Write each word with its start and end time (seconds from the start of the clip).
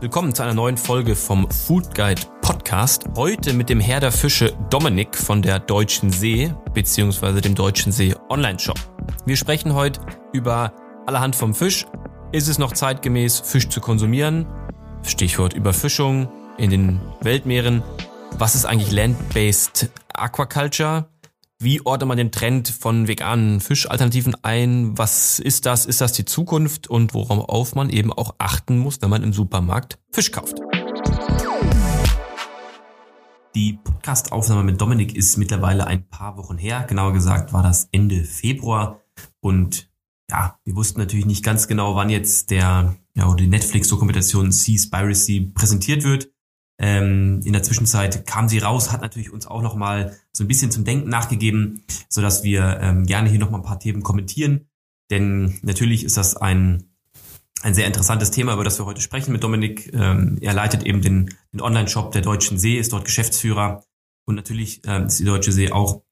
Willkommen 0.00 0.34
zu 0.34 0.42
einer 0.42 0.54
neuen 0.54 0.76
Folge 0.76 1.16
vom 1.16 1.50
Food 1.50 1.94
Guide 1.94 2.20
Podcast. 2.42 3.04
Heute 3.16 3.52
mit 3.54 3.70
dem 3.70 3.80
Herr 3.80 4.00
der 4.00 4.12
Fische 4.12 4.52
Dominik 4.68 5.16
von 5.16 5.40
der 5.40 5.58
Deutschen 5.58 6.10
See 6.10 6.52
bzw. 6.74 7.40
dem 7.40 7.54
Deutschen 7.54 7.92
See 7.92 8.14
Online 8.28 8.58
Shop. 8.58 8.78
Wir 9.24 9.36
sprechen 9.36 9.74
heute 9.74 10.00
über 10.32 10.72
allerhand 11.06 11.34
vom 11.34 11.54
Fisch. 11.54 11.86
Ist 12.32 12.48
es 12.48 12.58
noch 12.58 12.72
zeitgemäß, 12.72 13.40
Fisch 13.40 13.68
zu 13.68 13.80
konsumieren? 13.80 14.46
Stichwort 15.02 15.54
Überfischung 15.54 16.28
in 16.58 16.70
den 16.70 17.00
Weltmeeren. 17.22 17.82
Was 18.38 18.54
ist 18.54 18.66
eigentlich 18.66 18.92
Land-Based 18.92 19.90
Aquaculture? 20.12 21.06
Wie 21.58 21.80
ordnet 21.86 22.06
man 22.06 22.18
den 22.18 22.32
Trend 22.32 22.68
von 22.68 23.08
veganen 23.08 23.60
Fischalternativen 23.60 24.36
ein? 24.42 24.98
Was 24.98 25.38
ist 25.38 25.64
das? 25.64 25.86
Ist 25.86 26.02
das 26.02 26.12
die 26.12 26.26
Zukunft? 26.26 26.86
Und 26.86 27.14
worauf 27.14 27.74
man 27.74 27.88
eben 27.88 28.12
auch 28.12 28.34
achten 28.36 28.76
muss, 28.76 29.00
wenn 29.00 29.08
man 29.08 29.22
im 29.22 29.32
Supermarkt 29.32 29.98
Fisch 30.12 30.30
kauft. 30.32 30.58
Die 33.54 33.78
Podcastaufnahme 33.82 34.64
mit 34.64 34.78
Dominik 34.78 35.16
ist 35.16 35.38
mittlerweile 35.38 35.86
ein 35.86 36.06
paar 36.06 36.36
Wochen 36.36 36.58
her. 36.58 36.84
Genauer 36.86 37.14
gesagt 37.14 37.54
war 37.54 37.62
das 37.62 37.88
Ende 37.90 38.22
Februar. 38.24 39.00
Und 39.40 39.88
ja, 40.30 40.58
wir 40.66 40.76
wussten 40.76 41.00
natürlich 41.00 41.24
nicht 41.24 41.42
ganz 41.42 41.68
genau, 41.68 41.96
wann 41.96 42.10
jetzt 42.10 42.50
der, 42.50 42.96
ja, 43.14 43.34
die 43.34 43.46
Netflix-Dokumentation 43.46 44.52
Seaspiracy 44.52 45.52
präsentiert 45.54 46.04
wird. 46.04 46.28
Ähm, 46.78 47.40
in 47.44 47.52
der 47.52 47.62
Zwischenzeit 47.62 48.26
kam 48.26 48.48
sie 48.48 48.58
raus, 48.58 48.92
hat 48.92 49.00
natürlich 49.00 49.32
uns 49.32 49.46
auch 49.46 49.62
nochmal 49.62 50.16
so 50.32 50.44
ein 50.44 50.48
bisschen 50.48 50.70
zum 50.70 50.84
Denken 50.84 51.08
nachgegeben, 51.08 51.84
so 52.08 52.20
dass 52.20 52.42
wir 52.42 52.78
ähm, 52.80 53.06
gerne 53.06 53.30
hier 53.30 53.38
nochmal 53.38 53.60
ein 53.60 53.66
paar 53.66 53.80
Themen 53.80 54.02
kommentieren. 54.02 54.68
Denn 55.10 55.58
natürlich 55.62 56.04
ist 56.04 56.16
das 56.16 56.36
ein, 56.36 56.90
ein 57.62 57.74
sehr 57.74 57.86
interessantes 57.86 58.30
Thema, 58.30 58.52
über 58.52 58.64
das 58.64 58.78
wir 58.78 58.84
heute 58.84 59.00
sprechen 59.00 59.32
mit 59.32 59.42
Dominik. 59.42 59.92
Ähm, 59.94 60.38
er 60.40 60.52
leitet 60.52 60.82
eben 60.82 61.00
den, 61.00 61.34
den 61.52 61.60
Online-Shop 61.60 62.12
der 62.12 62.22
Deutschen 62.22 62.58
See, 62.58 62.76
ist 62.76 62.92
dort 62.92 63.04
Geschäftsführer 63.04 63.84
und 64.26 64.34
natürlich 64.34 64.82
ähm, 64.86 65.06
ist 65.06 65.18
die 65.18 65.24
Deutsche 65.24 65.52
See 65.52 65.70
auch 65.70 66.02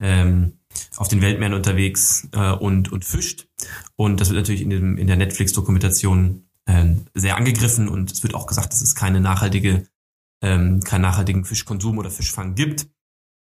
ähm, 0.00 0.58
auf 0.96 1.08
den 1.08 1.20
Weltmeeren 1.20 1.54
unterwegs 1.54 2.28
äh, 2.32 2.52
und, 2.52 2.90
und 2.90 3.04
fischt. 3.04 3.46
Und 3.96 4.20
das 4.20 4.30
wird 4.30 4.40
natürlich 4.40 4.62
in, 4.62 4.70
dem, 4.70 4.96
in 4.96 5.06
der 5.06 5.16
Netflix-Dokumentation 5.16 6.48
äh, 6.66 6.94
sehr 7.14 7.36
angegriffen 7.36 7.88
und 7.88 8.10
es 8.10 8.22
wird 8.22 8.34
auch 8.34 8.46
gesagt, 8.46 8.72
dass 8.72 8.80
es 8.80 8.94
keine 8.94 9.20
nachhaltige 9.20 9.86
ähm, 10.44 10.80
keinen 10.80 11.02
nachhaltigen 11.02 11.44
Fischkonsum 11.44 11.98
oder 11.98 12.10
Fischfang 12.10 12.54
gibt. 12.54 12.86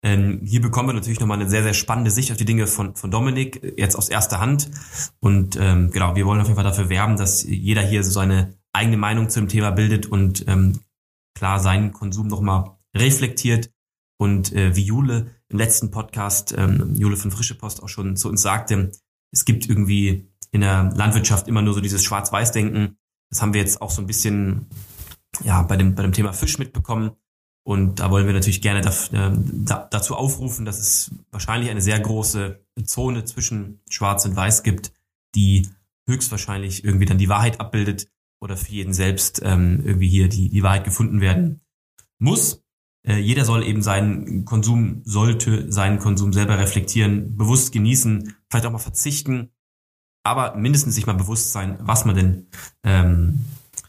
Ähm, 0.03 0.41
hier 0.45 0.61
bekommen 0.61 0.91
wir 0.91 0.93
natürlich 0.93 1.20
nochmal 1.20 1.41
eine 1.41 1.48
sehr, 1.48 1.62
sehr 1.62 1.75
spannende 1.75 2.11
Sicht 2.11 2.31
auf 2.31 2.37
die 2.37 2.45
Dinge 2.45 2.67
von, 2.67 2.95
von 2.95 3.11
Dominik, 3.11 3.75
jetzt 3.77 3.97
aus 3.97 4.09
erster 4.09 4.39
Hand. 4.39 4.70
Und 5.19 5.56
ähm, 5.61 5.91
genau, 5.91 6.15
wir 6.15 6.27
wollen 6.27 6.41
auf 6.41 6.47
jeden 6.47 6.56
Fall 6.56 6.65
dafür 6.65 6.89
werben, 6.89 7.17
dass 7.17 7.43
jeder 7.43 7.83
hier 7.83 8.05
so 8.05 8.11
seine 8.11 8.55
eigene 8.73 8.97
Meinung 8.97 9.28
zu 9.31 9.41
dem 9.41 9.48
Thema 9.48 9.71
bildet 9.71 10.06
und 10.06 10.45
ähm, 10.47 10.81
klar 11.34 11.59
seinen 11.59 11.93
Konsum 11.93 12.28
nochmal 12.28 12.77
reflektiert. 12.95 13.71
Und 14.19 14.53
äh, 14.53 14.77
wie 14.77 14.84
Jule 14.84 15.34
im 15.48 15.59
letzten 15.59 15.91
Podcast, 15.91 16.55
ähm, 16.56 16.95
Jule 16.97 17.17
von 17.17 17.31
Frische 17.31 17.55
Post 17.55 17.83
auch 17.83 17.89
schon 17.89 18.17
zu 18.17 18.28
uns 18.28 18.43
sagte, 18.43 18.93
es 19.33 19.45
gibt 19.45 19.69
irgendwie 19.69 20.28
in 20.51 20.61
der 20.61 20.93
Landwirtschaft 20.95 21.48
immer 21.48 21.62
nur 21.62 21.75
so 21.75 21.81
dieses 21.81 22.05
Schwarz-Weiß-Denken. 22.05 22.97
Das 23.31 23.41
haben 23.41 23.55
wir 23.55 23.61
jetzt 23.61 23.81
auch 23.81 23.91
so 23.91 24.03
ein 24.03 24.06
bisschen 24.06 24.67
ja, 25.45 25.62
bei 25.62 25.77
dem, 25.77 25.95
bei 25.95 26.03
dem 26.03 26.12
Thema 26.12 26.33
Fisch 26.33 26.59
mitbekommen. 26.59 27.12
Und 27.62 28.00
da 28.00 28.11
wollen 28.11 28.27
wir 28.27 28.33
natürlich 28.33 28.62
gerne 28.62 28.81
da, 28.81 28.92
da, 29.12 29.89
dazu 29.91 30.17
aufrufen, 30.17 30.64
dass 30.64 30.78
es 30.78 31.11
wahrscheinlich 31.31 31.70
eine 31.70 31.83
sehr 31.83 32.00
große 32.00 32.64
Zone 32.84 33.25
zwischen 33.25 33.81
Schwarz 33.89 34.25
und 34.25 34.34
Weiß 34.34 34.62
gibt, 34.62 34.92
die 35.34 35.69
höchstwahrscheinlich 36.09 36.84
irgendwie 36.84 37.05
dann 37.05 37.19
die 37.19 37.28
Wahrheit 37.28 37.61
abbildet 37.61 38.09
oder 38.41 38.56
für 38.56 38.72
jeden 38.72 38.95
selbst 38.95 39.41
ähm, 39.45 39.83
irgendwie 39.84 40.09
hier 40.09 40.28
die, 40.28 40.48
die 40.48 40.62
Wahrheit 40.62 40.84
gefunden 40.84 41.20
werden 41.20 41.61
muss. 42.19 42.65
Äh, 43.06 43.19
jeder 43.19 43.44
soll 43.44 43.62
eben 43.65 43.83
seinen 43.83 44.44
Konsum, 44.44 45.03
sollte 45.04 45.71
seinen 45.71 45.99
Konsum 45.99 46.33
selber 46.33 46.59
reflektieren, 46.59 47.37
bewusst 47.37 47.72
genießen, 47.72 48.34
vielleicht 48.49 48.66
auch 48.66 48.72
mal 48.72 48.78
verzichten, 48.78 49.50
aber 50.22 50.56
mindestens 50.56 50.94
sich 50.94 51.06
mal 51.06 51.15
bewusst 51.15 51.53
sein, 51.53 51.78
was 51.81 52.04
man 52.04 52.16
denn 52.16 52.47
ähm, 52.83 53.44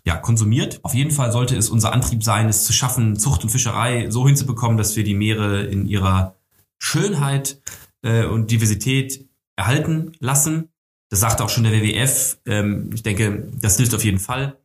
ja, 0.06 0.18
konsumiert. 0.18 0.80
Auf 0.84 0.94
jeden 0.94 1.12
Fall 1.12 1.32
sollte 1.32 1.56
es 1.56 1.70
unser 1.70 1.94
Antrieb 1.94 2.24
sein, 2.24 2.50
es 2.50 2.64
zu 2.64 2.74
schaffen, 2.74 3.18
Zucht 3.18 3.44
und 3.44 3.50
Fischerei 3.50 4.10
so 4.10 4.26
hinzubekommen, 4.26 4.78
dass 4.78 4.96
wir 4.96 5.04
die 5.04 5.14
Meere 5.14 5.64
in 5.64 5.88
ihrer 5.88 6.36
Schönheit 6.80 7.62
äh, 8.02 8.26
und 8.26 8.50
Diversität 8.52 9.28
erhalten 9.56 10.14
lassen. 10.20 10.70
Das 11.10 11.20
sagt 11.20 11.42
auch 11.42 11.50
schon 11.50 11.64
der 11.64 11.74
WWF. 11.74 12.40
Ähm, 12.46 12.90
ich 12.94 13.04
denke, 13.04 13.48
das 13.62 13.78
hilft 13.78 13.94
auf 13.94 14.04
jeden 14.04 14.20
Fall. 14.20 14.58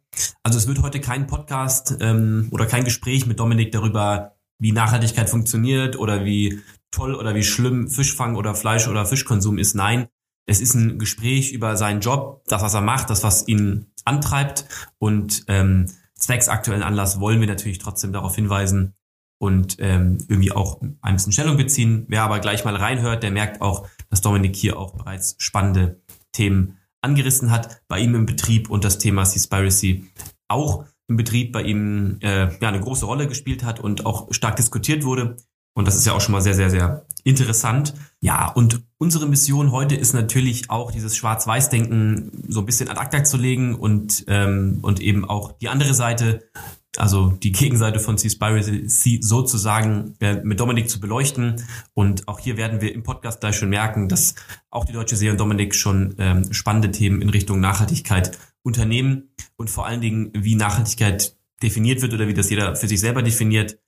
Also 0.43 0.59
es 0.59 0.67
wird 0.67 0.81
heute 0.81 1.01
kein 1.01 1.27
Podcast 1.27 1.97
ähm, 2.01 2.49
oder 2.51 2.67
kein 2.67 2.85
Gespräch 2.85 3.27
mit 3.27 3.39
Dominik 3.39 3.73
darüber, 3.73 4.37
wie 4.59 4.73
Nachhaltigkeit 4.73 5.29
funktioniert 5.29 5.99
oder 5.99 6.25
wie 6.25 6.61
toll 6.91 7.15
oder 7.15 7.35
wie 7.35 7.43
schlimm 7.43 7.89
Fischfang 7.89 8.37
oder 8.37 8.55
Fleisch 8.55 8.89
oder 8.89 9.05
Fischkonsum 9.05 9.59
ist. 9.59 9.75
Nein, 9.75 10.09
es 10.47 10.61
ist 10.61 10.75
ein 10.75 10.99
Gespräch 10.99 11.53
über 11.53 11.77
seinen 11.77 12.01
Job, 12.01 12.43
das, 12.47 12.63
was 12.63 12.75
er 12.75 12.81
macht, 12.81 13.11
das, 13.11 13.23
was 13.23 13.47
ihn 13.49 13.87
antreibt. 14.05 14.65
Und 14.99 15.45
ähm, 15.49 15.87
zwecks 16.15 16.49
aktuellen 16.49 16.83
Anlass 16.83 17.21
wollen 17.21 17.41
wir 17.41 17.49
natürlich 17.49 17.79
trotzdem 17.79 18.13
darauf 18.13 18.35
hinweisen 18.35 18.95
und 19.39 19.77
ähm, 19.81 20.19
irgendwie 20.29 20.53
auch 20.53 20.81
ein 21.03 21.17
bisschen 21.17 21.33
Stellung 21.33 21.57
beziehen. 21.57 22.07
Wer 22.09 22.23
aber 22.23 22.41
gleich 22.41 22.65
mal 22.65 22.77
reinhört, 22.77 23.23
der 23.23 23.33
merkt 23.33 23.61
auch, 23.61 23.87
dass 24.09 24.23
Dominik 24.23 24.57
hier 24.57 24.79
auch 24.79 24.95
bereits 24.95 25.35
spannende 25.39 26.01
Themen 26.33 26.79
angerissen 27.03 27.51
hat 27.51 27.83
bei 27.89 28.01
ihm 28.01 28.15
im 28.15 28.27
Betrieb 28.27 28.71
und 28.71 28.85
das 28.85 28.99
Thema 28.99 29.25
Seaspiracy 29.25 30.11
auch 30.49 30.85
im 31.09 31.17
Betrieb 31.17 31.53
bei 31.53 31.63
ihm 31.63 32.19
äh, 32.21 32.57
ja 32.59 32.69
eine 32.69 32.81
große 32.81 33.05
Rolle 33.05 33.29
gespielt 33.29 33.63
hat 33.63 33.79
und 33.81 34.07
auch 34.07 34.33
stark 34.33 34.57
diskutiert 34.57 35.05
wurde. 35.05 35.37
Und 35.77 35.87
das 35.87 35.95
ist 35.95 36.07
ja 36.07 36.15
auch 36.15 36.23
schon 36.23 36.33
mal 36.33 36.41
sehr, 36.41 36.55
sehr, 36.55 36.71
sehr 36.71 37.05
interessant. 37.23 37.93
Ja, 38.23 38.49
und 38.49 38.81
unsere 38.97 39.27
Mission 39.27 39.73
heute 39.73 39.95
ist 39.95 40.15
natürlich 40.15 40.71
auch 40.71 40.91
dieses 40.91 41.15
Schwarz-Weiß-Denken 41.15 42.47
so 42.49 42.61
ein 42.61 42.67
bisschen 42.67 42.89
ad 42.89 42.99
acta 42.99 43.25
zu 43.25 43.37
legen 43.37 43.75
und, 43.75 44.25
ähm, 44.27 44.79
und 44.81 45.01
eben 45.01 45.27
auch 45.27 45.53
die 45.53 45.69
andere 45.69 45.93
Seite, 45.93 46.49
also 46.97 47.29
die 47.29 47.53
Gegenseite 47.53 48.01
von 48.01 48.17
Seaspiracy 48.17 49.19
sozusagen 49.21 50.15
äh, 50.21 50.41
mit 50.43 50.61
Dominik 50.61 50.89
zu 50.89 50.99
beleuchten. 50.99 51.63
Und 51.93 52.27
auch 52.27 52.39
hier 52.39 52.57
werden 52.57 52.81
wir 52.81 52.95
im 52.95 53.03
Podcast 53.03 53.41
gleich 53.41 53.57
schon 53.57 53.69
merken, 53.69 54.09
dass 54.09 54.35
auch 54.71 54.87
die 54.87 54.95
Deutsche 54.95 55.17
See 55.17 55.29
und 55.29 55.39
Dominik 55.39 55.75
schon 55.75 56.15
ähm, 56.17 56.55
spannende 56.55 56.91
Themen 56.91 57.21
in 57.21 57.29
Richtung 57.29 57.61
Nachhaltigkeit 57.61 58.39
unternehmen 58.63 59.35
und 59.57 59.69
vor 59.69 59.85
allen 59.85 60.01
Dingen, 60.01 60.31
wie 60.33 60.55
Nachhaltigkeit 60.55 61.37
definiert 61.63 62.01
wird 62.01 62.15
oder 62.15 62.29
wie 62.29 62.35
das 62.35 62.49
jeder 62.49 62.77
für 62.77 62.89
sich 62.89 63.01
selber 63.01 63.23
definiert 63.23 63.79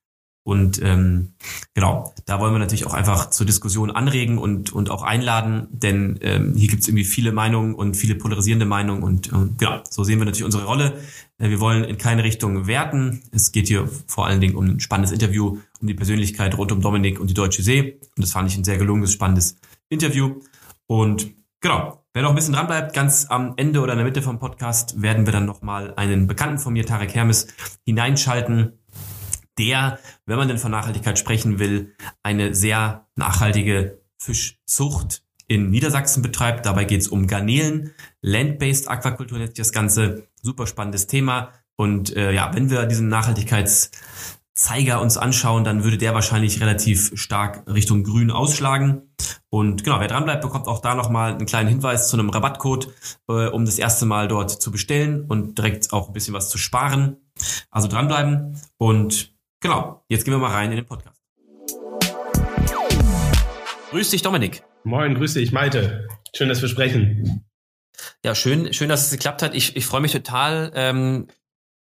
und 0.49 0.81
ähm, 0.83 1.35
genau, 1.75 2.15
da 2.25 2.41
wollen 2.41 2.55
wir 2.55 2.59
natürlich 2.59 2.87
auch 2.87 2.95
einfach 2.95 3.29
zur 3.29 3.45
Diskussion 3.45 3.91
anregen 3.91 4.39
und, 4.39 4.73
und 4.73 4.89
auch 4.89 5.03
einladen, 5.03 5.67
denn 5.71 6.19
ähm, 6.23 6.55
hier 6.57 6.69
gibt 6.69 6.81
es 6.81 6.89
irgendwie 6.89 7.05
viele 7.05 7.33
Meinungen 7.33 7.75
und 7.75 7.99
viele 7.99 8.15
polarisierende 8.15 8.65
Meinungen 8.65 9.03
und, 9.03 9.31
und 9.31 9.59
genau, 9.59 9.83
so 9.91 10.05
sehen 10.05 10.19
wir 10.19 10.25
natürlich 10.25 10.47
unsere 10.47 10.65
Rolle. 10.65 11.01
Äh, 11.37 11.51
wir 11.51 11.61
wollen 11.61 11.85
in 11.85 11.99
keine 11.99 12.25
Richtung 12.25 12.67
werten. 12.67 13.21
Es 13.31 13.53
geht 13.53 13.69
hier 13.69 13.91
vor 14.07 14.27
allen 14.27 14.41
Dingen 14.41 14.55
um 14.55 14.65
ein 14.65 14.81
spannendes 14.81 15.13
Interview, 15.13 15.59
um 15.83 15.87
die 15.87 15.93
Persönlichkeit 15.93 16.57
rund 16.57 16.73
um 16.73 16.81
Dominik 16.81 17.21
und 17.21 17.29
die 17.29 17.35
Deutsche 17.35 17.63
See. 17.63 18.01
Und 18.17 18.23
das 18.23 18.33
fand 18.33 18.51
ich 18.51 18.57
ein 18.57 18.65
sehr 18.65 18.79
gelungenes, 18.79 19.13
spannendes 19.13 19.57
Interview. 19.91 20.41
Und 20.87 21.29
genau, 21.61 22.05
wer 22.15 22.23
noch 22.23 22.31
ein 22.31 22.37
bisschen 22.37 22.55
dranbleibt, 22.55 22.95
ganz 22.95 23.27
am 23.29 23.53
Ende 23.59 23.83
oder 23.83 23.93
in 23.93 23.99
der 23.99 24.07
Mitte 24.07 24.23
vom 24.23 24.39
Podcast 24.39 25.03
werden 25.03 25.27
wir 25.27 25.33
dann 25.35 25.45
nochmal 25.45 25.93
einen 25.97 26.27
Bekannten 26.27 26.59
von 26.59 26.73
mir, 26.73 26.87
Tarek 26.87 27.15
Hermes, 27.15 27.49
hineinschalten 27.85 28.78
der, 29.59 29.99
wenn 30.27 30.37
man 30.37 30.49
denn 30.49 30.59
von 30.59 30.71
Nachhaltigkeit 30.71 31.19
sprechen 31.19 31.59
will, 31.59 31.95
eine 32.23 32.55
sehr 32.55 33.09
nachhaltige 33.17 34.01
Fischzucht 34.19 35.23
in 35.49 35.71
Niedersachsen 35.71 36.23
betreibt. 36.23 36.67
Dabei 36.67 36.85
geht 36.85 37.01
es 37.01 37.09
um 37.09 37.27
Garnelen, 37.27 37.93
Land-Based 38.21 38.89
Aquakultur 38.89 39.39
nennt 39.39 39.59
das 39.59 39.73
Ganze. 39.73 40.29
Super 40.41 40.67
spannendes 40.67 41.07
Thema. 41.07 41.53
Und 41.77 42.15
äh, 42.15 42.33
ja, 42.33 42.55
wenn 42.55 42.71
wir 42.71 42.87
diesen 42.87 43.09
Nachhaltigkeitszeiger 43.09 45.01
uns 45.01 45.17
anschauen, 45.17 45.65
dann 45.65 45.85
würde 45.85 45.97
der 45.99 46.15
wahrscheinlich 46.15 46.61
relativ 46.61 47.13
stark 47.15 47.63
Richtung 47.67 48.05
Grün 48.05 48.31
ausschlagen. 48.31 49.15
Und 49.51 49.85
genau, 49.85 49.99
wer 50.01 50.09
dranbleibt, 50.09 50.43
bekommt 50.43 50.67
auch 50.67 50.81
da 50.81 50.95
nochmal 50.95 51.33
einen 51.33 51.47
kleinen 51.47 51.69
Hinweis 51.69 52.09
zu 52.09 52.19
einem 52.19 52.29
Rabattcode, 52.29 52.93
äh, 53.29 53.47
um 53.47 53.65
das 53.65 53.79
erste 53.79 54.05
Mal 54.05 54.29
dort 54.29 54.51
zu 54.51 54.71
bestellen 54.71 55.25
und 55.27 55.57
direkt 55.57 55.93
auch 55.93 56.09
ein 56.09 56.13
bisschen 56.13 56.35
was 56.35 56.51
zu 56.51 56.59
sparen. 56.59 57.17
Also 57.71 57.89
dranbleiben 57.89 58.61
und 58.77 59.38
Genau, 59.61 60.05
jetzt 60.09 60.25
gehen 60.25 60.33
wir 60.35 60.39
mal 60.39 60.53
rein 60.53 60.71
in 60.71 60.77
den 60.77 60.87
Podcast. 60.87 61.21
Grüß 63.91 64.11
dich, 64.11 64.23
Dominik. 64.23 64.63
Moin, 64.85 65.17
grüß 65.17 65.35
dich, 65.35 65.51
Malte. 65.51 66.07
Schön, 66.35 66.49
dass 66.49 66.63
wir 66.63 66.69
sprechen. 66.69 67.45
Ja, 68.25 68.37
schön, 68.37 68.73
schön, 68.73 68.89
dass 68.89 69.07
es 69.07 69.11
geklappt 69.11 69.43
hat. 69.43 69.55
Ich, 69.57 69.75
ich 69.77 69.85
freue 69.85 70.01
mich 70.01 70.13
total. 70.13 70.71
Ähm, 70.75 71.27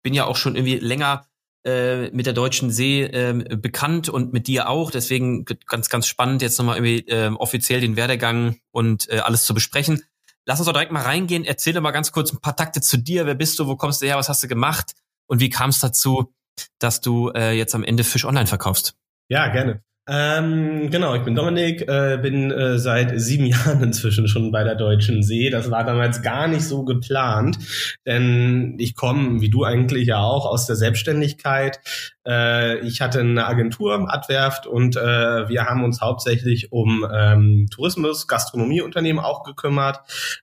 bin 0.03 0.13
ja 0.13 0.25
auch 0.25 0.37
schon 0.37 0.55
irgendwie 0.55 0.77
länger 0.77 1.27
äh, 1.65 2.09
mit 2.11 2.25
der 2.25 2.33
Deutschen 2.33 2.71
See 2.71 3.03
ähm, 3.03 3.43
bekannt 3.61 4.07
und 4.07 4.31
mit 4.31 4.47
dir 4.47 4.69
auch. 4.69 4.89
Deswegen 4.89 5.43
ganz, 5.67 5.89
ganz 5.89 6.07
spannend, 6.07 6.41
jetzt 6.41 6.57
nochmal 6.59 6.77
irgendwie 6.77 7.09
äh, 7.09 7.29
offiziell 7.29 7.81
den 7.81 7.97
Werdegang 7.97 8.59
und 8.71 9.09
äh, 9.09 9.19
alles 9.19 9.43
zu 9.43 9.53
besprechen. 9.53 10.01
lass 10.45 10.59
uns 10.59 10.67
doch 10.67 10.73
direkt 10.73 10.93
mal 10.93 11.03
reingehen. 11.03 11.43
Erzähl 11.43 11.73
doch 11.73 11.81
mal 11.81 11.91
ganz 11.91 12.13
kurz 12.13 12.31
ein 12.31 12.39
paar 12.39 12.55
Takte 12.55 12.79
zu 12.79 12.95
dir. 12.95 13.25
Wer 13.25 13.35
bist 13.35 13.59
du? 13.59 13.67
Wo 13.67 13.75
kommst 13.75 14.01
du 14.01 14.05
her? 14.05 14.15
Was 14.15 14.29
hast 14.29 14.43
du 14.43 14.47
gemacht? 14.47 14.93
Und 15.27 15.41
wie 15.41 15.49
kam 15.49 15.71
es 15.71 15.79
dazu, 15.79 16.33
dass 16.79 17.01
du 17.01 17.29
äh, 17.29 17.51
jetzt 17.51 17.75
am 17.75 17.83
Ende 17.83 18.03
Fisch 18.03 18.25
online 18.25 18.47
verkaufst? 18.47 18.95
Ja, 19.27 19.47
gerne. 19.47 19.83
Ähm, 20.11 20.89
genau, 20.89 21.13
ich 21.13 21.21
bin 21.21 21.35
Dominik, 21.35 21.87
äh, 21.87 22.17
bin 22.19 22.49
äh, 22.49 22.79
seit 22.79 23.21
sieben 23.21 23.45
Jahren 23.45 23.83
inzwischen 23.83 24.27
schon 24.27 24.51
bei 24.51 24.63
der 24.63 24.73
Deutschen 24.73 25.21
See. 25.21 25.51
Das 25.51 25.69
war 25.69 25.83
damals 25.83 26.23
gar 26.23 26.47
nicht 26.47 26.63
so 26.63 26.83
geplant, 26.83 27.59
denn 28.07 28.75
ich 28.79 28.95
komme, 28.95 29.39
wie 29.39 29.51
du 29.51 29.65
eigentlich 29.65 30.07
ja 30.07 30.17
auch, 30.17 30.47
aus 30.47 30.65
der 30.65 30.75
Selbstständigkeit. 30.77 31.79
Äh, 32.25 32.79
ich 32.79 33.01
hatte 33.01 33.19
eine 33.19 33.45
Agentur, 33.45 34.11
Adwerft, 34.11 34.65
und 34.65 34.95
äh, 34.95 35.47
wir 35.47 35.65
haben 35.65 35.83
uns 35.83 36.01
hauptsächlich 36.01 36.71
um 36.71 37.05
ähm, 37.13 37.67
Tourismus, 37.69 38.25
Gastronomieunternehmen 38.25 39.23
auch 39.23 39.43
gekümmert. 39.43 39.99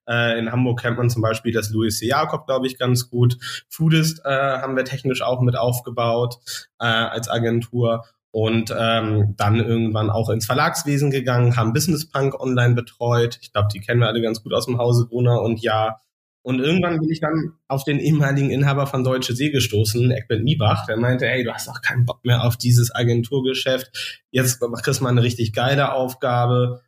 Äh, 0.08 0.38
in 0.38 0.52
Hamburg 0.52 0.80
kennt 0.80 0.96
man 0.96 1.10
zum 1.10 1.22
Beispiel 1.22 1.52
das 1.52 1.70
Louis 1.70 1.98
C. 1.98 2.06
Jakob, 2.06 2.46
glaube 2.46 2.68
ich, 2.68 2.78
ganz 2.78 3.10
gut. 3.10 3.36
Foodist 3.68 4.20
äh, 4.24 4.28
haben 4.30 4.76
wir 4.76 4.84
technisch 4.84 5.22
auch 5.22 5.40
mit 5.40 5.56
aufgebaut 5.56 6.36
als 6.78 7.30
Agentur 7.30 8.04
und 8.36 8.70
ähm, 8.78 9.32
dann 9.38 9.60
irgendwann 9.60 10.10
auch 10.10 10.28
ins 10.28 10.44
Verlagswesen 10.44 11.10
gegangen, 11.10 11.56
haben 11.56 11.72
Business 11.72 12.06
Punk 12.06 12.38
online 12.38 12.74
betreut. 12.74 13.38
Ich 13.40 13.50
glaube, 13.50 13.68
die 13.72 13.80
kennen 13.80 14.00
wir 14.00 14.08
alle 14.08 14.20
ganz 14.20 14.42
gut 14.42 14.52
aus 14.52 14.66
dem 14.66 14.76
Hause 14.76 15.06
Brunner 15.08 15.40
und 15.40 15.62
ja. 15.62 16.00
Und 16.42 16.60
irgendwann 16.60 17.00
bin 17.00 17.08
ich 17.08 17.20
dann 17.20 17.54
auf 17.66 17.84
den 17.84 17.98
ehemaligen 17.98 18.50
Inhaber 18.50 18.86
von 18.86 19.04
Deutsche 19.04 19.34
See 19.34 19.48
gestoßen, 19.48 20.10
Eckbert 20.10 20.42
Miebach, 20.42 20.84
der 20.84 20.98
meinte, 20.98 21.24
hey, 21.24 21.44
du 21.44 21.54
hast 21.54 21.66
auch 21.70 21.80
keinen 21.80 22.04
Bock 22.04 22.26
mehr 22.26 22.44
auf 22.44 22.58
dieses 22.58 22.94
Agenturgeschäft. 22.94 24.22
Jetzt 24.30 24.60
kriegst 24.60 25.00
du 25.00 25.04
mal 25.04 25.08
eine 25.08 25.22
richtig 25.22 25.54
geile 25.54 25.94
Aufgabe. 25.94 26.82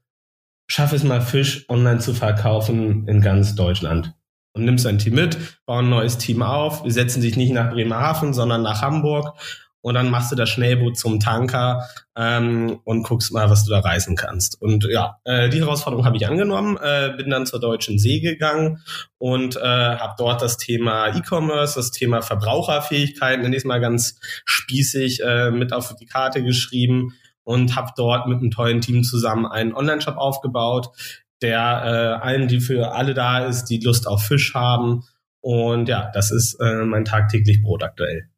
Schaff 0.70 0.92
es 0.92 1.02
mal 1.02 1.22
Fisch 1.22 1.64
online 1.70 2.00
zu 2.00 2.12
verkaufen 2.12 3.08
in 3.08 3.22
ganz 3.22 3.54
Deutschland. 3.54 4.12
Und 4.52 4.66
nimmst 4.66 4.84
dein 4.84 4.98
Team 4.98 5.14
mit, 5.14 5.38
bauen 5.64 5.86
ein 5.86 5.90
neues 5.90 6.18
Team 6.18 6.42
auf. 6.42 6.84
Wir 6.84 6.92
setzen 6.92 7.22
sich 7.22 7.38
nicht 7.38 7.54
nach 7.54 7.72
Bremerhaven, 7.72 8.34
sondern 8.34 8.60
nach 8.60 8.82
Hamburg 8.82 9.32
und 9.80 9.94
dann 9.94 10.10
machst 10.10 10.32
du 10.32 10.36
das 10.36 10.48
Schnellboot 10.48 10.96
zum 10.96 11.20
Tanker 11.20 11.88
ähm, 12.16 12.80
und 12.84 13.04
guckst 13.04 13.32
mal, 13.32 13.48
was 13.48 13.64
du 13.64 13.70
da 13.70 13.80
reisen 13.80 14.16
kannst. 14.16 14.60
Und 14.60 14.86
ja, 14.90 15.18
äh, 15.24 15.48
die 15.48 15.60
Herausforderung 15.60 16.04
habe 16.04 16.16
ich 16.16 16.26
angenommen, 16.26 16.76
äh, 16.82 17.14
bin 17.16 17.30
dann 17.30 17.46
zur 17.46 17.60
Deutschen 17.60 17.98
See 17.98 18.20
gegangen 18.20 18.82
und 19.18 19.56
äh, 19.56 19.60
habe 19.60 20.14
dort 20.18 20.42
das 20.42 20.56
Thema 20.56 21.08
E-Commerce, 21.08 21.76
das 21.76 21.90
Thema 21.90 22.22
Verbraucherfähigkeit, 22.22 23.40
nenne 23.40 23.56
ich 23.56 23.64
mal 23.64 23.80
ganz 23.80 24.18
spießig, 24.44 25.22
äh, 25.22 25.50
mit 25.50 25.72
auf 25.72 25.94
die 25.94 26.06
Karte 26.06 26.42
geschrieben 26.42 27.14
und 27.44 27.76
habe 27.76 27.92
dort 27.96 28.26
mit 28.26 28.38
einem 28.38 28.50
tollen 28.50 28.80
Team 28.80 29.04
zusammen 29.04 29.46
einen 29.46 29.74
Online-Shop 29.74 30.16
aufgebaut, 30.16 30.88
der 31.40 31.60
äh, 32.20 32.26
allen, 32.26 32.48
die 32.48 32.60
für 32.60 32.92
alle 32.92 33.14
da 33.14 33.46
ist, 33.46 33.66
die 33.66 33.78
Lust 33.78 34.08
auf 34.08 34.24
Fisch 34.24 34.54
haben. 34.54 35.04
Und 35.40 35.88
ja, 35.88 36.10
das 36.12 36.32
ist 36.32 36.54
äh, 36.60 36.84
mein 36.84 37.04
tagtäglich 37.04 37.62
Brot 37.62 37.84
aktuell 37.84 38.28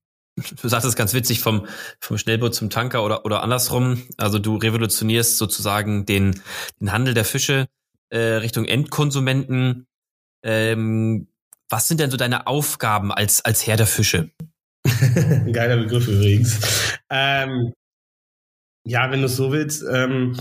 du 0.60 0.68
sagst 0.68 0.86
es 0.86 0.96
ganz 0.96 1.14
witzig 1.14 1.40
vom, 1.40 1.66
vom 2.00 2.18
Schnellboot 2.18 2.54
zum 2.54 2.70
Tanker 2.70 3.04
oder, 3.04 3.24
oder 3.24 3.42
andersrum. 3.42 4.02
Also 4.16 4.38
du 4.38 4.56
revolutionierst 4.56 5.38
sozusagen 5.38 6.06
den, 6.06 6.42
den 6.80 6.92
Handel 6.92 7.14
der 7.14 7.24
Fische 7.24 7.66
äh, 8.10 8.18
Richtung 8.18 8.64
Endkonsumenten. 8.64 9.86
Ähm, 10.42 11.28
was 11.68 11.88
sind 11.88 12.00
denn 12.00 12.10
so 12.10 12.16
deine 12.16 12.46
Aufgaben 12.46 13.12
als, 13.12 13.44
als 13.44 13.66
Herr 13.66 13.76
der 13.76 13.86
Fische? 13.86 14.30
Geiler 15.52 15.76
Begriff 15.76 16.08
übrigens. 16.08 16.98
Ähm, 17.10 17.72
ja, 18.86 19.10
wenn 19.10 19.20
du 19.20 19.26
es 19.26 19.36
so 19.36 19.52
willst, 19.52 19.84
ähm, 19.90 20.36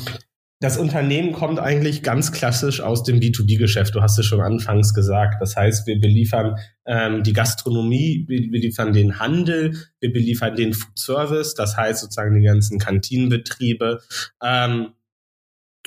das 0.62 0.78
Unternehmen 0.78 1.32
kommt 1.32 1.60
eigentlich 1.60 2.04
ganz 2.04 2.34
klassisch 2.34 2.82
aus 2.82 3.04
dem 3.04 3.22
B2B-Geschäft. 3.22 3.96
Du 3.96 4.02
hast 4.02 4.20
es 4.20 4.26
schon 4.26 4.42
anfangs 4.42 4.94
gesagt. 4.94 5.42
Das 5.42 5.56
heißt, 5.56 5.88
wir 5.88 6.00
beliefern 6.00 6.58
ähm, 6.86 7.24
die 7.24 7.32
Gastronomie, 7.32 8.26
wir 8.28 8.52
beliefern 8.52 8.92
den 8.92 9.20
Handel, 9.20 9.78
wir 10.02 10.12
beliefern 10.12 10.58
den 10.58 10.74
Food 10.74 11.00
Service, 11.00 11.54
das 11.54 11.78
heißt 11.78 12.02
sozusagen 12.02 12.36
die 12.36 12.46
ganzen 12.46 12.78
Kantinenbetriebe. 12.78 14.02
Ähm, 14.44 14.90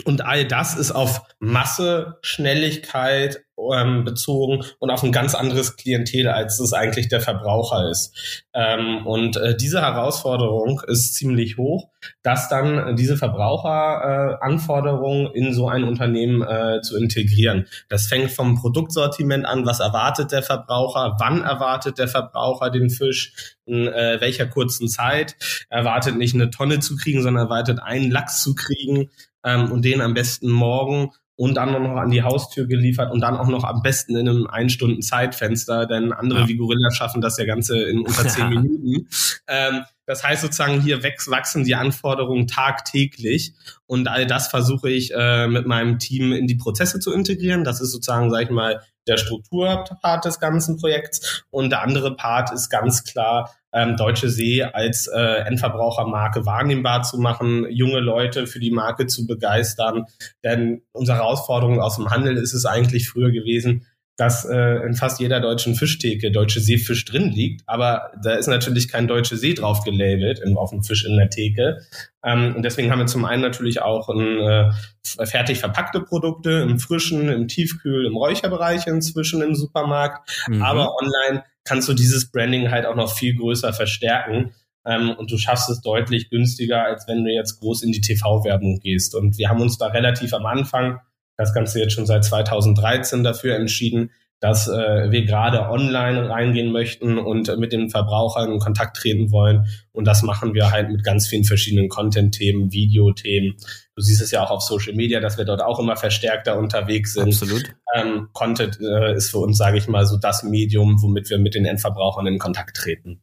und 0.04 0.24
all 0.24 0.46
das 0.46 0.74
ist 0.74 0.90
auf 0.90 1.22
Masse, 1.38 2.18
Schnelligkeit 2.22 3.44
ähm, 3.72 4.04
bezogen 4.04 4.64
und 4.78 4.90
auf 4.90 5.02
ein 5.02 5.12
ganz 5.12 5.34
anderes 5.34 5.76
Klientel, 5.76 6.28
als 6.28 6.58
es 6.58 6.72
eigentlich 6.72 7.08
der 7.08 7.20
Verbraucher 7.20 7.90
ist. 7.90 8.42
Ähm, 8.54 9.06
und 9.06 9.36
äh, 9.36 9.54
diese 9.56 9.82
Herausforderung 9.82 10.80
ist 10.86 11.14
ziemlich 11.14 11.58
hoch, 11.58 11.90
dass 12.22 12.48
dann 12.48 12.96
diese 12.96 13.16
Verbraucheranforderungen 13.16 15.26
äh, 15.26 15.38
in 15.38 15.54
so 15.54 15.68
ein 15.68 15.84
Unternehmen 15.84 16.42
äh, 16.42 16.80
zu 16.82 16.96
integrieren. 16.96 17.68
Das 17.88 18.06
fängt 18.06 18.32
vom 18.32 18.60
Produktsortiment 18.60 19.46
an, 19.46 19.64
was 19.66 19.80
erwartet 19.80 20.32
der 20.32 20.42
Verbraucher, 20.42 21.16
wann 21.20 21.42
erwartet 21.42 21.98
der 21.98 22.08
Verbraucher 22.08 22.70
den 22.70 22.88
Fisch, 22.90 23.56
in 23.64 23.86
äh, 23.86 24.20
welcher 24.20 24.46
kurzen 24.46 24.88
Zeit. 24.88 25.36
Er 25.68 25.78
erwartet 25.78 26.16
nicht 26.16 26.34
eine 26.34 26.50
Tonne 26.50 26.80
zu 26.80 26.96
kriegen, 26.96 27.22
sondern 27.22 27.44
erwartet 27.44 27.80
einen 27.80 28.10
Lachs 28.10 28.42
zu 28.42 28.54
kriegen 28.54 29.10
ähm, 29.44 29.70
und 29.70 29.84
den 29.84 30.00
am 30.00 30.14
besten 30.14 30.50
morgen 30.50 31.10
und 31.42 31.54
dann 31.54 31.72
noch 31.72 31.96
an 31.96 32.12
die 32.12 32.22
Haustür 32.22 32.68
geliefert 32.68 33.10
und 33.10 33.20
dann 33.20 33.36
auch 33.36 33.48
noch 33.48 33.64
am 33.64 33.82
besten 33.82 34.16
in 34.16 34.28
einem 34.28 34.46
ein 34.46 34.68
Stunden 34.68 35.02
Zeitfenster, 35.02 35.86
denn 35.86 36.12
andere 36.12 36.42
ja. 36.42 36.46
wie 36.46 36.54
Gorilla 36.54 36.92
schaffen 36.92 37.20
das 37.20 37.36
ja 37.36 37.44
Ganze 37.44 37.82
in 37.82 37.98
unter 37.98 38.28
zehn 38.28 38.48
Minuten. 38.48 39.08
Ähm, 39.48 39.80
das 40.06 40.22
heißt 40.22 40.42
sozusagen, 40.42 40.80
hier 40.80 41.02
wachsen 41.02 41.64
die 41.64 41.74
Anforderungen 41.74 42.46
tagtäglich 42.46 43.54
und 43.86 44.06
all 44.06 44.24
das 44.24 44.46
versuche 44.46 44.88
ich 44.88 45.12
äh, 45.16 45.48
mit 45.48 45.66
meinem 45.66 45.98
Team 45.98 46.30
in 46.30 46.46
die 46.46 46.54
Prozesse 46.54 47.00
zu 47.00 47.12
integrieren. 47.12 47.64
Das 47.64 47.80
ist 47.80 47.90
sozusagen, 47.90 48.30
sag 48.30 48.44
ich 48.44 48.50
mal, 48.50 48.80
der 49.06 49.16
Strukturpart 49.16 50.24
des 50.24 50.38
ganzen 50.38 50.78
Projekts 50.78 51.44
und 51.50 51.70
der 51.70 51.82
andere 51.82 52.14
Part 52.14 52.52
ist 52.52 52.68
ganz 52.68 53.04
klar 53.04 53.50
ähm, 53.72 53.96
Deutsche 53.96 54.28
See 54.28 54.62
als 54.62 55.06
äh, 55.06 55.44
Endverbrauchermarke 55.46 56.44
wahrnehmbar 56.44 57.02
zu 57.02 57.18
machen, 57.18 57.66
junge 57.70 58.00
Leute 58.00 58.46
für 58.46 58.60
die 58.60 58.70
Marke 58.70 59.06
zu 59.06 59.26
begeistern. 59.26 60.04
Denn 60.44 60.82
unsere 60.92 61.18
Herausforderung 61.18 61.80
aus 61.80 61.96
dem 61.96 62.10
Handel 62.10 62.36
ist 62.36 62.52
es 62.52 62.66
eigentlich 62.66 63.08
früher 63.08 63.30
gewesen, 63.30 63.86
dass 64.22 64.44
äh, 64.44 64.86
in 64.86 64.94
fast 64.94 65.18
jeder 65.18 65.40
deutschen 65.40 65.74
Fischtheke 65.74 66.30
deutsche 66.30 66.60
Seefisch 66.60 67.04
drin 67.04 67.30
liegt, 67.30 67.62
aber 67.66 68.12
da 68.22 68.34
ist 68.34 68.46
natürlich 68.46 68.86
kein 68.86 69.08
deutsche 69.08 69.36
See 69.36 69.52
drauf 69.52 69.82
gelabelt 69.82 70.38
im, 70.38 70.56
auf 70.56 70.70
dem 70.70 70.84
Fisch 70.84 71.04
in 71.04 71.16
der 71.16 71.28
Theke. 71.28 71.80
Ähm, 72.24 72.54
und 72.54 72.62
deswegen 72.62 72.92
haben 72.92 73.00
wir 73.00 73.06
zum 73.06 73.24
einen 73.24 73.42
natürlich 73.42 73.82
auch 73.82 74.08
ein, 74.08 74.38
äh, 74.38 75.26
fertig 75.26 75.58
verpackte 75.58 76.00
Produkte 76.00 76.50
im 76.50 76.78
frischen, 76.78 77.28
im 77.28 77.48
Tiefkühl, 77.48 78.06
im 78.06 78.16
Räucherbereich 78.16 78.86
inzwischen 78.86 79.42
im 79.42 79.56
Supermarkt, 79.56 80.30
mhm. 80.46 80.62
aber 80.62 80.94
online 81.02 81.42
kannst 81.64 81.88
du 81.88 81.92
dieses 81.92 82.30
Branding 82.30 82.70
halt 82.70 82.86
auch 82.86 82.96
noch 82.96 83.12
viel 83.12 83.34
größer 83.34 83.72
verstärken. 83.72 84.54
Ähm, 84.86 85.10
und 85.10 85.32
du 85.32 85.36
schaffst 85.36 85.68
es 85.68 85.80
deutlich 85.80 86.30
günstiger, 86.30 86.84
als 86.84 87.08
wenn 87.08 87.24
du 87.24 87.32
jetzt 87.32 87.58
groß 87.58 87.82
in 87.82 87.90
die 87.90 88.00
TV-Werbung 88.00 88.78
gehst. 88.80 89.16
Und 89.16 89.38
wir 89.38 89.48
haben 89.48 89.60
uns 89.60 89.78
da 89.78 89.86
relativ 89.86 90.32
am 90.32 90.46
Anfang, 90.46 91.00
das 91.42 91.54
Ganze 91.54 91.80
jetzt 91.80 91.92
schon 91.92 92.06
seit 92.06 92.24
2013 92.24 93.22
dafür 93.22 93.56
entschieden, 93.56 94.10
dass 94.42 94.66
äh, 94.66 95.10
wir 95.12 95.24
gerade 95.24 95.68
online 95.68 96.28
reingehen 96.28 96.72
möchten 96.72 97.16
und 97.16 97.56
mit 97.58 97.72
den 97.72 97.90
Verbrauchern 97.90 98.50
in 98.50 98.58
Kontakt 98.58 98.96
treten 98.96 99.30
wollen. 99.30 99.66
Und 99.92 100.04
das 100.04 100.22
machen 100.22 100.52
wir 100.52 100.72
halt 100.72 100.90
mit 100.90 101.04
ganz 101.04 101.28
vielen 101.28 101.44
verschiedenen 101.44 101.88
Content-Themen, 101.88 102.72
Videothemen. 102.72 103.56
Du 103.94 104.02
siehst 104.02 104.20
es 104.20 104.32
ja 104.32 104.42
auch 104.42 104.50
auf 104.50 104.62
Social 104.62 104.94
Media, 104.94 105.20
dass 105.20 105.38
wir 105.38 105.44
dort 105.44 105.62
auch 105.62 105.78
immer 105.78 105.94
verstärkter 105.94 106.58
unterwegs 106.58 107.14
sind. 107.14 107.28
Absolut. 107.28 107.72
Ähm, 107.94 108.30
Content 108.32 108.80
äh, 108.80 109.14
ist 109.14 109.30
für 109.30 109.38
uns, 109.38 109.58
sage 109.58 109.78
ich 109.78 109.86
mal, 109.86 110.06
so 110.06 110.16
das 110.16 110.42
Medium, 110.42 111.00
womit 111.00 111.30
wir 111.30 111.38
mit 111.38 111.54
den 111.54 111.64
Endverbrauchern 111.64 112.26
in 112.26 112.40
Kontakt 112.40 112.76
treten. 112.76 113.22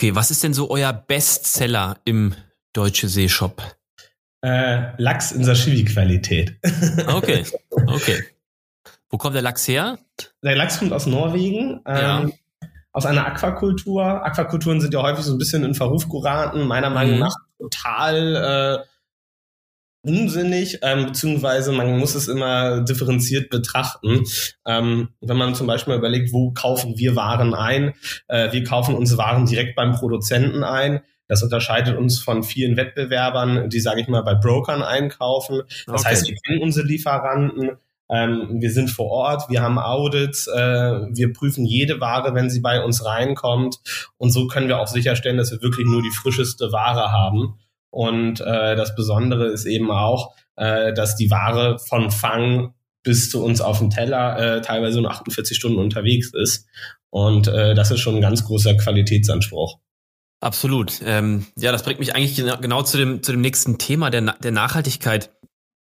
Okay, 0.00 0.16
was 0.16 0.32
ist 0.32 0.42
denn 0.42 0.54
so 0.54 0.70
euer 0.70 0.92
Bestseller 0.92 1.98
im 2.04 2.34
Deutsche 2.72 3.06
Seeshop? 3.08 3.62
Äh, 4.42 5.00
Lachs 5.00 5.32
in 5.32 5.44
Sashimi-Qualität. 5.44 6.56
Okay, 7.06 7.44
okay. 7.86 8.24
Wo 9.08 9.18
kommt 9.18 9.34
der 9.34 9.42
Lachs 9.42 9.68
her? 9.68 9.98
Der 10.42 10.56
Lachs 10.56 10.78
kommt 10.78 10.92
aus 10.92 11.06
Norwegen. 11.06 11.80
Ja. 11.86 12.22
Ähm, 12.22 12.32
aus 12.92 13.06
einer 13.06 13.26
Aquakultur. 13.26 14.24
Aquakulturen 14.24 14.80
sind 14.80 14.94
ja 14.94 15.02
häufig 15.02 15.24
so 15.24 15.32
ein 15.32 15.38
bisschen 15.38 15.64
in 15.64 15.74
Verruf 15.74 16.08
geraten, 16.08 16.66
meiner 16.66 16.90
Meinung 16.90 17.14
mhm. 17.14 17.20
nach 17.20 17.34
total 17.58 18.84
äh, 18.84 20.08
unsinnig, 20.08 20.80
ähm, 20.82 21.06
beziehungsweise 21.06 21.72
man 21.72 21.98
muss 21.98 22.14
es 22.14 22.28
immer 22.28 22.80
differenziert 22.82 23.50
betrachten. 23.50 24.24
Ähm, 24.66 25.10
wenn 25.20 25.36
man 25.36 25.54
zum 25.54 25.66
Beispiel 25.66 25.94
überlegt, 25.94 26.32
wo 26.32 26.52
kaufen 26.52 26.98
wir 26.98 27.16
Waren 27.16 27.54
ein? 27.54 27.94
Äh, 28.28 28.52
wir 28.52 28.64
kaufen 28.64 28.94
unsere 28.94 29.18
Waren 29.18 29.46
direkt 29.46 29.76
beim 29.76 29.92
Produzenten 29.92 30.64
ein. 30.64 31.00
Das 31.28 31.42
unterscheidet 31.42 31.96
uns 31.96 32.18
von 32.18 32.42
vielen 32.42 32.76
Wettbewerbern, 32.76 33.70
die, 33.70 33.80
sage 33.80 34.00
ich 34.00 34.08
mal, 34.08 34.22
bei 34.22 34.34
Brokern 34.34 34.82
einkaufen. 34.82 35.62
Das 35.86 36.00
okay. 36.00 36.10
heißt, 36.10 36.28
wir 36.28 36.36
kennen 36.36 36.62
unsere 36.62 36.86
Lieferanten, 36.86 37.78
ähm, 38.12 38.60
wir 38.60 38.70
sind 38.70 38.90
vor 38.90 39.10
Ort, 39.10 39.48
wir 39.48 39.62
haben 39.62 39.78
Audits, 39.78 40.46
äh, 40.46 40.60
wir 40.60 41.32
prüfen 41.32 41.64
jede 41.64 42.00
Ware, 42.00 42.34
wenn 42.34 42.50
sie 42.50 42.60
bei 42.60 42.82
uns 42.82 43.04
reinkommt. 43.04 43.78
Und 44.18 44.30
so 44.30 44.46
können 44.48 44.68
wir 44.68 44.78
auch 44.78 44.86
sicherstellen, 44.86 45.38
dass 45.38 45.50
wir 45.50 45.62
wirklich 45.62 45.86
nur 45.86 46.02
die 46.02 46.10
frischeste 46.10 46.72
Ware 46.72 47.10
haben. 47.10 47.58
Und 47.90 48.40
äh, 48.40 48.76
das 48.76 48.94
Besondere 48.94 49.46
ist 49.46 49.64
eben 49.64 49.90
auch, 49.90 50.34
äh, 50.56 50.92
dass 50.92 51.16
die 51.16 51.30
Ware 51.30 51.78
von 51.78 52.10
Fang 52.10 52.74
bis 53.02 53.30
zu 53.30 53.42
uns 53.42 53.60
auf 53.60 53.78
dem 53.78 53.90
Teller 53.90 54.38
äh, 54.38 54.60
teilweise 54.60 55.00
nur 55.00 55.10
48 55.10 55.56
Stunden 55.56 55.78
unterwegs 55.78 56.32
ist. 56.34 56.66
Und 57.10 57.48
äh, 57.48 57.74
das 57.74 57.90
ist 57.90 58.00
schon 58.00 58.16
ein 58.16 58.20
ganz 58.20 58.44
großer 58.44 58.76
Qualitätsanspruch. 58.76 59.78
Absolut. 60.42 61.00
Ähm, 61.04 61.46
ja, 61.56 61.70
das 61.70 61.84
bringt 61.84 62.00
mich 62.00 62.16
eigentlich 62.16 62.34
genau, 62.34 62.56
genau 62.58 62.82
zu 62.82 62.98
dem, 62.98 63.22
zu 63.22 63.30
dem 63.30 63.40
nächsten 63.40 63.78
Thema 63.78 64.10
der, 64.10 64.22
der 64.42 64.50
Nachhaltigkeit. 64.50 65.30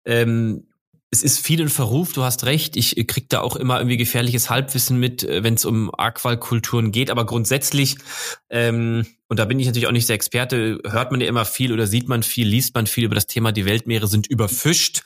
Ähm, 0.07 0.69
es 1.11 1.23
ist 1.23 1.41
viel 1.41 1.61
in 1.61 1.69
Verruf, 1.69 2.15
du 2.15 2.23
hast 2.23 2.47
recht. 2.47 2.75
Ich 2.75 3.07
krieg 3.07 3.29
da 3.29 3.43
auch 3.43 3.57
immer 3.57 3.79
irgendwie 3.79 3.99
gefährliches 3.99 4.49
Halbwissen 4.49 4.99
mit, 4.99 5.23
äh, 5.25 5.45
wenn 5.45 5.55
es 5.55 5.67
um 5.67 5.95
Aquakulturen 5.95 6.91
geht. 6.91 7.11
Aber 7.11 7.27
grundsätzlich, 7.27 7.97
ähm, 8.49 9.05
und 9.29 9.39
da 9.39 9.45
bin 9.45 9.61
ich 9.61 9.67
natürlich 9.67 9.89
auch 9.89 9.93
nicht 9.93 10.09
der 10.09 10.17
Experte, 10.17 10.81
hört 10.87 11.11
man 11.11 11.21
ja 11.21 11.29
immer 11.29 11.45
viel 11.45 11.71
oder 11.71 11.87
sieht 11.87 12.09
man 12.09 12.23
viel, 12.23 12.49
liest 12.49 12.75
man 12.75 12.87
viel 12.87 13.05
über 13.05 13.15
das 13.15 13.27
Thema, 13.27 13.53
die 13.53 13.67
Weltmeere 13.67 14.07
sind 14.07 14.27
überfischt. 14.27 15.03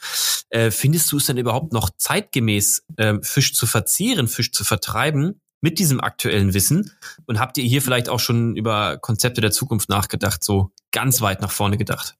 Äh, 0.49 0.71
findest 0.71 1.11
du 1.11 1.17
es 1.17 1.25
denn 1.25 1.37
überhaupt 1.37 1.73
noch 1.73 1.89
zeitgemäß, 1.89 2.85
äh, 2.95 3.15
Fisch 3.21 3.53
zu 3.53 3.67
verzehren, 3.67 4.29
Fisch 4.29 4.53
zu 4.53 4.63
vertreiben? 4.63 5.40
Mit 5.61 5.79
diesem 5.79 6.01
aktuellen 6.01 6.53
Wissen 6.53 6.91
und 7.27 7.39
habt 7.39 7.57
ihr 7.57 7.63
hier 7.63 7.81
vielleicht 7.81 8.09
auch 8.09 8.19
schon 8.19 8.55
über 8.55 8.97
Konzepte 8.97 9.41
der 9.41 9.51
Zukunft 9.51 9.89
nachgedacht, 9.89 10.43
so 10.43 10.71
ganz 10.91 11.21
weit 11.21 11.41
nach 11.41 11.51
vorne 11.51 11.77
gedacht? 11.77 12.15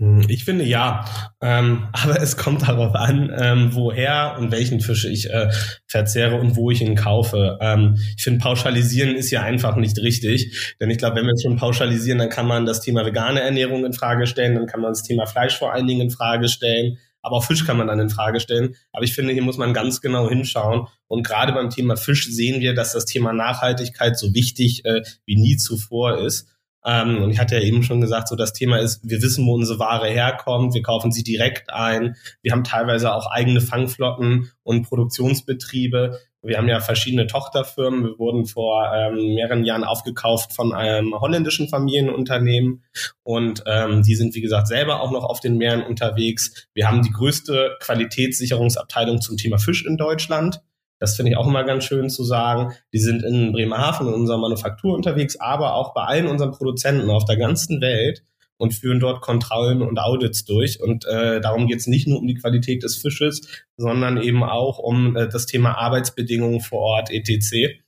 Hm, 0.00 0.24
ich 0.28 0.44
finde 0.44 0.64
ja, 0.64 1.04
ähm, 1.40 1.88
aber 1.92 2.20
es 2.20 2.36
kommt 2.36 2.62
darauf 2.62 2.94
an, 2.94 3.32
ähm, 3.36 3.74
woher 3.74 4.36
und 4.38 4.50
welchen 4.50 4.80
Fisch 4.80 5.04
ich 5.04 5.30
äh, 5.30 5.50
verzehre 5.86 6.36
und 6.36 6.56
wo 6.56 6.70
ich 6.70 6.80
ihn 6.82 6.96
kaufe. 6.96 7.58
Ähm, 7.60 7.96
ich 8.16 8.24
finde, 8.24 8.40
pauschalisieren 8.40 9.14
ist 9.14 9.30
ja 9.30 9.42
einfach 9.42 9.76
nicht 9.76 9.98
richtig, 9.98 10.74
denn 10.80 10.90
ich 10.90 10.98
glaube, 10.98 11.16
wenn 11.16 11.26
wir 11.26 11.40
schon 11.40 11.56
pauschalisieren, 11.56 12.18
dann 12.18 12.28
kann 12.28 12.46
man 12.46 12.66
das 12.66 12.80
Thema 12.80 13.06
vegane 13.06 13.40
Ernährung 13.40 13.84
in 13.84 13.92
Frage 13.92 14.26
stellen, 14.26 14.56
dann 14.56 14.66
kann 14.66 14.80
man 14.80 14.92
das 14.92 15.04
Thema 15.04 15.26
Fleisch 15.26 15.56
vor 15.56 15.72
allen 15.72 15.86
Dingen 15.86 16.02
in 16.02 16.10
Frage 16.10 16.48
stellen, 16.48 16.98
aber 17.24 17.36
auch 17.36 17.44
Fisch 17.44 17.64
kann 17.64 17.78
man 17.78 17.86
dann 17.86 17.98
in 17.98 18.10
Frage 18.10 18.38
stellen. 18.38 18.76
Aber 18.92 19.04
ich 19.04 19.14
finde, 19.14 19.32
hier 19.32 19.42
muss 19.42 19.56
man 19.56 19.72
ganz 19.72 20.00
genau 20.02 20.28
hinschauen. 20.28 20.86
Und 21.08 21.26
gerade 21.26 21.52
beim 21.52 21.70
Thema 21.70 21.96
Fisch 21.96 22.28
sehen 22.28 22.60
wir, 22.60 22.74
dass 22.74 22.92
das 22.92 23.06
Thema 23.06 23.32
Nachhaltigkeit 23.32 24.18
so 24.18 24.34
wichtig 24.34 24.84
äh, 24.84 25.02
wie 25.24 25.36
nie 25.36 25.56
zuvor 25.56 26.18
ist. 26.18 26.48
Ähm, 26.84 27.22
und 27.22 27.30
ich 27.30 27.38
hatte 27.38 27.56
ja 27.56 27.62
eben 27.62 27.82
schon 27.82 28.02
gesagt, 28.02 28.28
so 28.28 28.36
das 28.36 28.52
Thema 28.52 28.78
ist, 28.78 29.00
wir 29.08 29.22
wissen, 29.22 29.46
wo 29.46 29.54
unsere 29.54 29.78
Ware 29.78 30.08
herkommt, 30.08 30.74
wir 30.74 30.82
kaufen 30.82 31.12
sie 31.12 31.24
direkt 31.24 31.70
ein. 31.70 32.16
Wir 32.42 32.52
haben 32.52 32.62
teilweise 32.62 33.14
auch 33.14 33.26
eigene 33.30 33.62
Fangflotten 33.62 34.50
und 34.62 34.82
Produktionsbetriebe. 34.82 36.20
Wir 36.44 36.58
haben 36.58 36.68
ja 36.68 36.80
verschiedene 36.80 37.26
Tochterfirmen. 37.26 38.04
Wir 38.04 38.18
wurden 38.18 38.46
vor 38.46 38.92
ähm, 38.94 39.34
mehreren 39.34 39.64
Jahren 39.64 39.84
aufgekauft 39.84 40.52
von 40.52 40.72
einem 40.74 41.14
holländischen 41.18 41.68
Familienunternehmen 41.68 42.84
und 43.22 43.64
ähm, 43.66 44.02
die 44.02 44.14
sind, 44.14 44.34
wie 44.34 44.40
gesagt, 44.40 44.68
selber 44.68 45.00
auch 45.00 45.10
noch 45.10 45.24
auf 45.24 45.40
den 45.40 45.56
Meeren 45.56 45.82
unterwegs. 45.82 46.68
Wir 46.74 46.88
haben 46.88 47.02
die 47.02 47.10
größte 47.10 47.76
Qualitätssicherungsabteilung 47.80 49.20
zum 49.20 49.36
Thema 49.36 49.58
Fisch 49.58 49.84
in 49.86 49.96
Deutschland. 49.96 50.60
Das 50.98 51.16
finde 51.16 51.32
ich 51.32 51.36
auch 51.36 51.46
immer 51.46 51.64
ganz 51.64 51.84
schön 51.84 52.08
zu 52.08 52.24
sagen. 52.24 52.74
Die 52.92 52.98
sind 52.98 53.22
in 53.22 53.52
Bremerhaven 53.52 54.06
in 54.08 54.14
unserer 54.14 54.38
Manufaktur 54.38 54.94
unterwegs, 54.94 55.36
aber 55.40 55.74
auch 55.74 55.92
bei 55.94 56.02
allen 56.02 56.26
unseren 56.26 56.52
Produzenten 56.52 57.10
auf 57.10 57.24
der 57.24 57.36
ganzen 57.36 57.80
Welt 57.80 58.22
und 58.56 58.72
führen 58.72 59.00
dort 59.00 59.20
Kontrollen 59.20 59.82
und 59.82 59.98
Audits 59.98 60.44
durch. 60.44 60.80
Und 60.80 61.04
äh, 61.06 61.40
darum 61.40 61.66
geht 61.66 61.80
es 61.80 61.86
nicht 61.86 62.06
nur 62.06 62.18
um 62.18 62.26
die 62.26 62.34
Qualität 62.34 62.82
des 62.82 62.96
Fisches, 62.96 63.48
sondern 63.76 64.20
eben 64.20 64.42
auch 64.42 64.78
um 64.78 65.16
äh, 65.16 65.28
das 65.28 65.46
Thema 65.46 65.76
Arbeitsbedingungen 65.78 66.60
vor 66.60 66.80
Ort, 66.80 67.10
etc. 67.10 67.80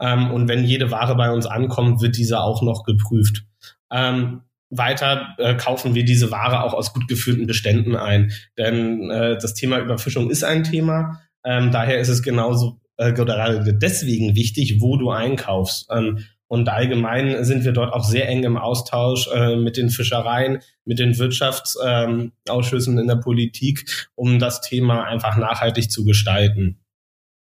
Ähm, 0.00 0.30
und 0.30 0.48
wenn 0.48 0.64
jede 0.64 0.90
Ware 0.90 1.16
bei 1.16 1.30
uns 1.30 1.46
ankommt, 1.46 2.00
wird 2.00 2.16
diese 2.16 2.40
auch 2.40 2.62
noch 2.62 2.84
geprüft. 2.84 3.44
Ähm, 3.90 4.42
weiter 4.70 5.34
äh, 5.38 5.54
kaufen 5.54 5.94
wir 5.94 6.04
diese 6.04 6.30
Ware 6.30 6.64
auch 6.64 6.74
aus 6.74 6.92
gut 6.92 7.08
geführten 7.08 7.46
Beständen 7.46 7.96
ein. 7.96 8.32
Denn 8.58 9.10
äh, 9.10 9.38
das 9.38 9.54
Thema 9.54 9.78
Überfischung 9.78 10.30
ist 10.30 10.44
ein 10.44 10.64
Thema. 10.64 11.20
Ähm, 11.44 11.70
daher 11.70 11.98
ist 11.98 12.08
es 12.08 12.22
genauso 12.22 12.80
äh, 12.96 13.12
gerade 13.12 13.74
deswegen 13.74 14.34
wichtig, 14.36 14.80
wo 14.80 14.96
du 14.96 15.10
einkaufst. 15.10 15.88
Ähm, 15.90 16.20
und 16.48 16.68
allgemein 16.68 17.44
sind 17.44 17.64
wir 17.64 17.72
dort 17.72 17.92
auch 17.92 18.04
sehr 18.04 18.28
eng 18.28 18.44
im 18.44 18.56
Austausch 18.56 19.28
äh, 19.34 19.56
mit 19.56 19.76
den 19.76 19.90
Fischereien, 19.90 20.60
mit 20.84 20.98
den 20.98 21.18
Wirtschaftsausschüssen 21.18 22.94
ähm, 22.94 22.98
in 23.00 23.08
der 23.08 23.16
Politik, 23.16 24.08
um 24.14 24.38
das 24.38 24.60
Thema 24.60 25.04
einfach 25.04 25.36
nachhaltig 25.36 25.90
zu 25.90 26.04
gestalten. 26.04 26.80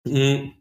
Mhm. 0.06 0.52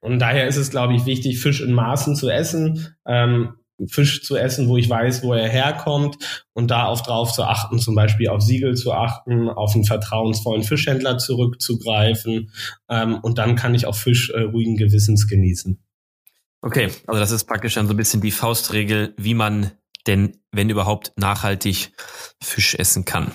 Und 0.00 0.18
daher 0.18 0.48
ist 0.48 0.56
es, 0.56 0.70
glaube 0.70 0.94
ich, 0.94 1.06
wichtig, 1.06 1.38
Fisch 1.38 1.60
in 1.60 1.72
Maßen 1.72 2.16
zu 2.16 2.28
essen. 2.28 2.96
Ähm, 3.06 3.54
Fisch 3.86 4.22
zu 4.22 4.36
essen, 4.36 4.68
wo 4.68 4.76
ich 4.76 4.88
weiß, 4.88 5.22
wo 5.22 5.32
er 5.32 5.48
herkommt 5.48 6.16
und 6.52 6.70
da 6.70 6.84
auf 6.84 7.02
drauf 7.02 7.32
zu 7.32 7.42
achten, 7.42 7.78
zum 7.78 7.94
Beispiel 7.94 8.28
auf 8.28 8.42
Siegel 8.42 8.74
zu 8.74 8.92
achten, 8.92 9.48
auf 9.48 9.74
einen 9.74 9.84
vertrauensvollen 9.84 10.62
Fischhändler 10.62 11.18
zurückzugreifen 11.18 12.52
ähm, 12.88 13.18
und 13.22 13.38
dann 13.38 13.56
kann 13.56 13.74
ich 13.74 13.86
auch 13.86 13.96
Fisch 13.96 14.30
äh, 14.30 14.42
ruhigen 14.42 14.76
Gewissens 14.76 15.26
genießen. 15.26 15.82
Okay, 16.62 16.90
also 17.06 17.20
das 17.20 17.32
ist 17.32 17.44
praktisch 17.44 17.74
dann 17.74 17.88
so 17.88 17.92
ein 17.92 17.96
bisschen 17.96 18.20
die 18.20 18.30
Faustregel, 18.30 19.14
wie 19.18 19.34
man 19.34 19.72
denn, 20.06 20.38
wenn 20.52 20.70
überhaupt, 20.70 21.12
nachhaltig 21.16 21.92
Fisch 22.42 22.74
essen 22.74 23.04
kann. 23.04 23.32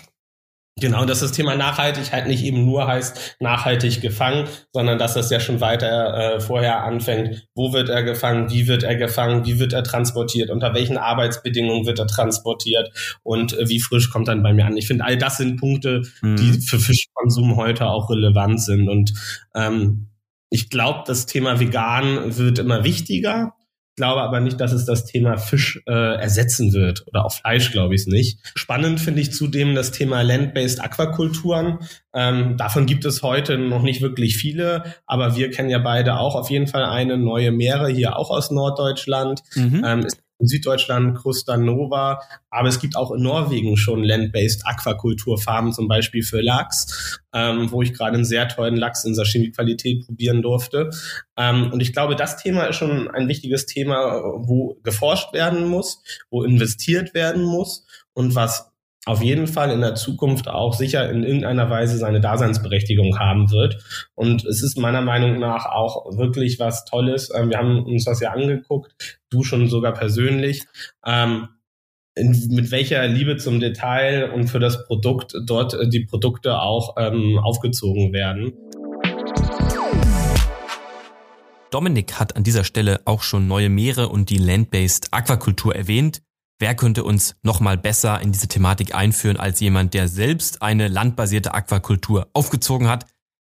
Genau, 0.79 1.05
dass 1.05 1.21
das 1.21 1.31
Thema 1.31 1.55
Nachhaltigkeit 1.55 2.27
nicht 2.27 2.43
eben 2.43 2.63
nur 2.63 2.87
heißt 2.87 3.37
nachhaltig 3.39 3.99
gefangen, 3.99 4.47
sondern 4.71 4.99
dass 4.99 5.15
das 5.15 5.31
ja 5.31 5.39
schon 5.39 5.59
weiter 5.59 6.35
äh, 6.35 6.39
vorher 6.39 6.83
anfängt. 6.83 7.47
Wo 7.55 7.73
wird 7.73 7.89
er 7.89 8.03
gefangen? 8.03 8.51
Wie 8.51 8.67
wird 8.67 8.83
er 8.83 8.95
gefangen? 8.95 9.43
Wie 9.45 9.59
wird 9.59 9.73
er 9.73 9.83
transportiert? 9.83 10.51
Unter 10.51 10.75
welchen 10.75 10.97
Arbeitsbedingungen 10.97 11.87
wird 11.87 11.97
er 11.97 12.05
transportiert? 12.05 12.91
Und 13.23 13.57
äh, 13.57 13.67
wie 13.67 13.79
frisch 13.79 14.11
kommt 14.11 14.27
dann 14.27 14.43
bei 14.43 14.53
mir 14.53 14.67
an? 14.67 14.77
Ich 14.77 14.85
finde, 14.85 15.05
all 15.05 15.17
das 15.17 15.37
sind 15.37 15.59
Punkte, 15.59 16.03
mhm. 16.21 16.35
die 16.35 16.61
für 16.61 16.77
Fischkonsum 16.77 17.55
heute 17.55 17.87
auch 17.87 18.11
relevant 18.11 18.61
sind. 18.61 18.87
Und 18.87 19.13
ähm, 19.55 20.09
ich 20.49 20.69
glaube, 20.69 21.03
das 21.05 21.25
Thema 21.25 21.59
vegan 21.59 22.37
wird 22.37 22.59
immer 22.59 22.83
wichtiger 22.83 23.53
glaube 23.97 24.21
aber 24.21 24.39
nicht, 24.39 24.61
dass 24.61 24.71
es 24.71 24.85
das 24.85 25.05
Thema 25.05 25.37
Fisch 25.37 25.81
äh, 25.87 25.91
ersetzen 25.91 26.71
wird 26.71 27.05
oder 27.07 27.25
auch 27.25 27.33
Fleisch 27.33 27.71
glaube 27.71 27.95
ich 27.95 28.01
es 28.01 28.07
nicht. 28.07 28.39
Spannend 28.55 29.01
finde 29.01 29.21
ich 29.21 29.33
zudem 29.33 29.75
das 29.75 29.91
Thema 29.91 30.21
Land-Based 30.21 30.79
Aquakulturen. 30.79 31.79
Ähm, 32.13 32.55
davon 32.57 32.85
gibt 32.85 33.05
es 33.05 33.23
heute 33.23 33.57
noch 33.57 33.81
nicht 33.81 34.01
wirklich 34.01 34.37
viele, 34.37 34.83
aber 35.07 35.35
wir 35.35 35.49
kennen 35.49 35.69
ja 35.69 35.79
beide 35.79 36.19
auch 36.19 36.35
auf 36.35 36.49
jeden 36.51 36.67
Fall 36.67 36.85
eine 36.85 37.17
neue 37.17 37.51
Meere 37.51 37.89
hier 37.89 38.17
auch 38.17 38.29
aus 38.29 38.51
Norddeutschland. 38.51 39.41
Mhm. 39.55 39.83
Ähm, 39.83 39.99
ist 40.05 40.21
in 40.39 40.47
Süddeutschland 40.47 41.17
Krusta 41.17 41.57
Nova, 41.57 42.21
aber 42.49 42.67
es 42.67 42.79
gibt 42.79 42.95
auch 42.95 43.11
in 43.11 43.23
Norwegen 43.23 43.77
schon 43.77 44.03
land-based 44.03 44.65
Aquakulturfarmen, 44.65 45.73
zum 45.73 45.87
Beispiel 45.87 46.23
für 46.23 46.41
Lachs, 46.41 47.19
ähm, 47.33 47.71
wo 47.71 47.81
ich 47.81 47.93
gerade 47.93 48.15
einen 48.15 48.25
sehr 48.25 48.47
tollen 48.47 48.75
Lachs 48.75 49.03
in 49.03 49.15
Sashimi-Qualität 49.15 50.05
probieren 50.05 50.41
durfte. 50.41 50.89
Ähm, 51.37 51.71
und 51.71 51.81
ich 51.81 51.93
glaube, 51.93 52.15
das 52.15 52.37
Thema 52.37 52.65
ist 52.65 52.75
schon 52.75 53.09
ein 53.09 53.27
wichtiges 53.27 53.65
Thema, 53.65 54.21
wo 54.37 54.79
geforscht 54.83 55.33
werden 55.33 55.67
muss, 55.67 56.03
wo 56.29 56.43
investiert 56.43 57.13
werden 57.13 57.43
muss 57.43 57.85
und 58.13 58.35
was 58.35 58.66
auf 59.07 59.23
jeden 59.23 59.47
Fall 59.47 59.71
in 59.71 59.79
der 59.79 59.95
Zukunft 59.95 60.49
auch 60.49 60.73
sicher 60.73 61.09
in 61.09 61.23
irgendeiner 61.23 61.69
Weise 61.69 61.97
seine 61.97 62.19
Daseinsberechtigung 62.19 63.17
haben 63.17 63.49
wird. 63.51 63.77
Und 64.15 64.45
es 64.45 64.61
ist 64.61 64.77
meiner 64.77 65.01
Meinung 65.01 65.39
nach 65.39 65.65
auch 65.65 66.17
wirklich 66.17 66.59
was 66.59 66.83
Tolles. 66.83 67.31
Ähm, 67.33 67.49
wir 67.49 67.57
haben 67.57 67.85
uns 67.85 68.03
das 68.03 68.19
ja 68.19 68.31
angeguckt, 68.31 69.19
du 69.29 69.43
schon 69.43 69.69
sogar 69.69 69.93
persönlich. 69.93 70.65
Ähm, 71.05 71.47
mit 72.15 72.71
welcher 72.71 73.07
Liebe 73.07 73.37
zum 73.37 73.59
Detail 73.59 74.31
und 74.33 74.47
für 74.47 74.59
das 74.59 74.85
Produkt 74.87 75.35
dort 75.45 75.73
äh, 75.73 75.87
die 75.87 76.05
Produkte 76.05 76.59
auch 76.59 76.95
ähm, 76.97 77.39
aufgezogen 77.41 78.11
werden. 78.11 78.53
Dominik 81.71 82.19
hat 82.19 82.35
an 82.35 82.43
dieser 82.43 82.63
Stelle 82.63 83.01
auch 83.05 83.21
schon 83.21 83.47
neue 83.47 83.69
Meere 83.69 84.09
und 84.09 84.29
die 84.29 84.37
Land-Based 84.37 85.09
Aquakultur 85.11 85.75
erwähnt. 85.75 86.21
Wer 86.59 86.73
könnte 86.73 87.03
uns 87.03 87.35
nochmal 87.43 87.77
besser 87.77 88.19
in 88.19 88.31
diese 88.31 88.47
Thematik 88.47 88.95
einführen 88.95 89.37
als 89.37 89.59
jemand, 89.59 89.93
der 89.93 90.07
selbst 90.07 90.63
eine 90.63 90.87
landbasierte 90.87 91.53
Aquakultur 91.53 92.29
aufgezogen 92.33 92.87
hat? 92.87 93.05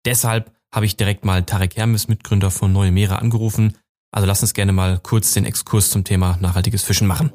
Deshalb 0.04 0.52
habe 0.72 0.86
ich 0.86 0.96
direkt 0.96 1.24
mal 1.24 1.42
Tarek 1.42 1.76
Hermes, 1.76 2.06
Mitgründer 2.06 2.52
von 2.52 2.72
Neue 2.72 2.92
Meere, 2.92 3.18
angerufen. 3.18 3.76
Also 4.12 4.28
lass 4.28 4.42
uns 4.42 4.54
gerne 4.54 4.70
mal 4.70 5.00
kurz 5.02 5.32
den 5.32 5.44
Exkurs 5.44 5.90
zum 5.90 6.04
Thema 6.04 6.38
nachhaltiges 6.40 6.84
Fischen 6.84 7.08
machen. 7.08 7.32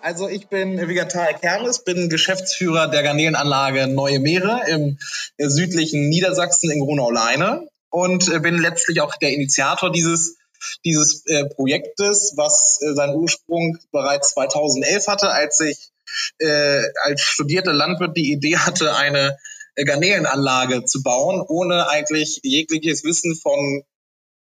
Also 0.00 0.28
ich 0.28 0.48
bin 0.48 0.88
wie 0.88 0.94
gesagt, 0.94 1.12
Tarek 1.12 1.40
Hermes, 1.40 1.84
bin 1.84 2.08
Geschäftsführer 2.08 2.88
der 2.88 3.04
Garnelenanlage 3.04 3.86
Neue 3.86 4.18
Meere 4.18 4.62
im 4.68 4.98
südlichen 5.38 6.08
Niedersachsen 6.08 6.72
in 6.72 6.80
Grunau-Leine 6.80 7.68
und 7.90 8.42
bin 8.42 8.58
letztlich 8.58 9.00
auch 9.00 9.14
der 9.14 9.32
Initiator 9.32 9.92
dieses 9.92 10.36
dieses 10.84 11.24
äh, 11.26 11.46
Projektes, 11.46 12.34
was 12.36 12.80
äh, 12.82 12.94
seinen 12.94 13.14
Ursprung 13.16 13.78
bereits 13.90 14.32
2011 14.34 15.06
hatte, 15.06 15.30
als 15.30 15.60
ich 15.60 15.90
äh, 16.38 16.82
als 17.02 17.20
studierter 17.22 17.72
Landwirt 17.72 18.16
die 18.16 18.32
Idee 18.32 18.56
hatte, 18.58 18.94
eine 18.94 19.36
äh, 19.74 19.84
Garnelenanlage 19.84 20.84
zu 20.84 21.02
bauen, 21.02 21.40
ohne 21.40 21.88
eigentlich 21.88 22.40
jegliches 22.42 23.04
Wissen 23.04 23.34
von 23.34 23.82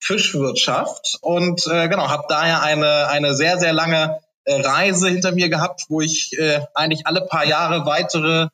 Fischwirtschaft. 0.01 1.19
Und 1.21 1.67
äh, 1.67 1.89
genau, 1.89 2.09
habe 2.09 2.25
daher 2.29 2.63
eine, 2.63 3.09
eine 3.09 3.35
sehr, 3.35 3.59
sehr 3.59 3.73
lange 3.73 4.21
äh, 4.45 4.61
Reise 4.61 5.09
hinter 5.09 5.33
mir 5.33 5.49
gehabt, 5.49 5.83
wo 5.89 6.01
ich 6.01 6.37
äh, 6.39 6.61
eigentlich 6.75 7.07
alle 7.07 7.27
paar 7.27 7.47
Jahre 7.47 7.87
weitere 7.87 8.49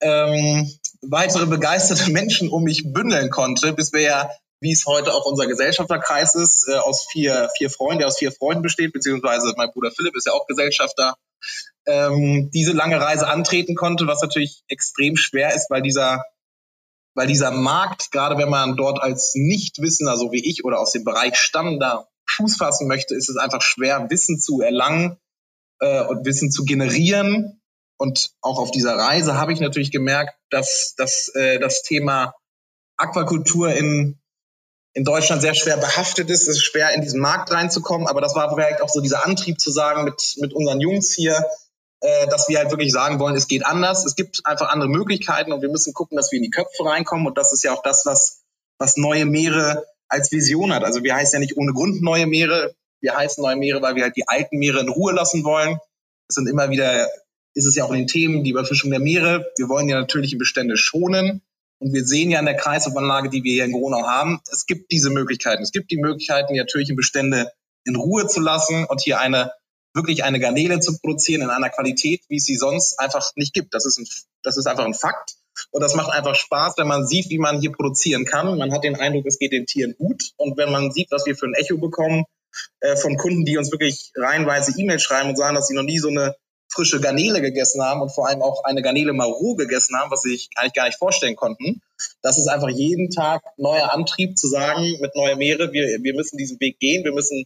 ähm, 0.00 0.70
weitere 1.10 1.46
begeisterte 1.46 2.10
Menschen 2.10 2.48
um 2.48 2.64
mich 2.64 2.92
bündeln 2.92 3.30
konnte, 3.30 3.72
bis 3.72 3.92
wir 3.92 4.00
ja, 4.00 4.30
wie 4.60 4.72
es 4.72 4.86
heute 4.86 5.12
auch 5.12 5.26
unser 5.26 5.46
Gesellschafterkreis 5.46 6.34
ist, 6.34 6.68
äh, 6.68 6.76
aus 6.76 7.06
vier, 7.10 7.50
vier 7.56 7.70
Freunden, 7.70 7.98
der 7.98 8.08
aus 8.08 8.18
vier 8.18 8.32
Freunden 8.32 8.62
besteht, 8.62 8.92
beziehungsweise 8.92 9.52
mein 9.56 9.70
Bruder 9.72 9.90
Philipp 9.90 10.16
ist 10.16 10.26
ja 10.26 10.32
auch 10.32 10.46
Gesellschafter, 10.46 11.16
ähm, 11.86 12.50
diese 12.52 12.72
lange 12.72 13.00
Reise 13.00 13.28
antreten 13.28 13.74
konnte, 13.74 14.06
was 14.06 14.22
natürlich 14.22 14.64
extrem 14.68 15.16
schwer 15.16 15.54
ist, 15.54 15.70
weil 15.70 15.82
dieser, 15.82 16.24
weil 17.14 17.26
dieser 17.26 17.50
Markt, 17.50 18.10
gerade 18.10 18.38
wenn 18.38 18.48
man 18.48 18.76
dort 18.76 19.00
als 19.00 19.32
Nichtwissender, 19.34 20.16
so 20.16 20.32
wie 20.32 20.44
ich, 20.44 20.64
oder 20.64 20.80
aus 20.80 20.92
dem 20.92 21.04
Bereich 21.04 21.36
Stamm 21.36 21.78
da 21.78 22.08
Fuß 22.26 22.56
fassen 22.56 22.88
möchte, 22.88 23.14
ist 23.14 23.28
es 23.28 23.36
einfach 23.36 23.62
schwer, 23.62 24.08
Wissen 24.10 24.40
zu 24.40 24.60
erlangen 24.60 25.18
äh, 25.80 26.04
und 26.04 26.24
Wissen 26.24 26.50
zu 26.50 26.64
generieren. 26.64 27.60
Und 27.96 28.30
auch 28.40 28.58
auf 28.58 28.70
dieser 28.70 28.96
Reise 28.96 29.38
habe 29.38 29.52
ich 29.52 29.60
natürlich 29.60 29.92
gemerkt, 29.92 30.34
dass, 30.50 30.94
dass 30.96 31.28
äh, 31.34 31.58
das 31.58 31.82
Thema 31.82 32.34
Aquakultur 32.96 33.72
in, 33.74 34.20
in 34.94 35.04
Deutschland 35.04 35.42
sehr 35.42 35.54
schwer 35.54 35.76
behaftet 35.76 36.30
ist. 36.30 36.42
Es 36.42 36.56
ist 36.56 36.64
schwer, 36.64 36.94
in 36.94 37.02
diesen 37.02 37.20
Markt 37.20 37.52
reinzukommen. 37.52 38.06
Aber 38.06 38.20
das 38.20 38.34
war 38.34 38.52
vielleicht 38.54 38.80
auch 38.80 38.88
so 38.88 39.00
dieser 39.00 39.26
Antrieb 39.26 39.60
zu 39.60 39.70
sagen 39.70 40.04
mit, 40.04 40.36
mit 40.38 40.54
unseren 40.54 40.80
Jungs 40.80 41.12
hier, 41.12 41.44
äh, 42.00 42.28
dass 42.28 42.48
wir 42.48 42.58
halt 42.58 42.70
wirklich 42.70 42.92
sagen 42.92 43.18
wollen, 43.18 43.34
es 43.34 43.48
geht 43.48 43.66
anders. 43.66 44.06
Es 44.06 44.14
gibt 44.14 44.46
einfach 44.46 44.68
andere 44.68 44.88
Möglichkeiten 44.88 45.52
und 45.52 45.62
wir 45.62 45.68
müssen 45.68 45.92
gucken, 45.94 46.16
dass 46.16 46.30
wir 46.30 46.36
in 46.36 46.44
die 46.44 46.50
Köpfe 46.50 46.84
reinkommen. 46.84 47.26
Und 47.26 47.36
das 47.36 47.52
ist 47.52 47.64
ja 47.64 47.72
auch 47.72 47.82
das, 47.82 48.06
was, 48.06 48.42
was 48.78 48.96
neue 48.96 49.26
Meere 49.26 49.84
als 50.08 50.30
Vision 50.30 50.72
hat. 50.72 50.84
Also 50.84 51.02
wir 51.02 51.14
heißen 51.14 51.34
ja 51.34 51.40
nicht 51.40 51.56
ohne 51.56 51.72
Grund 51.72 52.00
neue 52.00 52.26
Meere. 52.26 52.74
Wir 53.00 53.16
heißen 53.16 53.42
neue 53.42 53.56
Meere, 53.56 53.82
weil 53.82 53.96
wir 53.96 54.04
halt 54.04 54.16
die 54.16 54.28
alten 54.28 54.58
Meere 54.58 54.80
in 54.80 54.88
Ruhe 54.88 55.12
lassen 55.12 55.44
wollen. 55.44 55.78
Es 56.28 56.36
sind 56.36 56.48
immer 56.48 56.70
wieder, 56.70 57.08
ist 57.54 57.66
es 57.66 57.74
ja 57.74 57.84
auch 57.84 57.90
in 57.90 57.98
den 57.98 58.06
Themen, 58.06 58.44
die 58.44 58.50
Überfischung 58.50 58.90
der 58.90 59.00
Meere. 59.00 59.44
Wir 59.56 59.68
wollen 59.68 59.88
ja 59.88 59.98
natürliche 59.98 60.36
Bestände 60.36 60.76
schonen. 60.76 61.42
Und 61.84 61.92
wir 61.92 62.06
sehen 62.06 62.30
ja 62.30 62.38
in 62.38 62.46
der 62.46 62.56
Kreislaufanlage, 62.56 63.28
die 63.28 63.44
wir 63.44 63.52
hier 63.52 63.64
in 63.66 63.72
Gronau 63.72 64.06
haben, 64.06 64.40
es 64.50 64.64
gibt 64.64 64.90
diese 64.90 65.10
Möglichkeiten. 65.10 65.62
Es 65.62 65.70
gibt 65.70 65.90
die 65.90 65.98
Möglichkeiten, 65.98 66.54
die 66.54 66.58
natürlichen 66.58 66.96
Bestände 66.96 67.52
in 67.84 67.94
Ruhe 67.94 68.26
zu 68.26 68.40
lassen 68.40 68.86
und 68.86 69.02
hier 69.02 69.20
eine 69.20 69.52
wirklich 69.92 70.24
eine 70.24 70.40
Garnele 70.40 70.80
zu 70.80 70.98
produzieren 70.98 71.42
in 71.42 71.50
einer 71.50 71.68
Qualität, 71.68 72.22
wie 72.28 72.36
es 72.36 72.46
sie 72.46 72.56
sonst 72.56 72.98
einfach 72.98 73.30
nicht 73.36 73.52
gibt. 73.52 73.74
Das 73.74 73.84
ist, 73.84 73.98
ein, 73.98 74.06
das 74.42 74.56
ist 74.56 74.66
einfach 74.66 74.86
ein 74.86 74.94
Fakt. 74.94 75.34
Und 75.72 75.82
das 75.82 75.94
macht 75.94 76.10
einfach 76.10 76.34
Spaß, 76.34 76.78
wenn 76.78 76.88
man 76.88 77.06
sieht, 77.06 77.28
wie 77.28 77.38
man 77.38 77.60
hier 77.60 77.70
produzieren 77.70 78.24
kann. 78.24 78.56
Man 78.56 78.72
hat 78.72 78.82
den 78.82 78.96
Eindruck, 78.96 79.26
es 79.26 79.38
geht 79.38 79.52
den 79.52 79.66
Tieren 79.66 79.94
gut. 79.98 80.32
Und 80.38 80.56
wenn 80.56 80.72
man 80.72 80.90
sieht, 80.90 81.08
was 81.10 81.26
wir 81.26 81.36
für 81.36 81.46
ein 81.46 81.54
Echo 81.54 81.76
bekommen 81.76 82.24
äh, 82.80 82.96
von 82.96 83.18
Kunden, 83.18 83.44
die 83.44 83.58
uns 83.58 83.70
wirklich 83.70 84.10
reihenweise 84.16 84.72
E-Mails 84.74 85.02
schreiben 85.02 85.28
und 85.28 85.36
sagen, 85.36 85.54
dass 85.54 85.68
sie 85.68 85.74
noch 85.74 85.82
nie 85.82 85.98
so 85.98 86.08
eine 86.08 86.34
frische 86.74 87.00
Garnele 87.00 87.40
gegessen 87.40 87.82
haben 87.82 88.02
und 88.02 88.10
vor 88.10 88.28
allem 88.28 88.42
auch 88.42 88.64
eine 88.64 88.82
Garnele 88.82 89.12
mal 89.12 89.28
roh 89.28 89.54
gegessen 89.54 89.96
haben, 89.96 90.10
was 90.10 90.22
sie 90.22 90.30
sich 90.30 90.48
eigentlich 90.56 90.74
gar 90.74 90.86
nicht 90.86 90.98
vorstellen 90.98 91.36
konnten. 91.36 91.80
Das 92.22 92.38
ist 92.38 92.48
einfach 92.48 92.68
jeden 92.68 93.10
Tag 93.10 93.42
neuer 93.56 93.92
Antrieb 93.92 94.36
zu 94.36 94.48
sagen, 94.48 94.98
mit 95.00 95.14
Neue 95.14 95.36
Meere, 95.36 95.72
wir, 95.72 96.02
wir 96.02 96.14
müssen 96.14 96.36
diesen 96.36 96.60
Weg 96.60 96.78
gehen, 96.80 97.04
wir 97.04 97.12
müssen, 97.12 97.44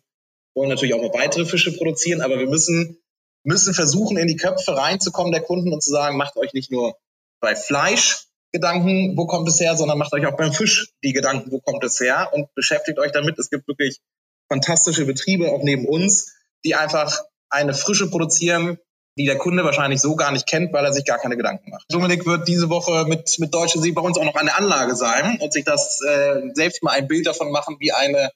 wollen 0.54 0.70
natürlich 0.70 0.94
auch 0.94 1.02
noch 1.02 1.14
weitere 1.14 1.44
Fische 1.44 1.76
produzieren, 1.76 2.22
aber 2.22 2.38
wir 2.38 2.48
müssen, 2.48 2.98
müssen 3.44 3.74
versuchen, 3.74 4.16
in 4.16 4.26
die 4.26 4.36
Köpfe 4.36 4.76
reinzukommen 4.76 5.32
der 5.32 5.42
Kunden 5.42 5.72
und 5.72 5.82
zu 5.82 5.90
sagen, 5.90 6.16
macht 6.16 6.36
euch 6.36 6.52
nicht 6.54 6.70
nur 6.70 6.96
bei 7.40 7.54
Fleisch 7.54 8.24
Gedanken, 8.50 9.14
wo 9.16 9.26
kommt 9.26 9.46
es 9.48 9.60
her, 9.60 9.76
sondern 9.76 9.98
macht 9.98 10.12
euch 10.14 10.24
auch 10.24 10.36
beim 10.36 10.54
Fisch 10.54 10.94
die 11.04 11.12
Gedanken, 11.12 11.52
wo 11.52 11.60
kommt 11.60 11.84
es 11.84 12.00
her 12.00 12.30
und 12.32 12.52
beschäftigt 12.54 12.98
euch 12.98 13.12
damit. 13.12 13.38
Es 13.38 13.50
gibt 13.50 13.68
wirklich 13.68 14.00
fantastische 14.48 15.04
Betriebe 15.04 15.52
auch 15.52 15.62
neben 15.62 15.86
uns, 15.86 16.32
die 16.64 16.74
einfach 16.74 17.24
eine 17.50 17.74
Frische 17.74 18.08
produzieren, 18.08 18.78
die 19.18 19.26
der 19.26 19.36
Kunde 19.36 19.64
wahrscheinlich 19.64 20.00
so 20.00 20.14
gar 20.14 20.32
nicht 20.32 20.46
kennt, 20.46 20.72
weil 20.72 20.84
er 20.84 20.92
sich 20.92 21.04
gar 21.04 21.18
keine 21.18 21.36
Gedanken 21.36 21.70
macht. 21.70 21.84
Dominik 21.90 22.24
wird 22.24 22.46
diese 22.46 22.70
Woche 22.70 23.04
mit, 23.06 23.38
mit 23.38 23.52
Deutsche 23.52 23.80
See 23.80 23.90
bei 23.90 24.00
uns 24.00 24.16
auch 24.16 24.24
noch 24.24 24.36
an 24.36 24.46
der 24.46 24.56
Anlage 24.56 24.94
sein 24.94 25.38
und 25.40 25.52
sich 25.52 25.64
das 25.64 26.00
äh, 26.00 26.40
selbst 26.54 26.82
mal 26.82 26.92
ein 26.92 27.08
Bild 27.08 27.26
davon 27.26 27.50
machen, 27.50 27.76
wie 27.80 27.92
eine 27.92 28.30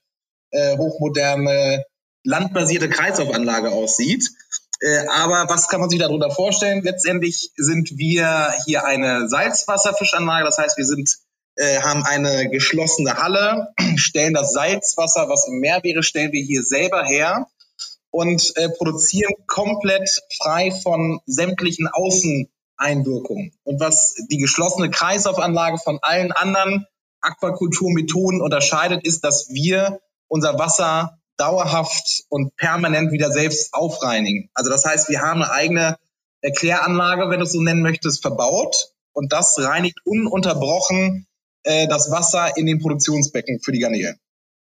äh, 0.51 0.77
hochmoderne 0.77 1.85
landbasierte 2.25 2.88
Kreislaufanlage 2.88 3.71
aussieht. 3.71 4.29
Äh, 4.81 5.07
aber 5.09 5.49
was 5.49 5.68
kann 5.68 5.81
man 5.81 5.88
sich 5.88 6.01
darunter 6.01 6.31
vorstellen? 6.31 6.83
Letztendlich 6.83 7.53
sind 7.57 7.97
wir 7.97 8.53
hier 8.66 8.85
eine 8.85 9.29
Salzwasserfischanlage. 9.29 10.45
Das 10.45 10.59
heißt, 10.59 10.77
wir 10.77 10.85
sind, 10.85 11.16
äh, 11.55 11.81
haben 11.81 12.05
eine 12.05 12.51
geschlossene 12.51 13.16
Halle, 13.18 13.68
stellen 13.97 14.35
das 14.35 14.53
Salzwasser, 14.53 15.29
was 15.29 15.47
im 15.47 15.61
Meer 15.61 15.81
wäre, 15.85 16.03
stellen 16.03 16.33
wir 16.33 16.42
hier 16.42 16.64
selber 16.64 17.05
her 17.05 17.47
und 18.12 18.53
äh, 18.57 18.68
produzieren 18.68 19.33
komplett 19.46 20.09
frei 20.40 20.70
von 20.70 21.20
sämtlichen 21.27 21.88
Außeneinwirkungen. 21.88 23.53
Und 23.64 23.81
was 23.81 24.14
die 24.31 24.37
geschlossene 24.38 24.90
Kreislaufanlage 24.90 25.79
von 25.79 25.98
allen 26.03 26.31
anderen 26.31 26.87
Aquakulturmethoden 27.22 28.40
unterscheidet, 28.40 29.05
ist, 29.05 29.25
dass 29.25 29.48
wir 29.48 30.01
unser 30.29 30.59
Wasser 30.59 31.18
dauerhaft 31.38 32.25
und 32.29 32.55
permanent 32.57 33.12
wieder 33.12 33.33
selbst 33.33 33.72
aufreinigen. 33.72 34.51
Also 34.55 34.70
das 34.70 34.85
heißt, 34.85 35.09
wir 35.09 35.22
haben 35.22 35.42
eine 35.42 35.51
eigene 35.51 35.96
Erkläranlage, 36.42 37.31
wenn 37.31 37.40
du 37.40 37.46
es 37.46 37.53
so 37.53 37.62
nennen 37.62 37.83
möchtest, 37.83 38.20
verbaut 38.20 38.92
und 39.12 39.33
das 39.33 39.59
reinigt 39.59 39.98
ununterbrochen 40.05 41.27
äh, 41.62 41.88
das 41.88 42.11
Wasser 42.11 42.57
in 42.57 42.66
den 42.66 42.79
Produktionsbecken 42.79 43.61
für 43.61 43.72
die 43.72 43.79
Garnelen. 43.79 44.18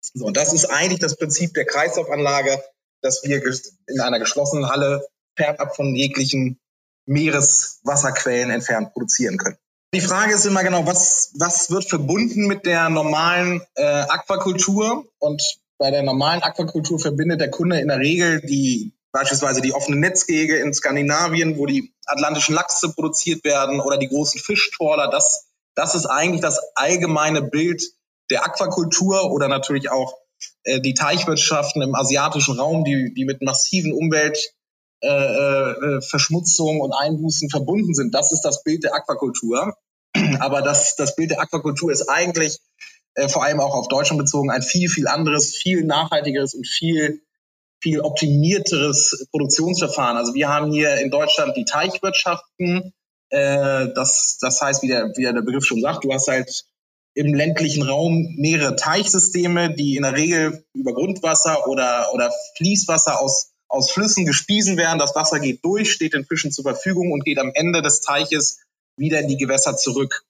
So, 0.01 0.27
und 0.27 0.37
das 0.37 0.53
ist 0.53 0.66
eigentlich 0.66 1.01
das 1.01 1.16
Prinzip 1.16 1.55
der 1.55 1.64
Kreislaufanlage, 1.64 2.62
dass 3.05 3.23
wir 3.23 3.43
in 3.87 4.01
einer 4.01 4.19
geschlossenen 4.19 4.69
Halle 4.69 5.07
fernab 5.37 5.77
von 5.77 5.95
jeglichen 5.95 6.59
Meereswasserquellen 7.07 8.51
entfernt 8.51 8.93
produzieren 8.93 9.37
können. 9.37 9.59
Die 9.95 10.01
Frage 10.01 10.35
ist 10.35 10.47
immer 10.47 10.64
genau, 10.64 10.87
was, 10.87 11.33
was 11.38 11.71
wird 11.71 11.88
verbunden 11.88 12.47
mit 12.47 12.67
der 12.67 12.88
normalen 12.88 13.62
äh, 13.77 13.85
Aquakultur? 13.85 15.07
Und 15.19 15.43
bei 15.79 15.90
der 15.90 16.03
normalen 16.03 16.43
Aquakultur 16.43 16.99
verbindet 16.99 17.40
der 17.40 17.51
Kunde 17.51 17.79
in 17.79 17.88
der 17.88 17.99
Regel 17.99 18.40
die 18.40 18.93
beispielsweise 19.12 19.61
die 19.61 19.73
offenen 19.73 20.01
Netzgehege 20.01 20.57
in 20.57 20.75
Skandinavien, 20.75 21.57
wo 21.57 21.67
die 21.67 21.95
atlantischen 22.07 22.55
Lachse 22.57 22.93
produziert 22.93 23.45
werden 23.45 23.81
oder 23.81 23.97
die 23.97 24.09
großen 24.09 24.40
Fischtrawler. 24.40 25.09
Das, 25.09 25.47
das 25.77 25.95
ist 25.95 26.07
eigentlich 26.07 26.40
das 26.40 26.59
allgemeine 26.75 27.43
Bild 27.43 27.85
der 28.31 28.45
Aquakultur 28.45 29.31
oder 29.31 29.47
natürlich 29.47 29.90
auch 29.90 30.19
die 30.66 30.94
Teichwirtschaften 30.94 31.83
im 31.83 31.94
asiatischen 31.94 32.59
Raum, 32.59 32.85
die, 32.85 33.12
die 33.14 33.26
mit 33.26 33.42
massiven 33.42 33.92
Umweltverschmutzungen 33.92 36.76
äh, 36.76 36.78
äh, 36.78 36.83
und 36.83 36.92
Einbußen 36.92 37.50
verbunden 37.50 37.92
sind. 37.94 38.14
Das 38.14 38.33
ist 38.33 38.40
das 38.42 38.62
Bild 38.62 38.85
der 38.85 38.94
Aquakultur. 38.94 39.74
Aber 40.40 40.62
das, 40.62 40.96
das 40.96 41.16
Bild 41.16 41.33
der 41.33 41.40
Aquakultur 41.40 41.92
ist 41.92 42.09
eigentlich 42.09 42.61
äh, 43.14 43.28
vor 43.28 43.44
allem 43.44 43.61
auch 43.61 43.74
auf 43.74 43.88
Deutschland 43.88 44.18
bezogen, 44.18 44.50
ein 44.50 44.62
viel, 44.62 44.88
viel 44.88 45.07
anderes, 45.07 45.54
viel 45.54 45.85
nachhaltigeres 45.85 46.54
und 46.54 46.66
viel, 46.66 47.22
viel 47.80 48.00
optimierteres 48.00 49.26
Produktionsverfahren. 49.30 50.16
Also 50.16 50.35
wir 50.35 50.48
haben 50.48 50.72
hier 50.72 50.98
in 50.98 51.11
Deutschland 51.11 51.57
die 51.57 51.64
Teichwirtschaften. 51.64 52.92
Äh, 53.30 53.88
das, 53.94 54.38
das 54.40 54.61
heißt, 54.61 54.83
wie 54.83 54.88
der, 54.88 55.12
wie 55.16 55.22
der 55.22 55.42
Begriff 55.42 55.64
schon 55.64 55.80
sagt, 55.80 56.04
du 56.04 56.12
hast 56.12 56.28
halt 56.28 56.64
im 57.14 57.33
ländlichen 57.33 57.83
Raum 57.83 58.35
mehrere 58.37 58.77
Teichsysteme, 58.77 59.72
die 59.72 59.96
in 59.96 60.03
der 60.03 60.14
Regel 60.14 60.64
über 60.74 60.92
Grundwasser 60.92 61.68
oder, 61.68 62.12
oder 62.12 62.33
Fließwasser 62.57 63.20
aus, 63.20 63.53
aus 63.68 63.92
Flüssen 63.92 64.27
gespiesen 64.27 64.77
werden. 64.77 64.98
Das 64.98 65.14
Wasser 65.14 65.38
geht 65.38 65.64
durch, 65.64 65.92
steht 65.92 66.14
den 66.14 66.27
Fischen 66.27 66.50
zur 66.50 66.64
Verfügung 66.64 67.12
und 67.12 67.24
geht 67.24 67.38
am 67.38 67.53
Ende 67.55 67.83
des 67.83 68.00
Teiches 68.00 68.61
wieder 68.96 69.20
in 69.20 69.29
die 69.29 69.37
Gewässer 69.37 69.77
zurück. 69.77 70.24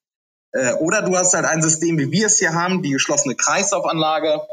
Äh, 0.53 0.75
oder 0.75 1.03
du 1.03 1.17
hast 1.17 1.35
halt 1.35 1.47
ein 1.47 1.63
System, 1.63 1.99
wie 1.99 2.11
wir 2.11 2.27
es 2.27 2.39
hier 2.39 2.53
haben, 2.53 2.83
die 2.83 2.91
geschlossene 2.91 3.35
Kreislaufanlage. 3.35 4.47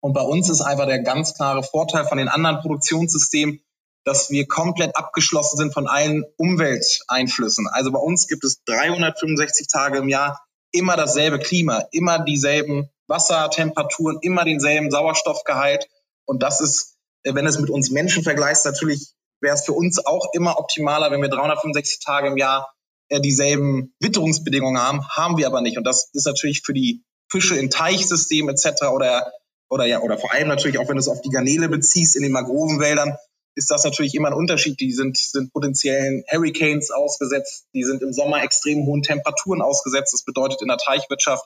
Und 0.00 0.12
bei 0.12 0.22
uns 0.22 0.48
ist 0.48 0.60
einfach 0.60 0.86
der 0.86 1.02
ganz 1.02 1.34
klare 1.34 1.64
Vorteil 1.64 2.04
von 2.04 2.18
den 2.18 2.28
anderen 2.28 2.60
Produktionssystemen, 2.60 3.60
dass 4.04 4.30
wir 4.30 4.46
komplett 4.46 4.96
abgeschlossen 4.96 5.56
sind 5.56 5.74
von 5.74 5.88
allen 5.88 6.24
Umwelteinflüssen. 6.36 7.66
Also 7.66 7.90
bei 7.90 7.98
uns 7.98 8.28
gibt 8.28 8.44
es 8.44 8.62
365 8.64 9.66
Tage 9.66 9.98
im 9.98 10.08
Jahr 10.08 10.40
immer 10.72 10.96
dasselbe 10.96 11.38
Klima, 11.38 11.84
immer 11.92 12.24
dieselben 12.24 12.88
Wassertemperaturen, 13.06 14.18
immer 14.22 14.44
denselben 14.44 14.90
Sauerstoffgehalt. 14.90 15.88
Und 16.26 16.42
das 16.42 16.60
ist, 16.60 16.96
äh, 17.22 17.34
wenn 17.34 17.46
es 17.46 17.58
mit 17.58 17.70
uns 17.70 17.90
Menschen 17.90 18.22
vergleicht, 18.22 18.64
natürlich 18.64 19.14
wäre 19.40 19.54
es 19.54 19.64
für 19.64 19.72
uns 19.72 20.04
auch 20.04 20.32
immer 20.32 20.58
optimaler, 20.58 21.10
wenn 21.10 21.22
wir 21.22 21.28
365 21.28 22.00
Tage 22.00 22.28
im 22.28 22.36
Jahr 22.36 22.72
äh, 23.08 23.20
dieselben 23.20 23.94
Witterungsbedingungen 24.00 24.80
haben, 24.80 25.06
haben 25.08 25.36
wir 25.38 25.46
aber 25.46 25.60
nicht. 25.60 25.78
Und 25.78 25.84
das 25.84 26.10
ist 26.12 26.26
natürlich 26.26 26.62
für 26.64 26.74
die 26.74 27.02
Fische 27.30 27.56
in 27.56 27.70
Teichsystemen 27.70 28.54
etc. 28.54 28.84
oder 28.92 29.32
oder 29.70 29.84
ja 29.84 30.00
oder 30.00 30.16
vor 30.16 30.32
allem 30.32 30.48
natürlich 30.48 30.78
auch 30.78 30.88
wenn 30.88 30.96
du 30.96 31.00
es 31.00 31.08
auf 31.08 31.20
die 31.20 31.28
Garnele 31.28 31.68
beziehst 31.68 32.16
in 32.16 32.22
den 32.22 32.32
Mangrovenwäldern, 32.32 33.16
ist 33.54 33.70
das 33.70 33.84
natürlich 33.84 34.14
immer 34.14 34.28
ein 34.28 34.34
Unterschied. 34.34 34.80
Die 34.80 34.92
sind 34.92 35.16
sind 35.16 35.52
potenziellen 35.52 36.24
Hurricanes 36.30 36.90
ausgesetzt, 36.90 37.66
die 37.74 37.84
sind 37.84 38.02
im 38.02 38.12
Sommer 38.12 38.42
extrem 38.42 38.86
hohen 38.86 39.02
Temperaturen 39.02 39.62
ausgesetzt. 39.62 40.12
Das 40.12 40.24
bedeutet 40.24 40.62
in 40.62 40.68
der 40.68 40.78
Teichwirtschaft, 40.78 41.44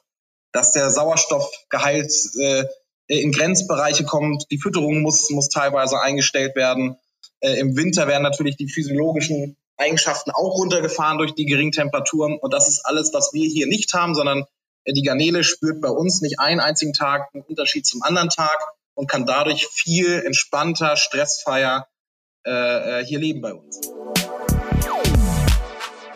dass 0.53 0.73
der 0.73 0.91
Sauerstoffgehalt 0.91 2.12
äh, 2.41 2.65
in 3.09 3.33
Grenzbereiche 3.33 4.05
kommt. 4.05 4.45
Die 4.51 4.59
Fütterung 4.59 5.01
muss 5.01 5.31
muss 5.31 5.49
teilweise 5.49 6.01
eingestellt 6.01 6.55
werden. 6.57 6.97
Äh, 7.41 7.59
Im 7.59 7.77
Winter 7.77 8.07
werden 8.07 8.23
natürlich 8.23 8.57
die 8.57 8.69
physiologischen 8.69 9.57
Eigenschaften 9.77 10.31
auch 10.31 10.59
runtergefahren 10.59 11.19
durch 11.19 11.35
die 11.35 11.47
geringen 11.47 11.73
Temperaturen. 11.73 12.38
Und 12.38 12.53
das 12.53 12.69
ist 12.69 12.85
alles, 12.85 13.12
was 13.12 13.33
wir 13.33 13.49
hier 13.49 13.67
nicht 13.67 13.93
haben, 13.95 14.15
sondern 14.15 14.45
die 14.87 15.03
Garnele 15.03 15.45
spürt 15.45 15.81
bei 15.81 15.88
uns 15.88 16.21
nicht 16.21 16.41
einen 16.41 16.61
einzigen 16.61 16.93
Tag 16.93 17.29
einen 17.33 17.45
Unterschied 17.45 17.87
zum 17.87 18.03
anderen 18.03 18.29
Tag 18.29 18.59
und 18.95 19.09
kann 19.09 19.27
dadurch 19.27 19.67
viel 19.69 20.23
entspannter, 20.25 20.97
stressfreier 20.97 21.87
äh, 22.44 23.00
äh 23.00 23.05
hier 23.05 23.18
leben 23.18 23.40
bei 23.40 23.55
uns. 23.55 23.81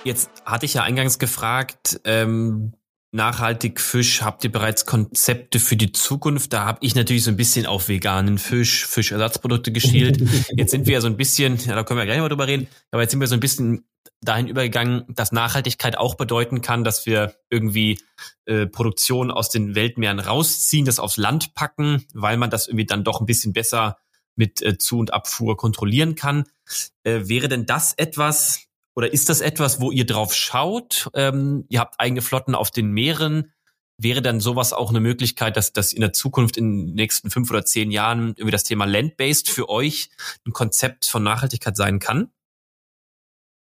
Jetzt 0.05 0.31
hatte 0.45 0.67
ich 0.67 0.75
ja 0.75 0.83
eingangs 0.85 1.19
gefragt, 1.19 2.01
ähm, 2.05 2.75
nachhaltig 3.13 3.81
Fisch, 3.81 4.23
habt 4.23 4.45
ihr 4.45 4.53
bereits 4.53 4.87
Konzepte 4.87 5.59
für 5.59 5.77
die 5.77 5.91
Zukunft? 5.91 6.53
Da 6.53 6.65
habe 6.65 6.79
ich 6.83 6.95
natürlich 6.95 7.25
so 7.25 7.31
ein 7.31 7.37
bisschen 7.37 7.67
auf 7.67 7.89
veganen 7.89 8.39
Fisch, 8.39 8.87
Fischersatzprodukte 8.87 9.73
geschielt. 9.73 10.21
Jetzt 10.57 10.71
sind 10.71 10.87
wir 10.87 10.95
ja 10.95 11.01
so 11.01 11.09
ein 11.09 11.17
bisschen, 11.17 11.59
ja, 11.59 11.75
da 11.75 11.83
können 11.83 11.99
wir 11.99 12.07
gleich 12.07 12.21
mal 12.21 12.29
drüber 12.29 12.47
reden, 12.47 12.69
aber 12.91 13.03
jetzt 13.03 13.11
sind 13.11 13.21
wir 13.21 13.27
so 13.27 13.35
ein 13.35 13.41
bisschen 13.41 13.85
dahin 14.21 14.49
übergegangen, 14.49 15.05
dass 15.09 15.33
Nachhaltigkeit 15.33 15.99
auch 15.99 16.15
bedeuten 16.15 16.61
kann, 16.61 16.85
dass 16.85 17.07
wir 17.07 17.35
irgendwie 17.51 18.01
äh, 18.47 18.67
Produktion 18.67 19.31
aus 19.31 19.51
den 19.51 19.75
Weltmeeren 19.75 20.21
rausziehen, 20.21 20.87
das 20.87 20.99
aufs 20.99 21.17
Land 21.17 21.55
packen, 21.55 22.07
weil 22.15 22.37
man 22.37 22.51
das 22.51 22.69
irgendwie 22.69 22.87
dann 22.87 23.05
doch 23.05 23.21
ein 23.21 23.27
bisschen 23.27 23.53
besser 23.53 23.99
mit 24.37 24.63
äh, 24.63 24.79
Zu- 24.79 24.99
und 24.99 25.13
Abfuhr 25.13 25.57
kontrollieren 25.57 26.15
kann. 26.15 26.45
Äh, 27.03 27.23
wäre 27.25 27.49
denn 27.49 27.67
das 27.67 27.95
etwas, 27.95 28.67
oder 28.95 29.13
ist 29.13 29.29
das 29.29 29.41
etwas, 29.41 29.81
wo 29.81 29.91
ihr 29.91 30.07
drauf 30.07 30.35
schaut? 30.35 31.09
Ähm, 31.15 31.65
ihr 31.69 31.81
habt 31.81 31.99
eigene 31.99 32.23
Flotten 32.23 32.55
auf 32.55 32.71
den 32.71 32.91
Meeren. 32.91 33.53
Wäre 33.99 34.21
dann 34.21 34.41
sowas 34.41 34.73
auch 34.73 34.91
eine 34.91 35.01
Möglichkeit, 35.01 35.57
dass, 35.57 35.73
dass 35.73 35.93
in 35.93 36.03
der 36.03 36.13
Zukunft 36.13 36.57
in 36.59 36.87
den 36.87 36.95
nächsten 36.95 37.31
fünf 37.31 37.51
oder 37.51 37.65
zehn 37.65 37.91
Jahren 37.91 38.35
irgendwie 38.37 38.51
das 38.51 38.65
Thema 38.65 38.85
Land-Based 38.85 39.49
für 39.49 39.69
euch 39.71 40.11
ein 40.47 40.53
Konzept 40.53 41.07
von 41.07 41.23
Nachhaltigkeit 41.23 41.77
sein 41.77 41.99
kann? 41.99 42.31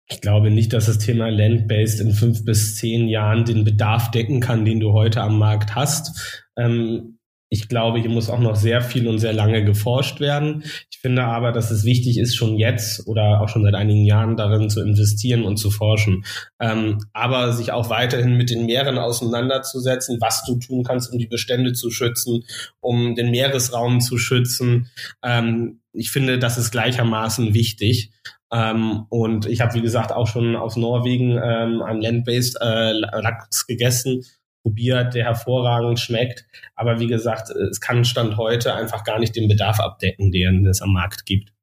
Ich 0.10 0.22
glaube 0.22 0.52
nicht, 0.52 0.72
dass 0.72 0.86
das 0.86 1.00
Thema 1.00 1.30
Land-Based 1.30 2.00
in 2.00 2.14
fünf 2.14 2.46
bis 2.46 2.78
zehn 2.78 3.08
Jahren 3.10 3.44
den 3.44 3.66
Bedarf 3.66 4.12
decken 4.12 4.40
kann, 4.40 4.64
den 4.64 4.80
du 4.80 4.94
heute 4.94 5.22
am 5.22 5.38
Markt 5.38 5.76
hast. 5.76 6.46
Ähm, 6.58 7.17
ich 7.50 7.70
glaube, 7.70 8.00
hier 8.00 8.10
muss 8.10 8.30
auch 8.30 8.40
noch 8.40 8.56
sehr 8.56 8.82
viel 8.82 9.08
und 9.08 9.20
sehr 9.20 9.34
lange 9.34 9.64
geforscht 9.64 10.20
werden. 10.20 10.64
Ich 10.92 11.00
finde 11.00 11.24
aber, 11.24 11.52
dass 11.52 11.72
es 11.72 11.86
wichtig 11.86 12.18
ist, 12.18 12.36
schon 12.36 12.58
jetzt 12.58 13.08
oder 13.08 13.42
auch 13.42 13.48
schon 13.48 13.64
seit 13.64 13.76
einigen 13.76 14.06
Jahren 14.06 14.36
darin 14.36 14.70
zu 14.70 14.82
investieren 14.82 15.44
und 15.44 15.58
zu 15.58 15.72
forschen. 15.72 16.26
Ähm, 16.60 16.98
aber 17.14 17.54
sich 17.54 17.72
auch 17.72 17.90
weiterhin 17.90 18.36
mit 18.36 18.50
den 18.50 18.66
Meeren 18.66 18.98
auseinanderzusetzen, 18.98 20.18
was 20.20 20.44
du 20.46 20.58
tun 20.60 20.84
kannst, 20.84 21.12
um 21.12 21.20
die 21.20 21.28
Bestände 21.28 21.72
zu 21.72 21.90
schützen, 21.90 22.44
um 22.82 23.16
den 23.16 23.32
Meeresraum 23.32 24.02
zu 24.02 24.18
schützen. 24.18 24.90
Ähm, 25.24 25.80
ich 25.94 26.12
finde, 26.12 26.40
das 26.40 26.58
ist 26.58 26.72
gleichermaßen 26.72 27.54
wichtig. 27.54 28.12
Ähm, 28.52 29.06
und 29.10 29.46
ich 29.46 29.62
habe, 29.62 29.74
wie 29.74 29.82
gesagt, 29.82 30.12
auch 30.12 30.28
schon 30.28 30.56
aus 30.56 30.76
Norwegen 30.76 31.40
ähm, 31.42 31.82
ein 31.82 32.02
Land-Based 32.02 32.58
äh, 32.62 32.92
Lachs 32.92 33.68
gegessen 33.68 34.24
probiert, 34.68 35.14
der 35.14 35.24
hervorragend 35.24 35.98
schmeckt. 35.98 36.46
Aber 36.76 37.00
wie 37.00 37.08
gesagt, 37.08 37.50
es 37.50 37.80
kann 37.80 38.04
Stand 38.04 38.36
heute 38.36 38.74
einfach 38.74 39.06
gar 39.06 39.18
nicht 39.18 39.36
den 39.36 39.48
Bedarf 39.48 39.80
abdecken, 39.80 40.32
den 40.32 40.66
es 40.66 40.82
am 40.82 40.92
Markt 40.92 41.26
gibt. 41.26 41.54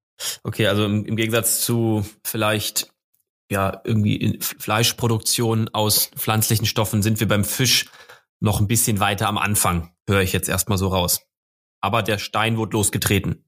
Okay, 0.42 0.66
also 0.66 0.86
im, 0.86 1.04
im 1.04 1.16
Gegensatz 1.16 1.60
zu 1.60 2.06
vielleicht 2.24 2.88
ja 3.50 3.82
irgendwie 3.84 4.38
Fleischproduktion 4.40 5.68
aus 5.74 6.06
pflanzlichen 6.16 6.64
Stoffen 6.64 7.02
sind 7.02 7.20
wir 7.20 7.28
beim 7.28 7.44
Fisch 7.44 7.90
noch 8.40 8.60
ein 8.60 8.68
bisschen 8.68 9.00
weiter 9.00 9.28
am 9.28 9.36
Anfang, 9.36 9.90
höre 10.08 10.22
ich 10.22 10.32
jetzt 10.32 10.48
erstmal 10.48 10.78
so 10.78 10.88
raus. 10.88 11.26
Aber 11.82 12.02
der 12.02 12.16
Stein 12.16 12.56
wurde 12.56 12.72
losgetreten. 12.72 13.44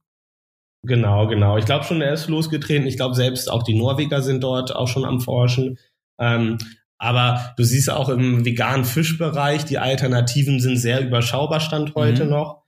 Genau, 0.82 1.26
genau. 1.28 1.56
Ich 1.56 1.64
glaube 1.64 1.84
schon, 1.84 2.02
er 2.02 2.12
ist 2.12 2.28
losgetreten. 2.28 2.86
Ich 2.86 2.96
glaube 2.96 3.14
selbst 3.14 3.50
auch 3.50 3.62
die 3.62 3.74
Norweger 3.74 4.20
sind 4.20 4.44
dort 4.44 4.76
auch 4.76 4.86
schon 4.86 5.06
am 5.06 5.20
Forschen. 5.22 5.78
Ähm, 6.20 6.58
aber 6.98 7.54
du 7.56 7.64
siehst 7.64 7.90
auch 7.90 8.08
im 8.08 8.44
veganen 8.44 8.84
Fischbereich, 8.84 9.64
die 9.64 9.78
Alternativen 9.78 10.60
sind 10.60 10.78
sehr 10.78 11.04
überschaubar 11.04 11.60
Stand 11.60 11.94
heute 11.94 12.24
mhm. 12.24 12.30
noch. 12.30 12.62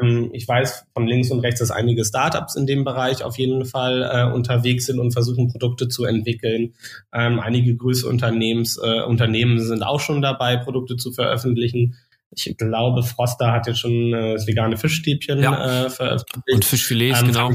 Ähm, 0.00 0.30
ich 0.32 0.46
weiß 0.46 0.86
von 0.92 1.06
links 1.06 1.30
und 1.30 1.40
rechts, 1.40 1.60
dass 1.60 1.70
einige 1.70 2.04
Startups 2.04 2.56
in 2.56 2.66
dem 2.66 2.84
Bereich 2.84 3.24
auf 3.24 3.38
jeden 3.38 3.64
Fall 3.64 4.02
äh, 4.02 4.32
unterwegs 4.32 4.86
sind 4.86 4.98
und 4.98 5.12
versuchen, 5.12 5.48
Produkte 5.48 5.88
zu 5.88 6.04
entwickeln. 6.04 6.74
Ähm, 7.12 7.40
einige 7.40 7.74
größere 7.74 8.10
Unternehmens, 8.10 8.78
äh, 8.82 9.02
Unternehmen 9.02 9.58
sind 9.58 9.82
auch 9.82 10.00
schon 10.00 10.22
dabei, 10.22 10.56
Produkte 10.56 10.96
zu 10.96 11.12
veröffentlichen. 11.12 11.96
Ich 12.32 12.56
glaube, 12.56 13.02
Froster 13.02 13.50
hat 13.50 13.66
jetzt 13.66 13.80
schon 13.80 14.14
äh, 14.14 14.34
das 14.34 14.46
vegane 14.46 14.76
Fischstäbchen 14.76 15.42
ja. 15.42 15.86
äh, 15.86 15.90
veröffentlicht. 15.90 16.54
Und 16.54 16.64
Fischfilets, 16.64 17.20
ähm, 17.20 17.26
genau. 17.26 17.50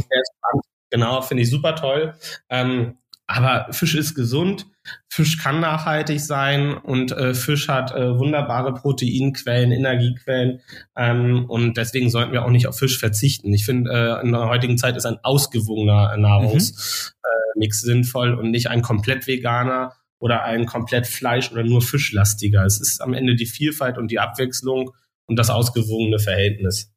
Genau, 0.92 1.22
finde 1.22 1.44
ich 1.44 1.50
super 1.50 1.76
toll. 1.76 2.14
Ähm, 2.50 2.98
aber 3.28 3.68
Fisch 3.72 3.96
ist 3.96 4.16
gesund, 4.16 4.68
Fisch 5.10 5.38
kann 5.38 5.60
nachhaltig 5.60 6.20
sein 6.20 6.76
und 6.76 7.12
äh, 7.12 7.34
Fisch 7.34 7.68
hat 7.68 7.92
äh, 7.92 8.18
wunderbare 8.18 8.74
Proteinquellen, 8.74 9.72
Energiequellen 9.72 10.62
ähm, 10.96 11.46
und 11.48 11.78
deswegen 11.78 12.10
sollten 12.10 12.34
wir 12.34 12.46
auch 12.46 12.50
nicht 12.50 12.68
auf 12.68 12.78
Fisch 12.78 13.00
verzichten. 13.00 13.54
Ich 13.54 13.66
finde, 13.66 13.92
äh, 13.92 14.26
in 14.26 14.32
der 14.32 14.48
heutigen 14.48 14.78
Zeit 14.78 14.96
ist 14.96 15.06
ein 15.06 15.20
ausgewogener 15.24 16.16
Nahrungsmix 16.18 17.14
mhm. 17.56 17.62
äh, 17.62 17.70
sinnvoll 17.72 18.34
und 18.34 18.52
nicht 18.52 18.70
ein 18.70 18.82
komplett 18.82 19.28
veganer 19.28 19.94
oder 20.20 20.44
ein 20.44 20.66
komplett 20.66 21.08
Fleisch- 21.08 21.52
oder 21.52 21.64
nur 21.64 21.82
Fischlastiger. 21.82 22.66
Es 22.66 22.80
ist 22.80 23.02
am 23.02 23.14
Ende 23.14 23.36
die 23.36 23.46
Vielfalt 23.46 23.98
und 23.98 24.10
die 24.10 24.20
Abwechslung 24.20 24.92
und 25.26 25.38
das 25.38 25.50
ausgewogene 25.50 26.20
Verhältnis. 26.20 26.92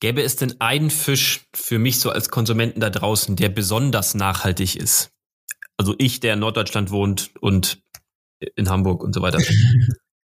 Gäbe 0.00 0.22
es 0.22 0.36
denn 0.36 0.54
einen 0.60 0.90
Fisch 0.90 1.46
für 1.54 1.78
mich 1.78 1.98
so 1.98 2.10
als 2.10 2.28
Konsumenten 2.28 2.80
da 2.80 2.90
draußen, 2.90 3.36
der 3.36 3.48
besonders 3.48 4.14
nachhaltig 4.14 4.76
ist? 4.76 5.13
Also 5.76 5.94
ich, 5.98 6.20
der 6.20 6.34
in 6.34 6.40
Norddeutschland 6.40 6.90
wohnt 6.90 7.30
und 7.40 7.82
in 8.56 8.68
Hamburg 8.68 9.02
und 9.02 9.14
so 9.14 9.22
weiter. 9.22 9.40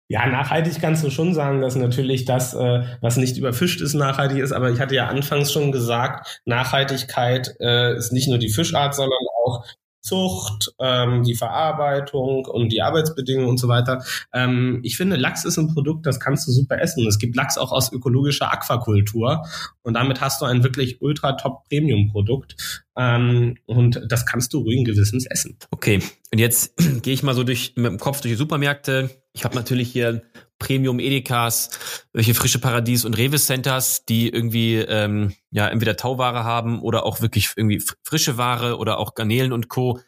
Ja, 0.09 0.26
nachhaltig 0.26 0.83
kannst 0.83 1.02
du 1.02 1.09
schon 1.09 1.33
sagen, 1.33 1.62
dass 1.62 1.76
natürlich 1.76 2.26
das, 2.26 2.52
äh, 2.52 2.83
was 3.00 3.16
nicht 3.16 3.38
überfischt 3.38 3.80
ist, 3.80 3.94
nachhaltig 3.94 4.38
ist. 4.38 4.52
Aber 4.52 4.70
ich 4.70 4.78
hatte 4.78 4.94
ja 4.94 5.07
anfangs 5.07 5.50
schon 5.50 5.72
gesagt, 5.72 6.42
Nachhaltigkeit 6.44 7.57
äh, 7.59 7.96
ist 7.96 8.12
nicht 8.12 8.28
nur 8.28 8.37
die 8.37 8.50
Fischart, 8.50 8.94
sondern 8.94 9.18
auch 9.44 9.64
Zucht, 10.05 10.75
ähm, 10.79 11.23
die 11.23 11.35
Verarbeitung 11.35 12.45
und 12.45 12.69
die 12.71 12.83
Arbeitsbedingungen 12.83 13.49
und 13.49 13.59
so 13.59 13.69
weiter. 13.69 14.05
Ähm, 14.35 14.81
ich 14.83 14.99
finde, 14.99 15.17
Lachs 15.17 15.47
ist 15.47 15.57
ein 15.57 15.73
Produkt, 15.73 16.05
das 16.05 16.21
kannst 16.21 16.47
du 16.47 16.53
super 16.53 16.79
essen. 16.79 17.07
Es 17.07 17.19
gibt 17.19 17.35
Lachs 17.35 17.57
auch 17.57 17.73
aus 17.73 17.90
ökologischer 17.90 18.53
Aquakultur 18.53 19.47
und 19.83 19.95
damit 19.95 20.21
hast 20.21 20.43
du 20.43 20.45
ein 20.45 20.62
wirklich 20.62 21.01
ultra 21.01 21.33
top 21.33 21.67
Premium-Produkt. 21.69 22.85
Ähm, 22.97 23.57
und 23.67 24.03
das 24.09 24.27
kannst 24.27 24.53
du 24.53 24.59
ruhigen 24.59 24.85
Gewissens 24.85 25.27
essen. 25.27 25.57
Okay, 25.71 26.01
und 26.33 26.38
jetzt 26.38 26.77
gehe 27.03 27.14
ich 27.14 27.23
mal 27.23 27.35
so 27.35 27.43
durch 27.43 27.73
mit 27.77 27.87
dem 27.87 27.99
Kopf 27.99 28.21
durch 28.21 28.35
die 28.35 28.38
Supermärkte. 28.38 29.11
Ich 29.33 29.45
habe 29.45 29.57
natürlich 29.57 29.90
hier 29.90 30.23
Premium 30.59 30.99
Edekas, 30.99 31.71
welche 32.12 32.35
frische 32.35 32.59
Paradies 32.59 33.05
und 33.05 33.17
Rewe 33.17 33.38
Centers, 33.38 34.05
die 34.05 34.29
irgendwie 34.29 34.77
ähm, 34.77 35.35
ja 35.51 35.69
entweder 35.69 35.97
Tauware 35.97 36.45
haben 36.45 36.81
oder 36.81 37.05
auch 37.05 37.21
wirklich 37.21 37.51
irgendwie 37.57 37.83
frische 38.05 38.38
Ware 38.38 38.79
oder 38.79 38.99
auch 38.99 39.14
Garnelen 39.14 39.53
und 39.53 39.69
Co. 39.69 40.01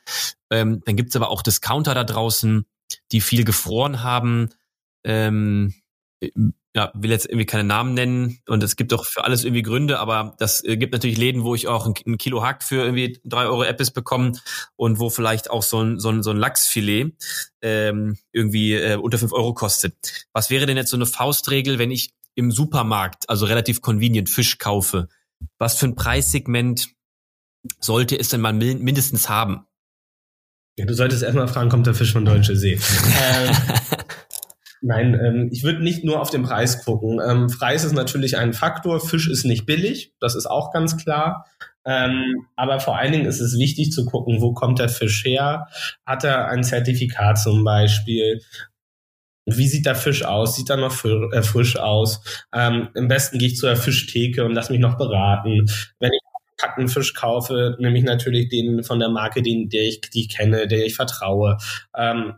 Ähm, 0.50 0.82
dann 0.84 0.96
gibt's 0.96 1.16
aber 1.16 1.30
auch 1.30 1.42
Discounter 1.42 1.94
da 1.94 2.04
draußen, 2.04 2.64
die 3.12 3.20
viel 3.20 3.44
gefroren 3.44 4.02
haben. 4.02 4.50
Ähm, 5.04 5.74
ja, 6.76 6.92
will 6.94 7.10
jetzt 7.10 7.24
irgendwie 7.24 7.46
keine 7.46 7.64
Namen 7.64 7.94
nennen 7.94 8.38
und 8.46 8.62
es 8.62 8.76
gibt 8.76 8.92
auch 8.92 9.06
für 9.06 9.24
alles 9.24 9.44
irgendwie 9.44 9.62
Gründe, 9.62 9.98
aber 9.98 10.34
das 10.38 10.62
äh, 10.62 10.76
gibt 10.76 10.92
natürlich 10.92 11.16
Läden, 11.16 11.42
wo 11.42 11.54
ich 11.54 11.68
auch 11.68 11.86
ein, 11.86 11.94
ein 12.06 12.18
Kilo 12.18 12.42
Hack 12.42 12.62
für 12.62 12.84
irgendwie 12.84 13.18
drei 13.24 13.46
Euro 13.46 13.64
Apples 13.64 13.92
bekomme 13.92 14.32
und 14.76 14.98
wo 14.98 15.08
vielleicht 15.08 15.50
auch 15.50 15.62
so 15.62 15.80
ein, 15.80 15.98
so 15.98 16.10
ein, 16.10 16.22
so 16.22 16.30
ein 16.32 16.36
Lachsfilet 16.36 17.14
ähm, 17.62 18.18
irgendwie 18.30 18.74
äh, 18.74 18.96
unter 18.96 19.16
fünf 19.16 19.32
Euro 19.32 19.54
kostet. 19.54 20.26
Was 20.34 20.50
wäre 20.50 20.66
denn 20.66 20.76
jetzt 20.76 20.90
so 20.90 20.98
eine 20.98 21.06
Faustregel, 21.06 21.78
wenn 21.78 21.90
ich 21.90 22.10
im 22.34 22.50
Supermarkt, 22.50 23.30
also 23.30 23.46
relativ 23.46 23.80
convenient, 23.80 24.28
Fisch 24.28 24.58
kaufe? 24.58 25.08
Was 25.58 25.78
für 25.78 25.86
ein 25.86 25.96
Preissegment 25.96 26.90
sollte 27.80 28.18
es 28.18 28.28
denn 28.28 28.42
mal 28.42 28.52
mindestens 28.52 29.30
haben? 29.30 29.66
Ja, 30.78 30.84
du 30.84 30.92
solltest 30.92 31.22
erstmal 31.22 31.48
fragen, 31.48 31.70
kommt 31.70 31.86
der 31.86 31.94
Fisch 31.94 32.12
von 32.12 32.26
Deutsche 32.26 32.54
See? 32.54 32.78
Nein, 34.82 35.14
ähm, 35.14 35.48
ich 35.52 35.64
würde 35.64 35.82
nicht 35.82 36.04
nur 36.04 36.20
auf 36.20 36.30
den 36.30 36.42
Preis 36.42 36.84
gucken. 36.84 37.20
Ähm, 37.26 37.48
Preis 37.48 37.84
ist 37.84 37.94
natürlich 37.94 38.36
ein 38.36 38.52
Faktor. 38.52 39.00
Fisch 39.00 39.28
ist 39.28 39.44
nicht 39.44 39.66
billig, 39.66 40.12
das 40.20 40.34
ist 40.34 40.46
auch 40.46 40.72
ganz 40.72 40.96
klar. 40.96 41.46
Ähm, 41.84 42.46
aber 42.56 42.80
vor 42.80 42.98
allen 42.98 43.12
Dingen 43.12 43.26
ist 43.26 43.40
es 43.40 43.58
wichtig 43.58 43.92
zu 43.92 44.06
gucken, 44.06 44.40
wo 44.40 44.52
kommt 44.52 44.78
der 44.78 44.88
Fisch 44.88 45.24
her? 45.24 45.68
Hat 46.04 46.24
er 46.24 46.48
ein 46.48 46.64
Zertifikat 46.64 47.38
zum 47.38 47.64
Beispiel? 47.64 48.42
Wie 49.46 49.68
sieht 49.68 49.86
der 49.86 49.94
Fisch 49.94 50.24
aus? 50.24 50.56
Sieht 50.56 50.70
er 50.70 50.76
noch 50.76 51.04
äh, 51.04 51.42
frisch 51.42 51.76
aus? 51.76 52.20
Ähm, 52.52 52.88
Im 52.94 53.06
besten 53.06 53.38
gehe 53.38 53.48
ich 53.48 53.56
zur 53.56 53.76
Fischtheke 53.76 54.44
und 54.44 54.54
lass 54.54 54.70
mich 54.70 54.80
noch 54.80 54.98
beraten. 54.98 55.66
Wenn 56.00 56.12
ich 56.12 56.20
packten 56.58 56.88
Fisch 56.88 57.14
kaufe, 57.14 57.76
nehme 57.78 57.98
ich 57.98 58.04
natürlich 58.04 58.48
den 58.48 58.82
von 58.82 58.98
der 58.98 59.08
Marke, 59.08 59.42
den, 59.42 59.68
der 59.68 59.82
ich, 59.82 60.00
die 60.00 60.22
ich 60.22 60.28
kenne, 60.34 60.66
der 60.66 60.84
ich 60.84 60.96
vertraue. 60.96 61.58
Ähm, 61.96 62.34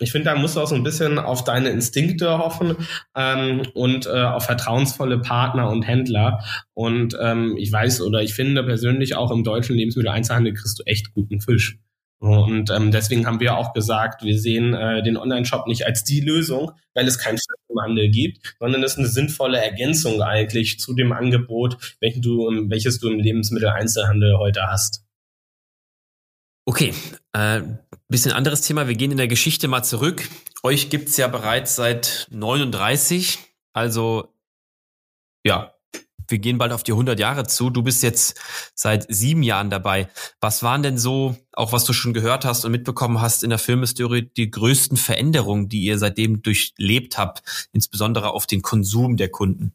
ich 0.00 0.12
finde, 0.12 0.30
da 0.30 0.36
musst 0.36 0.56
du 0.56 0.60
auch 0.60 0.66
so 0.66 0.74
ein 0.74 0.84
bisschen 0.84 1.18
auf 1.18 1.44
deine 1.44 1.70
Instinkte 1.70 2.38
hoffen 2.38 2.76
ähm, 3.16 3.62
und 3.74 4.06
äh, 4.06 4.22
auf 4.22 4.44
vertrauensvolle 4.44 5.18
Partner 5.18 5.70
und 5.70 5.82
Händler. 5.82 6.44
Und 6.74 7.16
ähm, 7.20 7.56
ich 7.58 7.72
weiß 7.72 8.02
oder 8.02 8.22
ich 8.22 8.34
finde 8.34 8.62
persönlich 8.62 9.16
auch 9.16 9.30
im 9.30 9.44
deutschen 9.44 9.76
Lebensmitteleinzelhandel 9.76 10.54
kriegst 10.54 10.78
du 10.78 10.84
echt 10.84 11.12
guten 11.12 11.40
Fisch. 11.40 11.78
Und 12.20 12.70
ähm, 12.70 12.90
deswegen 12.90 13.26
haben 13.26 13.38
wir 13.38 13.56
auch 13.56 13.72
gesagt, 13.72 14.24
wir 14.24 14.38
sehen 14.38 14.74
äh, 14.74 15.02
den 15.04 15.16
Online-Shop 15.16 15.68
nicht 15.68 15.86
als 15.86 16.02
die 16.02 16.20
Lösung, 16.20 16.72
weil 16.94 17.06
es 17.06 17.18
keinen 17.18 17.36
Fisch 17.36 17.46
im 17.68 17.80
Handel 17.80 18.08
gibt, 18.10 18.56
sondern 18.58 18.82
es 18.82 18.92
ist 18.92 18.98
eine 18.98 19.06
sinnvolle 19.06 19.58
Ergänzung 19.58 20.20
eigentlich 20.20 20.80
zu 20.80 20.94
dem 20.94 21.12
Angebot, 21.12 21.96
welches 22.00 22.20
du, 22.20 22.50
welches 22.68 22.98
du 22.98 23.08
im 23.08 23.20
Lebensmitteleinzelhandel 23.20 24.36
heute 24.36 24.62
hast. 24.66 25.07
Okay, 26.68 26.92
äh, 27.32 27.62
bisschen 28.10 28.32
anderes 28.32 28.60
Thema. 28.60 28.88
Wir 28.88 28.94
gehen 28.94 29.10
in 29.10 29.16
der 29.16 29.26
Geschichte 29.26 29.68
mal 29.68 29.84
zurück. 29.84 30.28
Euch 30.62 30.90
gibt's 30.90 31.16
ja 31.16 31.26
bereits 31.26 31.76
seit 31.76 32.26
39, 32.30 33.38
also 33.72 34.34
ja, 35.46 35.72
wir 36.28 36.38
gehen 36.38 36.58
bald 36.58 36.72
auf 36.72 36.82
die 36.82 36.92
100 36.92 37.18
Jahre 37.18 37.46
zu. 37.46 37.70
Du 37.70 37.82
bist 37.82 38.02
jetzt 38.02 38.38
seit 38.74 39.06
sieben 39.08 39.42
Jahren 39.42 39.70
dabei. 39.70 40.10
Was 40.42 40.62
waren 40.62 40.82
denn 40.82 40.98
so, 40.98 41.38
auch 41.54 41.72
was 41.72 41.86
du 41.86 41.94
schon 41.94 42.12
gehört 42.12 42.44
hast 42.44 42.66
und 42.66 42.72
mitbekommen 42.72 43.22
hast 43.22 43.44
in 43.44 43.48
der 43.48 43.58
Filmhistorie, 43.58 44.30
die 44.36 44.50
größten 44.50 44.98
Veränderungen, 44.98 45.70
die 45.70 45.84
ihr 45.84 45.98
seitdem 45.98 46.42
durchlebt 46.42 47.16
habt, 47.16 47.68
insbesondere 47.72 48.32
auf 48.32 48.46
den 48.46 48.60
Konsum 48.60 49.16
der 49.16 49.30
Kunden? 49.30 49.72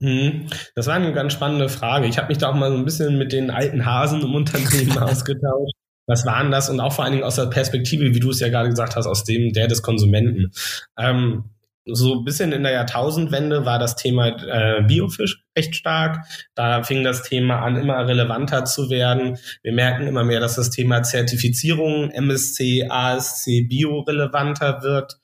Mhm. 0.00 0.46
Das 0.74 0.86
war 0.86 0.94
eine 0.94 1.12
ganz 1.12 1.32
spannende 1.32 1.68
Frage. 1.68 2.06
Ich 2.06 2.18
habe 2.18 2.28
mich 2.28 2.38
da 2.38 2.50
auch 2.50 2.54
mal 2.54 2.70
so 2.70 2.76
ein 2.76 2.84
bisschen 2.84 3.18
mit 3.18 3.32
den 3.32 3.50
alten 3.50 3.84
Hasen 3.84 4.22
im 4.22 4.34
Unternehmen 4.34 4.98
ausgetauscht. 4.98 5.74
Was 6.06 6.26
waren 6.26 6.50
das? 6.50 6.68
Und 6.68 6.80
auch 6.80 6.92
vor 6.92 7.04
allen 7.04 7.12
Dingen 7.12 7.24
aus 7.24 7.36
der 7.36 7.46
Perspektive, 7.46 8.14
wie 8.14 8.20
du 8.20 8.30
es 8.30 8.40
ja 8.40 8.48
gerade 8.48 8.68
gesagt 8.68 8.96
hast, 8.96 9.06
aus 9.06 9.24
dem 9.24 9.52
der 9.52 9.68
des 9.68 9.82
Konsumenten. 9.82 10.52
Ähm, 10.98 11.44
so 11.84 12.18
ein 12.18 12.24
bisschen 12.24 12.52
in 12.52 12.62
der 12.62 12.72
Jahrtausendwende 12.72 13.64
war 13.66 13.78
das 13.78 13.96
Thema 13.96 14.28
äh, 14.28 14.82
Biofisch 14.82 15.44
echt 15.54 15.74
stark. 15.74 16.24
Da 16.54 16.82
fing 16.82 17.02
das 17.02 17.22
Thema 17.22 17.60
an, 17.60 17.76
immer 17.76 18.06
relevanter 18.06 18.64
zu 18.64 18.88
werden. 18.88 19.38
Wir 19.62 19.72
merken 19.72 20.06
immer 20.06 20.22
mehr, 20.22 20.40
dass 20.40 20.54
das 20.54 20.70
Thema 20.70 21.02
Zertifizierung, 21.02 22.10
MSC, 22.10 22.86
ASC, 22.88 23.68
Bio 23.68 24.00
relevanter 24.00 24.82
wird. 24.82 25.18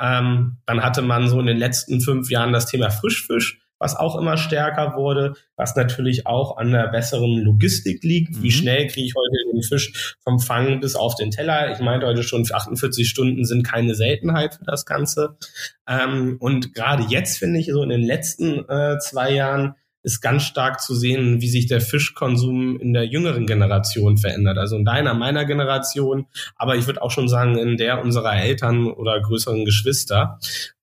Ähm, 0.00 0.58
dann 0.66 0.82
hatte 0.82 1.02
man 1.02 1.28
so 1.28 1.40
in 1.40 1.46
den 1.46 1.58
letzten 1.58 2.00
fünf 2.00 2.30
Jahren 2.30 2.52
das 2.52 2.66
Thema 2.66 2.90
Frischfisch 2.90 3.63
was 3.84 3.96
auch 3.96 4.16
immer 4.16 4.38
stärker 4.38 4.96
wurde, 4.96 5.34
was 5.56 5.76
natürlich 5.76 6.26
auch 6.26 6.56
an 6.56 6.72
der 6.72 6.88
besseren 6.88 7.42
Logistik 7.42 8.02
liegt. 8.02 8.42
Wie 8.42 8.46
mhm. 8.46 8.50
schnell 8.50 8.86
kriege 8.86 9.06
ich 9.06 9.14
heute 9.14 9.52
den 9.52 9.62
Fisch 9.62 10.16
vom 10.24 10.40
Fang 10.40 10.80
bis 10.80 10.96
auf 10.96 11.16
den 11.16 11.30
Teller? 11.30 11.70
Ich 11.70 11.80
meinte 11.80 12.06
heute 12.06 12.22
schon, 12.22 12.46
48 12.50 13.06
Stunden 13.06 13.44
sind 13.44 13.62
keine 13.62 13.94
Seltenheit 13.94 14.54
für 14.54 14.64
das 14.64 14.86
Ganze. 14.86 15.36
Ähm, 15.86 16.38
und 16.40 16.72
gerade 16.72 17.04
jetzt 17.10 17.36
finde 17.36 17.60
ich 17.60 17.66
so 17.66 17.82
in 17.82 17.90
den 17.90 18.02
letzten 18.02 18.66
äh, 18.70 18.98
zwei 19.00 19.34
Jahren 19.34 19.74
ist 20.02 20.22
ganz 20.22 20.44
stark 20.44 20.80
zu 20.80 20.94
sehen, 20.94 21.42
wie 21.42 21.48
sich 21.48 21.66
der 21.66 21.82
Fischkonsum 21.82 22.80
in 22.80 22.94
der 22.94 23.04
jüngeren 23.04 23.46
Generation 23.46 24.16
verändert. 24.16 24.56
Also 24.56 24.76
in 24.76 24.86
deiner, 24.86 25.12
meiner 25.12 25.44
Generation, 25.44 26.24
aber 26.56 26.76
ich 26.76 26.86
würde 26.86 27.02
auch 27.02 27.10
schon 27.10 27.28
sagen, 27.28 27.58
in 27.58 27.76
der 27.76 28.02
unserer 28.02 28.34
Eltern 28.34 28.86
oder 28.86 29.20
größeren 29.20 29.66
Geschwister, 29.66 30.38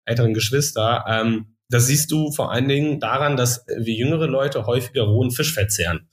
älteren 0.06 0.36
Geschwister, 0.36 1.04
ähm, 1.08 1.51
das 1.72 1.88
siehst 1.88 2.12
du 2.12 2.32
vor 2.32 2.52
allen 2.52 2.68
Dingen 2.68 3.00
daran, 3.00 3.38
dass 3.38 3.66
wir 3.68 3.94
jüngere 3.94 4.28
Leute 4.28 4.66
häufiger 4.66 5.04
rohen 5.04 5.32
Fisch 5.32 5.54
verzehren. 5.54 6.10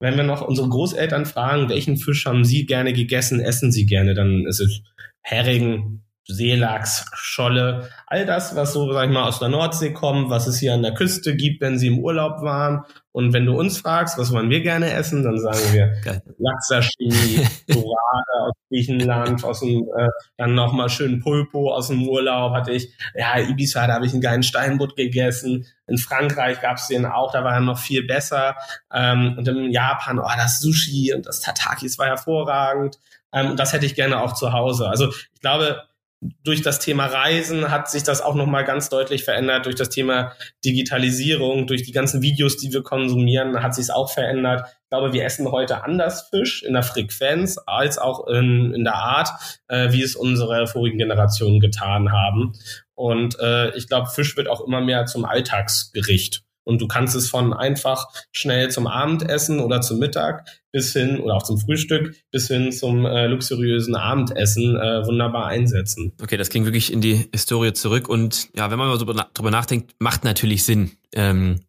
Wenn 0.00 0.16
wir 0.16 0.24
noch 0.24 0.42
unsere 0.42 0.68
Großeltern 0.68 1.26
fragen, 1.26 1.68
welchen 1.68 1.96
Fisch 1.96 2.26
haben 2.26 2.44
sie 2.44 2.66
gerne 2.66 2.92
gegessen, 2.92 3.40
essen 3.40 3.72
sie 3.72 3.86
gerne, 3.86 4.14
dann 4.14 4.46
ist 4.46 4.60
es 4.60 4.82
Hering, 5.22 6.02
Seelachs, 6.28 7.04
Scholle, 7.14 7.88
all 8.06 8.26
das, 8.26 8.56
was 8.56 8.72
so, 8.72 8.92
sag 8.92 9.06
ich 9.06 9.12
mal, 9.12 9.28
aus 9.28 9.38
der 9.38 9.48
Nordsee 9.48 9.92
kommt, 9.92 10.28
was 10.28 10.48
es 10.48 10.58
hier 10.58 10.74
an 10.74 10.82
der 10.82 10.94
Küste 10.94 11.36
gibt, 11.36 11.60
wenn 11.60 11.78
sie 11.78 11.86
im 11.86 12.00
Urlaub 12.00 12.42
waren. 12.42 12.84
Und 13.12 13.32
wenn 13.32 13.46
du 13.46 13.56
uns 13.56 13.78
fragst, 13.78 14.18
was 14.18 14.32
wollen 14.32 14.50
wir 14.50 14.60
gerne 14.60 14.92
essen, 14.92 15.22
dann 15.22 15.38
sagen 15.38 15.72
wir 15.72 15.92
Lachsashimi, 16.38 17.46
Dorade 17.68 18.32
aus 18.40 18.54
Griechenland, 18.68 19.44
aus 19.44 19.60
dem, 19.60 19.88
äh, 19.96 20.08
dann 20.36 20.54
nochmal 20.54 20.88
schön 20.88 21.20
Pulpo 21.20 21.72
aus 21.72 21.88
dem 21.88 22.06
Urlaub 22.08 22.52
hatte 22.52 22.72
ich. 22.72 22.92
Ja, 23.14 23.38
Ibiza, 23.38 23.86
da 23.86 23.94
habe 23.94 24.06
ich 24.06 24.12
einen 24.12 24.20
geilen 24.20 24.42
Steinbutt 24.42 24.96
gegessen. 24.96 25.66
In 25.86 25.96
Frankreich 25.96 26.60
gab 26.60 26.78
es 26.78 26.88
den 26.88 27.06
auch, 27.06 27.32
da 27.32 27.44
war 27.44 27.54
er 27.54 27.60
noch 27.60 27.78
viel 27.78 28.04
besser. 28.04 28.56
Ähm, 28.92 29.36
und 29.38 29.46
in 29.46 29.70
Japan, 29.70 30.18
oh, 30.18 30.28
das 30.36 30.60
Sushi 30.60 31.14
und 31.14 31.26
das 31.26 31.40
Tataki, 31.40 31.86
das 31.86 31.98
war 31.98 32.06
hervorragend. 32.06 32.98
Ähm, 33.32 33.56
das 33.56 33.72
hätte 33.72 33.86
ich 33.86 33.94
gerne 33.94 34.20
auch 34.20 34.34
zu 34.34 34.52
Hause. 34.52 34.88
Also 34.88 35.08
ich 35.08 35.40
glaube, 35.40 35.82
durch 36.20 36.62
das 36.62 36.78
Thema 36.78 37.06
Reisen 37.06 37.70
hat 37.70 37.90
sich 37.90 38.02
das 38.02 38.22
auch 38.22 38.34
nochmal 38.34 38.64
ganz 38.64 38.88
deutlich 38.88 39.24
verändert. 39.24 39.66
Durch 39.66 39.74
das 39.74 39.90
Thema 39.90 40.32
Digitalisierung, 40.64 41.66
durch 41.66 41.82
die 41.82 41.92
ganzen 41.92 42.22
Videos, 42.22 42.56
die 42.56 42.72
wir 42.72 42.82
konsumieren, 42.82 43.62
hat 43.62 43.74
sich 43.74 43.84
es 43.84 43.90
auch 43.90 44.10
verändert. 44.10 44.66
Ich 44.84 44.88
glaube, 44.88 45.12
wir 45.12 45.24
essen 45.24 45.50
heute 45.50 45.84
anders 45.84 46.28
Fisch 46.30 46.62
in 46.62 46.72
der 46.72 46.82
Frequenz 46.82 47.58
als 47.66 47.98
auch 47.98 48.26
in, 48.28 48.72
in 48.72 48.84
der 48.84 48.94
Art, 48.94 49.28
äh, 49.68 49.92
wie 49.92 50.02
es 50.02 50.16
unsere 50.16 50.66
vorigen 50.66 50.98
Generationen 50.98 51.60
getan 51.60 52.12
haben. 52.12 52.52
Und 52.94 53.38
äh, 53.38 53.76
ich 53.76 53.88
glaube, 53.88 54.08
Fisch 54.08 54.36
wird 54.36 54.48
auch 54.48 54.66
immer 54.66 54.80
mehr 54.80 55.04
zum 55.04 55.26
Alltagsgericht. 55.26 56.45
Und 56.66 56.80
du 56.82 56.88
kannst 56.88 57.14
es 57.14 57.30
von 57.30 57.52
einfach 57.52 58.06
schnell 58.32 58.70
zum 58.70 58.88
Abendessen 58.88 59.60
oder 59.60 59.80
zum 59.80 59.98
Mittag 59.98 60.48
bis 60.72 60.92
hin 60.92 61.20
oder 61.20 61.36
auch 61.36 61.44
zum 61.44 61.58
Frühstück 61.58 62.16
bis 62.32 62.48
hin 62.48 62.72
zum 62.72 63.06
äh, 63.06 63.28
luxuriösen 63.28 63.94
Abendessen 63.94 64.76
äh, 64.76 65.06
wunderbar 65.06 65.46
einsetzen. 65.46 66.12
Okay, 66.20 66.36
das 66.36 66.50
ging 66.50 66.64
wirklich 66.64 66.92
in 66.92 67.00
die 67.00 67.28
Historie 67.32 67.72
zurück 67.72 68.08
und 68.08 68.48
ja, 68.56 68.70
wenn 68.70 68.78
man 68.78 68.88
mal 68.88 68.98
so 68.98 69.04
drüber 69.04 69.50
nachdenkt, 69.50 69.94
macht 70.00 70.24
natürlich 70.24 70.64
Sinn. 70.64 70.90
Ähm, 71.12 71.60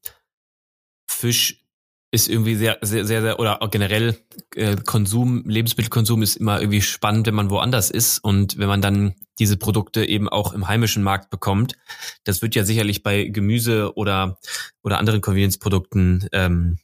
Fisch 1.07 1.66
ist 2.11 2.29
irgendwie 2.29 2.55
sehr, 2.55 2.77
sehr, 2.81 3.05
sehr, 3.05 3.21
sehr 3.21 3.39
oder 3.39 3.61
auch 3.61 3.69
generell 3.69 4.17
äh, 4.55 4.75
Konsum, 4.77 5.43
Lebensmittelkonsum 5.45 6.21
ist 6.21 6.37
immer 6.37 6.59
irgendwie 6.61 6.81
spannend, 6.81 7.27
wenn 7.27 7.35
man 7.35 7.49
woanders 7.49 7.91
ist 7.91 8.19
und 8.19 8.57
wenn 8.57 8.67
man 8.67 8.81
dann 8.81 9.15
diese 9.39 9.57
Produkte 9.57 10.05
eben 10.05 10.29
auch 10.29 10.53
im 10.53 10.67
heimischen 10.67 11.03
Markt 11.03 11.29
bekommt. 11.29 11.75
Das 12.23 12.41
wird 12.41 12.55
ja 12.55 12.63
sicherlich 12.63 13.03
bei 13.03 13.25
Gemüse 13.25 13.95
oder 13.95 14.39
oder 14.83 14.99
anderen 14.99 15.21
Convenience-Produkten 15.21 16.27
ähm, 16.31 16.79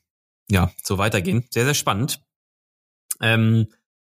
ja 0.49 0.71
so 0.83 0.97
weitergehen. 0.97 1.45
Sehr, 1.49 1.63
sehr 1.63 1.73
spannend. 1.73 2.21
Ähm, 3.21 3.67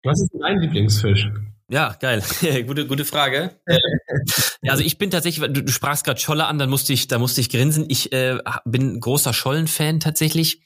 Was 0.02 0.20
ist 0.20 0.30
dein 0.40 0.58
Lieblingsfisch? 0.60 1.30
Ja, 1.68 1.96
geil. 2.00 2.22
gute, 2.66 2.86
gute 2.86 3.04
Frage. 3.04 3.50
ja, 3.68 3.78
also 4.72 4.82
ich 4.82 4.98
bin 4.98 5.10
tatsächlich, 5.10 5.52
du, 5.52 5.62
du 5.62 5.72
sprachst 5.72 6.04
gerade 6.04 6.20
Scholle 6.20 6.46
an, 6.46 6.58
dann 6.58 6.70
musste 6.70 6.92
ich, 6.92 7.08
da 7.08 7.18
musste 7.18 7.40
ich 7.40 7.50
grinsen. 7.50 7.86
Ich 7.88 8.12
äh, 8.12 8.38
bin 8.64 9.00
großer 9.00 9.32
Schollen-Fan 9.32 10.00
tatsächlich 10.00 10.62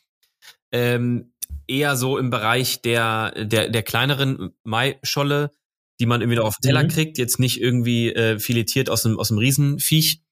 ähm, 0.72 1.32
eher 1.66 1.96
so 1.96 2.18
im 2.18 2.30
Bereich 2.30 2.82
der, 2.82 3.44
der, 3.44 3.68
der 3.68 3.82
kleineren 3.82 4.52
Maischolle, 4.64 5.52
die 6.00 6.06
man 6.06 6.20
irgendwie 6.20 6.38
noch 6.38 6.46
auf 6.46 6.56
den 6.56 6.68
Teller 6.68 6.84
mhm. 6.84 6.88
kriegt, 6.88 7.18
jetzt 7.18 7.38
nicht 7.38 7.60
irgendwie 7.60 8.12
äh, 8.12 8.38
filetiert 8.38 8.90
aus 8.90 9.04
einem, 9.04 9.18
aus 9.18 9.30
einem 9.30 9.38
Riesenviech. 9.38 10.22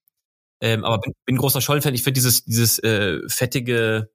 Ähm, 0.60 0.84
aber 0.84 0.98
bin, 0.98 1.12
bin 1.26 1.36
großer 1.36 1.60
Schollenfan. 1.60 1.94
Ich 1.94 2.02
finde 2.02 2.14
dieses, 2.18 2.44
dieses 2.44 2.78
äh, 2.78 3.20
fettige 3.28 4.10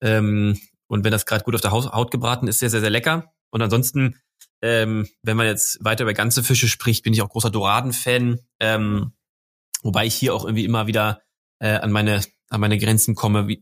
ähm, 0.00 0.58
und 0.88 1.04
wenn 1.04 1.12
das 1.12 1.26
gerade 1.26 1.44
gut 1.44 1.54
auf 1.54 1.60
der 1.60 1.72
Haut, 1.72 2.10
gebraten 2.10 2.48
ist, 2.48 2.58
sehr, 2.58 2.70
sehr, 2.70 2.80
sehr 2.80 2.90
lecker. 2.90 3.32
Und 3.50 3.62
ansonsten, 3.62 4.20
ähm, 4.62 5.08
wenn 5.22 5.36
man 5.36 5.46
jetzt 5.46 5.84
weiter 5.84 6.04
über 6.04 6.14
ganze 6.14 6.42
Fische 6.42 6.68
spricht, 6.68 7.02
bin 7.02 7.12
ich 7.12 7.22
auch 7.22 7.28
großer 7.28 7.50
Doraden-Fan. 7.50 8.40
Ähm, 8.60 9.12
wobei 9.82 10.06
ich 10.06 10.14
hier 10.14 10.34
auch 10.34 10.44
irgendwie 10.44 10.64
immer 10.64 10.86
wieder 10.86 11.22
äh, 11.58 11.76
an 11.76 11.92
meine 11.92 12.22
an 12.48 12.60
meine 12.60 12.78
Grenzen 12.78 13.16
komme, 13.16 13.48
wie, 13.48 13.60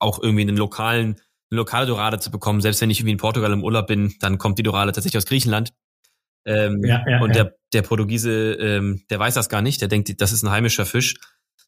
auch 0.00 0.20
irgendwie 0.20 0.42
einen 0.42 0.56
lokalen 0.56 1.20
eine 1.50 1.58
lokale 1.58 1.86
Dorade 1.86 2.18
zu 2.18 2.30
bekommen. 2.30 2.60
Selbst 2.60 2.80
wenn 2.80 2.90
ich 2.90 3.00
irgendwie 3.00 3.12
in 3.12 3.18
Portugal 3.18 3.52
im 3.52 3.64
Urlaub 3.64 3.86
bin, 3.86 4.14
dann 4.20 4.38
kommt 4.38 4.58
die 4.58 4.62
Dorade 4.62 4.92
tatsächlich 4.92 5.18
aus 5.18 5.26
Griechenland. 5.26 5.72
Ähm, 6.44 6.82
ja, 6.84 7.04
ja, 7.06 7.20
und 7.20 7.34
ja. 7.34 7.44
der, 7.44 7.56
der 7.72 7.82
Portugiese, 7.82 8.54
ähm, 8.54 9.02
der 9.10 9.18
weiß 9.18 9.34
das 9.34 9.48
gar 9.48 9.62
nicht. 9.62 9.80
Der 9.80 9.88
denkt, 9.88 10.20
das 10.20 10.32
ist 10.32 10.42
ein 10.42 10.50
heimischer 10.50 10.86
Fisch. 10.86 11.16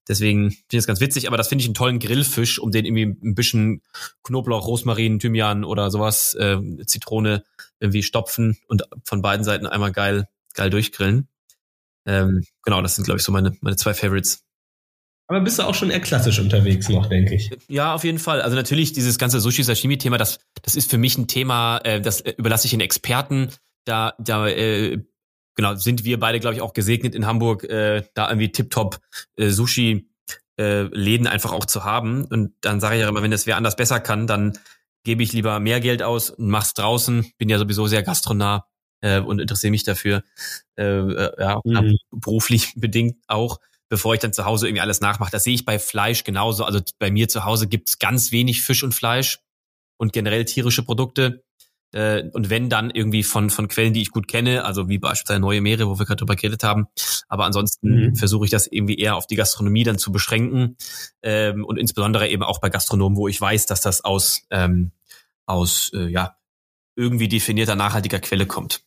Deswegen 0.09 0.51
finde 0.51 0.67
ich 0.71 0.79
das 0.79 0.87
ganz 0.87 1.01
witzig, 1.01 1.29
aber 1.29 1.37
das 1.37 1.49
finde 1.49 1.63
ich 1.63 1.69
einen 1.69 1.75
tollen 1.75 1.99
Grillfisch, 1.99 2.59
um 2.59 2.71
den 2.71 2.85
irgendwie 2.85 3.17
ein 3.23 3.35
bisschen 3.35 3.83
Knoblauch, 4.25 4.67
Rosmarin, 4.67 5.19
Thymian 5.19 5.65
oder 5.65 5.91
sowas, 5.91 6.35
äh, 6.35 6.59
Zitrone 6.87 7.45
irgendwie 7.79 8.03
stopfen 8.03 8.59
und 8.67 8.83
von 9.05 9.23
beiden 9.23 9.45
Seiten 9.45 9.67
einmal 9.67 9.93
geil, 9.93 10.27
geil 10.55 10.71
durchgrillen. 10.71 11.29
Ähm, 12.07 12.45
genau, 12.63 12.83
das 12.83 12.97
sind, 12.97 13.05
glaube 13.05 13.19
ich, 13.19 13.25
so 13.25 13.33
meine, 13.33 13.57
meine 13.61 13.77
zwei 13.77 13.95
Favorites. 13.95 14.43
Aber 15.31 15.43
bist 15.43 15.61
du 15.61 15.63
auch 15.63 15.77
schon 15.77 15.91
eher 15.91 16.01
klassisch 16.01 16.41
unterwegs 16.41 16.89
noch, 16.89 17.07
denke 17.07 17.37
ich. 17.37 17.51
Ja, 17.69 17.95
auf 17.95 18.03
jeden 18.03 18.19
Fall. 18.19 18.43
Also 18.43 18.57
natürlich 18.57 18.93
dieses 18.93 19.17
ganze 19.17 19.39
Sushi-Sashimi-Thema, 19.39 20.19
das, 20.19 20.41
das 20.61 20.75
ist 20.75 20.91
für 20.91 20.99
mich 20.99 21.17
ein 21.19 21.29
Thema, 21.29 21.79
äh, 21.85 22.01
das 22.01 22.21
äh, 22.23 22.35
überlasse 22.37 22.67
ich 22.67 22.73
den 22.73 22.81
Experten. 22.81 23.51
Da, 23.85 24.15
da 24.19 24.49
äh, 24.49 24.99
genau, 25.55 25.77
sind 25.77 26.03
wir 26.03 26.19
beide, 26.19 26.41
glaube 26.41 26.57
ich, 26.57 26.63
auch 26.63 26.73
gesegnet 26.73 27.15
in 27.15 27.27
Hamburg, 27.27 27.63
äh, 27.63 28.03
da 28.15 28.29
irgendwie 28.29 28.51
tiptop 28.51 28.99
äh, 29.37 29.51
Sushi 29.51 30.11
äh, 30.59 30.83
Läden 30.93 31.29
einfach 31.29 31.53
auch 31.53 31.65
zu 31.65 31.85
haben. 31.85 32.25
Und 32.25 32.55
dann 32.63 32.81
sage 32.81 32.97
ich 32.97 33.03
ja 33.03 33.09
immer, 33.09 33.23
wenn 33.23 33.31
das 33.31 33.47
wer 33.47 33.57
anders 33.57 33.77
besser 33.77 34.01
kann, 34.01 34.27
dann 34.27 34.59
gebe 35.05 35.23
ich 35.23 35.33
lieber 35.33 35.61
mehr 35.61 35.79
Geld 35.79 36.03
aus 36.03 36.31
und 36.31 36.49
mach's 36.49 36.75
draußen. 36.75 37.31
Bin 37.39 37.49
ja 37.49 37.59
sowieso 37.59 37.87
sehr 37.87 38.03
gastronah 38.03 38.67
äh, 39.01 39.21
und 39.21 39.39
interessiere 39.39 39.71
mich 39.71 39.85
dafür. 39.85 40.25
Äh, 40.77 40.87
äh 40.87 41.31
ja, 41.39 41.61
mhm. 41.63 41.99
beruflich 42.11 42.73
bedingt 42.77 43.19
auch 43.29 43.61
bevor 43.91 44.15
ich 44.15 44.21
dann 44.21 44.33
zu 44.33 44.47
Hause 44.47 44.69
irgendwie 44.69 44.81
alles 44.81 45.03
nachmache. 45.03 45.33
Das 45.33 45.45
sehe 45.45 45.55
ich 45.55 45.67
bei 45.67 45.79
Fleisch 45.79 46.25
genauso. 46.25 46.65
Also 46.65 46.81
bei 46.99 47.11
mir 47.11 47.29
zu 47.29 47.45
Hause 47.45 47.67
gibt's 47.67 47.99
ganz 47.99 48.33
wenig 48.33 48.63
Fisch 48.63 48.83
und 48.83 48.95
Fleisch 48.95 49.41
und 49.99 50.15
generell 50.15 50.47
tierische 50.47 50.85
Produkte. 50.85 51.43
Äh, 51.93 52.23
und 52.33 52.51
wenn 52.51 52.71
dann 52.71 52.91
irgendwie 52.91 53.25
von, 53.25 53.51
von 53.51 53.67
Quellen, 53.67 53.93
die 53.93 54.01
ich 54.01 54.11
gut 54.11 54.29
kenne, 54.29 54.65
also 54.65 54.89
wie 54.89 54.99
beispielsweise 54.99 55.41
Neue 55.41 55.61
Meere, 55.61 55.89
wo 55.89 55.99
wir 55.99 56.07
gerade 56.07 56.21
drüber 56.21 56.37
geredet 56.37 56.63
haben. 56.63 56.87
Aber 57.29 57.45
ansonsten 57.45 58.11
mhm. 58.11 58.15
versuche 58.15 58.45
ich 58.45 58.53
das 58.53 58.69
irgendwie 58.69 58.97
eher 58.97 59.17
auf 59.17 59.27
die 59.27 59.37
Gastronomie 59.37 59.83
dann 59.83 59.99
zu 59.99 60.13
beschränken. 60.13 60.77
Ähm, 61.23 61.65
und 61.65 61.77
insbesondere 61.77 62.29
eben 62.29 62.45
auch 62.45 62.61
bei 62.61 62.71
Gastronomen, 62.71 63.19
wo 63.19 63.27
ich 63.27 63.41
weiß, 63.41 63.67
dass 63.67 63.81
das 63.81 64.05
aus, 64.05 64.43
ähm, 64.51 64.93
aus 65.47 65.91
äh, 65.93 66.07
ja, 66.07 66.37
irgendwie 66.95 67.29
definierter 67.29 67.75
nachhaltiger 67.75 68.21
Quelle 68.21 68.47
kommt. 68.47 68.85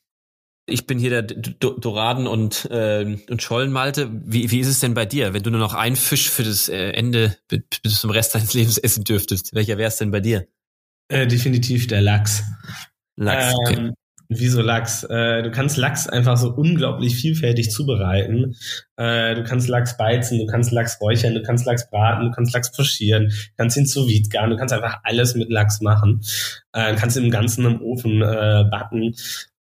Ich 0.66 0.88
bin 0.88 0.98
hier 0.98 1.22
der 1.22 1.24
Doraden 1.24 2.26
und, 2.26 2.70
äh, 2.72 3.18
und 3.30 3.42
Schollenmalte. 3.42 4.10
Wie, 4.14 4.50
wie 4.50 4.60
ist 4.60 4.70
es 4.70 4.80
denn 4.80 4.94
bei 4.94 5.06
dir, 5.06 5.34
wenn 5.34 5.44
du 5.44 5.50
nur 5.50 5.60
noch 5.60 5.74
einen 5.74 5.98
Fisch 5.98 6.30
für 6.30 6.44
das 6.44 6.70
äh, 6.70 6.92
Ende 6.92 7.36
bis 7.50 8.00
zum 8.00 8.12
Rest 8.12 8.34
deines 8.34 8.54
Lebens 8.54 8.78
essen 8.78 9.04
dürftest? 9.04 9.54
Welcher 9.54 9.78
wäre 9.78 9.90
es 9.90 9.98
denn 9.98 10.12
bei 10.12 10.22
dir? 10.22 10.48
Äh, 11.10 11.28
definitiv 11.28 11.88
der 11.88 12.02
Lachs. 12.02 12.44
Lachs, 13.18 13.56
okay. 13.56 13.76
Ähm, 13.76 13.94
wieso 14.30 14.62
Lachs? 14.62 15.04
Äh, 15.04 15.44
du 15.44 15.52
kannst 15.52 15.76
Lachs 15.76 16.08
einfach 16.08 16.38
so 16.38 16.54
unglaublich 16.54 17.16
vielfältig 17.16 17.70
zubereiten. 17.70 18.56
Äh, 18.96 19.36
du 19.36 19.44
kannst 19.44 19.68
Lachs 19.68 19.98
beizen, 19.98 20.40
du 20.40 20.46
kannst 20.46 20.72
Lachs 20.72 21.00
räuchern, 21.02 21.34
du 21.34 21.44
kannst 21.44 21.66
Lachs 21.66 21.90
braten, 21.90 22.28
du 22.28 22.32
kannst 22.32 22.54
Lachs 22.54 22.72
pochieren, 22.72 23.28
du 23.28 23.54
kannst 23.58 23.76
ihn 23.76 23.86
sous 23.86 24.08
vide 24.08 24.30
garen, 24.30 24.50
du 24.50 24.58
kannst 24.58 24.74
einfach 24.74 25.00
alles 25.04 25.36
mit 25.36 25.50
Lachs 25.50 25.82
machen. 25.82 26.22
Äh, 26.72 26.94
du 26.94 27.00
kannst 27.00 27.18
ihn 27.18 27.26
im 27.26 27.32
Ganzen 27.32 27.66
im 27.66 27.82
Ofen 27.82 28.22
äh, 28.22 28.64
backen. 28.72 29.14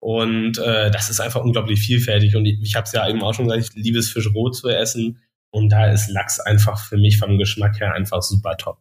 Und 0.01 0.59
äh, 0.59 0.91
das 0.91 1.11
ist 1.11 1.21
einfach 1.21 1.43
unglaublich 1.43 1.81
vielfältig. 1.81 2.37
Und 2.37 2.47
ich, 2.47 2.61
ich 2.63 2.75
habe 2.77 2.85
es 2.85 2.93
ja 2.93 3.09
eben 3.09 3.23
auch 3.23 3.35
schon 3.35 3.49
gesagt, 3.49 3.75
ich 3.75 3.83
liebe 3.83 3.99
es, 3.99 4.11
Fisch 4.11 4.33
roh 4.35 4.51
zu 4.51 4.69
essen. 4.69 5.21
Und 5.51 5.71
da 5.71 5.91
ist 5.91 6.09
Lachs 6.09 6.41
einfach 6.41 6.85
für 6.85 6.97
mich 6.97 7.19
vom 7.19 7.39
Geschmack 7.39 7.81
her 7.81 7.95
einfach 7.95 8.23
super 8.23 8.57
top. 8.57 8.79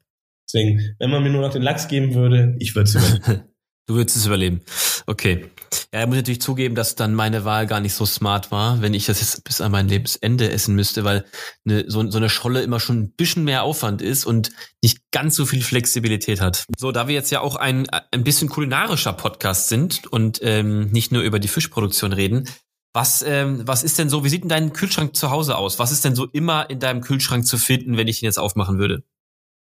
Deswegen, 0.48 0.96
wenn 1.00 1.10
man 1.10 1.24
mir 1.24 1.30
nur 1.30 1.42
noch 1.42 1.52
den 1.52 1.62
Lachs 1.62 1.88
geben 1.88 2.14
würde, 2.14 2.56
ich 2.60 2.76
würde 2.76 2.90
es. 2.90 3.42
du 3.88 3.96
würdest 3.96 4.18
es 4.18 4.26
überleben. 4.26 4.62
Okay. 5.06 5.50
Ja, 5.94 6.02
ich 6.02 6.08
muss 6.08 6.18
natürlich 6.18 6.42
zugeben, 6.42 6.76
dass 6.76 6.96
dann 6.96 7.14
meine 7.14 7.46
Wahl 7.46 7.66
gar 7.66 7.80
nicht 7.80 7.94
so 7.94 8.06
smart 8.06 8.52
war, 8.52 8.82
wenn 8.82 8.94
ich 8.94 9.06
das 9.06 9.20
jetzt 9.20 9.44
bis 9.44 9.62
an 9.62 9.72
mein 9.72 9.88
Lebensende 9.88 10.52
essen 10.52 10.76
müsste, 10.76 11.04
weil 11.04 11.26
eine, 11.66 11.90
so, 11.90 12.10
so 12.10 12.18
eine 12.18 12.30
Scholle 12.30 12.62
immer 12.62 12.80
schon 12.80 13.00
ein 13.00 13.12
bisschen 13.12 13.44
mehr 13.44 13.64
Aufwand 13.64 14.02
ist 14.02 14.26
und 14.26 14.52
nicht 14.84 15.00
ganz 15.12 15.36
so 15.36 15.46
viel 15.46 15.62
Flexibilität 15.62 16.42
hat. 16.42 16.66
So, 16.78 16.92
da 16.92 17.08
wir 17.08 17.16
jetzt 17.16 17.32
ja 17.32 17.42
auch 17.42 17.56
ein, 17.56 17.88
ein 17.90 18.24
bisschen 18.24 18.50
kulinarischer 18.50 19.14
Podcast 19.14 19.70
sind 19.70 20.06
und 20.08 20.40
ähm, 20.44 20.92
nicht 20.92 21.12
nur 21.12 21.24
über 21.24 21.40
die 21.40 21.48
Fischproduktion 21.48 22.14
reden, 22.14 22.48
was, 22.94 23.22
ähm, 23.22 23.62
was 23.66 23.84
ist 23.84 24.00
denn 24.00 24.10
so, 24.10 24.24
wie 24.24 24.30
sieht 24.30 24.42
denn 24.42 24.50
dein 24.50 24.74
Kühlschrank 24.74 25.16
zu 25.16 25.30
Hause 25.30 25.58
aus? 25.58 25.78
Was 25.80 25.92
ist 25.92 26.04
denn 26.04 26.16
so 26.16 26.26
immer 26.26 26.70
in 26.70 26.80
deinem 26.80 27.02
Kühlschrank 27.02 27.46
zu 27.46 27.58
finden, 27.58 27.96
wenn 27.96 28.08
ich 28.08 28.22
ihn 28.22 28.26
jetzt 28.26 28.40
aufmachen 28.40 28.80
würde? 28.80 29.04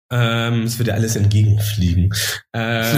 Ähm, 0.09 0.63
es 0.63 0.79
würde 0.79 0.93
alles 0.93 1.15
entgegenfliegen. 1.15 2.13
Äh, 2.53 2.95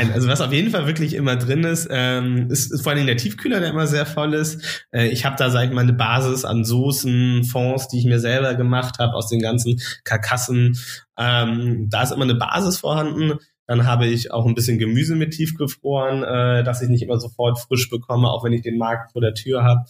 nein, 0.00 0.12
also 0.12 0.28
was 0.28 0.40
auf 0.40 0.52
jeden 0.52 0.70
Fall 0.70 0.86
wirklich 0.86 1.14
immer 1.14 1.36
drin 1.36 1.64
ist, 1.64 1.88
ähm, 1.90 2.48
ist, 2.50 2.72
ist 2.72 2.82
vor 2.82 2.92
allem 2.92 3.06
der 3.06 3.16
Tiefkühler, 3.16 3.60
der 3.60 3.70
immer 3.70 3.86
sehr 3.86 4.06
voll 4.06 4.34
ist. 4.34 4.86
Äh, 4.92 5.08
ich 5.08 5.24
habe 5.24 5.36
da, 5.36 5.50
sag 5.50 5.68
ich 5.68 5.74
mal, 5.74 5.82
eine 5.82 5.92
Basis 5.92 6.44
an 6.44 6.64
Soßen, 6.64 7.44
Fonds, 7.44 7.88
die 7.88 7.98
ich 7.98 8.04
mir 8.04 8.20
selber 8.20 8.54
gemacht 8.54 8.98
habe 8.98 9.14
aus 9.14 9.28
den 9.28 9.40
ganzen 9.40 9.80
Karkassen. 10.04 10.78
Ähm, 11.18 11.88
da 11.90 12.02
ist 12.02 12.12
immer 12.12 12.24
eine 12.24 12.34
Basis 12.34 12.78
vorhanden. 12.78 13.38
Dann 13.66 13.86
habe 13.86 14.06
ich 14.06 14.32
auch 14.32 14.46
ein 14.46 14.54
bisschen 14.54 14.78
Gemüse 14.78 15.14
mit 15.14 15.32
tiefgefroren, 15.32 16.24
äh, 16.24 16.64
dass 16.64 16.82
ich 16.82 16.88
nicht 16.88 17.02
immer 17.02 17.20
sofort 17.20 17.58
frisch 17.58 17.88
bekomme, 17.90 18.28
auch 18.28 18.44
wenn 18.44 18.52
ich 18.52 18.62
den 18.62 18.78
Markt 18.78 19.12
vor 19.12 19.20
der 19.20 19.34
Tür 19.34 19.62
habe. 19.62 19.84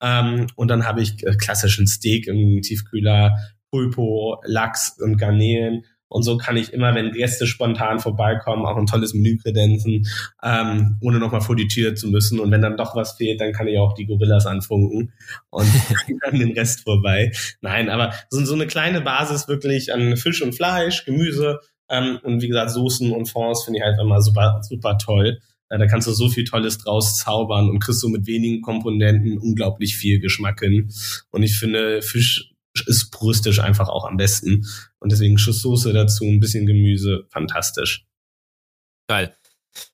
Ähm, 0.00 0.46
und 0.56 0.68
dann 0.68 0.86
habe 0.86 1.02
ich 1.02 1.22
äh, 1.26 1.34
klassischen 1.36 1.86
Steak 1.86 2.26
im 2.28 2.62
Tiefkühler, 2.62 3.36
Pulpo, 3.70 4.40
Lachs 4.44 4.96
und 5.00 5.18
Garnelen. 5.18 5.84
Und 6.08 6.22
so 6.22 6.36
kann 6.36 6.56
ich 6.56 6.72
immer, 6.72 6.94
wenn 6.94 7.12
Gäste 7.12 7.46
spontan 7.46 7.98
vorbeikommen, 7.98 8.64
auch 8.64 8.76
ein 8.76 8.86
tolles 8.86 9.12
Menü 9.12 9.38
kredenzen, 9.38 10.06
ähm, 10.42 10.98
ohne 11.00 11.18
nochmal 11.18 11.40
vor 11.40 11.56
die 11.56 11.68
Tür 11.68 11.94
zu 11.94 12.08
müssen. 12.08 12.38
Und 12.38 12.50
wenn 12.50 12.62
dann 12.62 12.76
doch 12.76 12.94
was 12.94 13.16
fehlt, 13.16 13.40
dann 13.40 13.52
kann 13.52 13.66
ich 13.66 13.78
auch 13.78 13.94
die 13.94 14.06
Gorillas 14.06 14.46
anfunken 14.46 15.12
und 15.50 15.66
dann 16.22 16.38
den 16.38 16.52
Rest 16.52 16.82
vorbei. 16.82 17.32
Nein, 17.60 17.88
aber 17.88 18.14
so, 18.30 18.44
so 18.44 18.54
eine 18.54 18.66
kleine 18.66 19.00
Basis 19.00 19.48
wirklich 19.48 19.92
an 19.92 20.16
Fisch 20.16 20.42
und 20.42 20.54
Fleisch, 20.54 21.04
Gemüse 21.04 21.60
ähm, 21.88 22.18
und 22.22 22.42
wie 22.42 22.48
gesagt 22.48 22.70
Soßen 22.70 23.12
und 23.12 23.26
Fonds 23.28 23.64
finde 23.64 23.78
ich 23.78 23.84
halt 23.84 23.98
immer 24.00 24.20
super, 24.20 24.60
super 24.62 24.98
toll. 24.98 25.38
Äh, 25.68 25.78
da 25.78 25.86
kannst 25.86 26.06
du 26.06 26.12
so 26.12 26.28
viel 26.28 26.44
Tolles 26.44 26.78
draus 26.78 27.16
zaubern 27.16 27.68
und 27.68 27.80
kriegst 27.80 28.00
so 28.00 28.08
mit 28.08 28.26
wenigen 28.26 28.62
Komponenten 28.62 29.38
unglaublich 29.38 29.96
viel 29.96 30.20
Geschmack 30.20 30.60
hin. 30.60 30.90
Und 31.30 31.42
ich 31.42 31.58
finde, 31.58 32.02
Fisch 32.02 32.52
ist 32.86 33.10
puristisch 33.10 33.60
einfach 33.60 33.88
auch 33.88 34.04
am 34.04 34.16
besten. 34.16 34.66
Und 34.98 35.12
deswegen 35.12 35.38
Schusssoße 35.38 35.92
dazu, 35.92 36.24
ein 36.24 36.40
bisschen 36.40 36.66
Gemüse, 36.66 37.26
fantastisch. 37.30 38.06
Geil. 39.08 39.34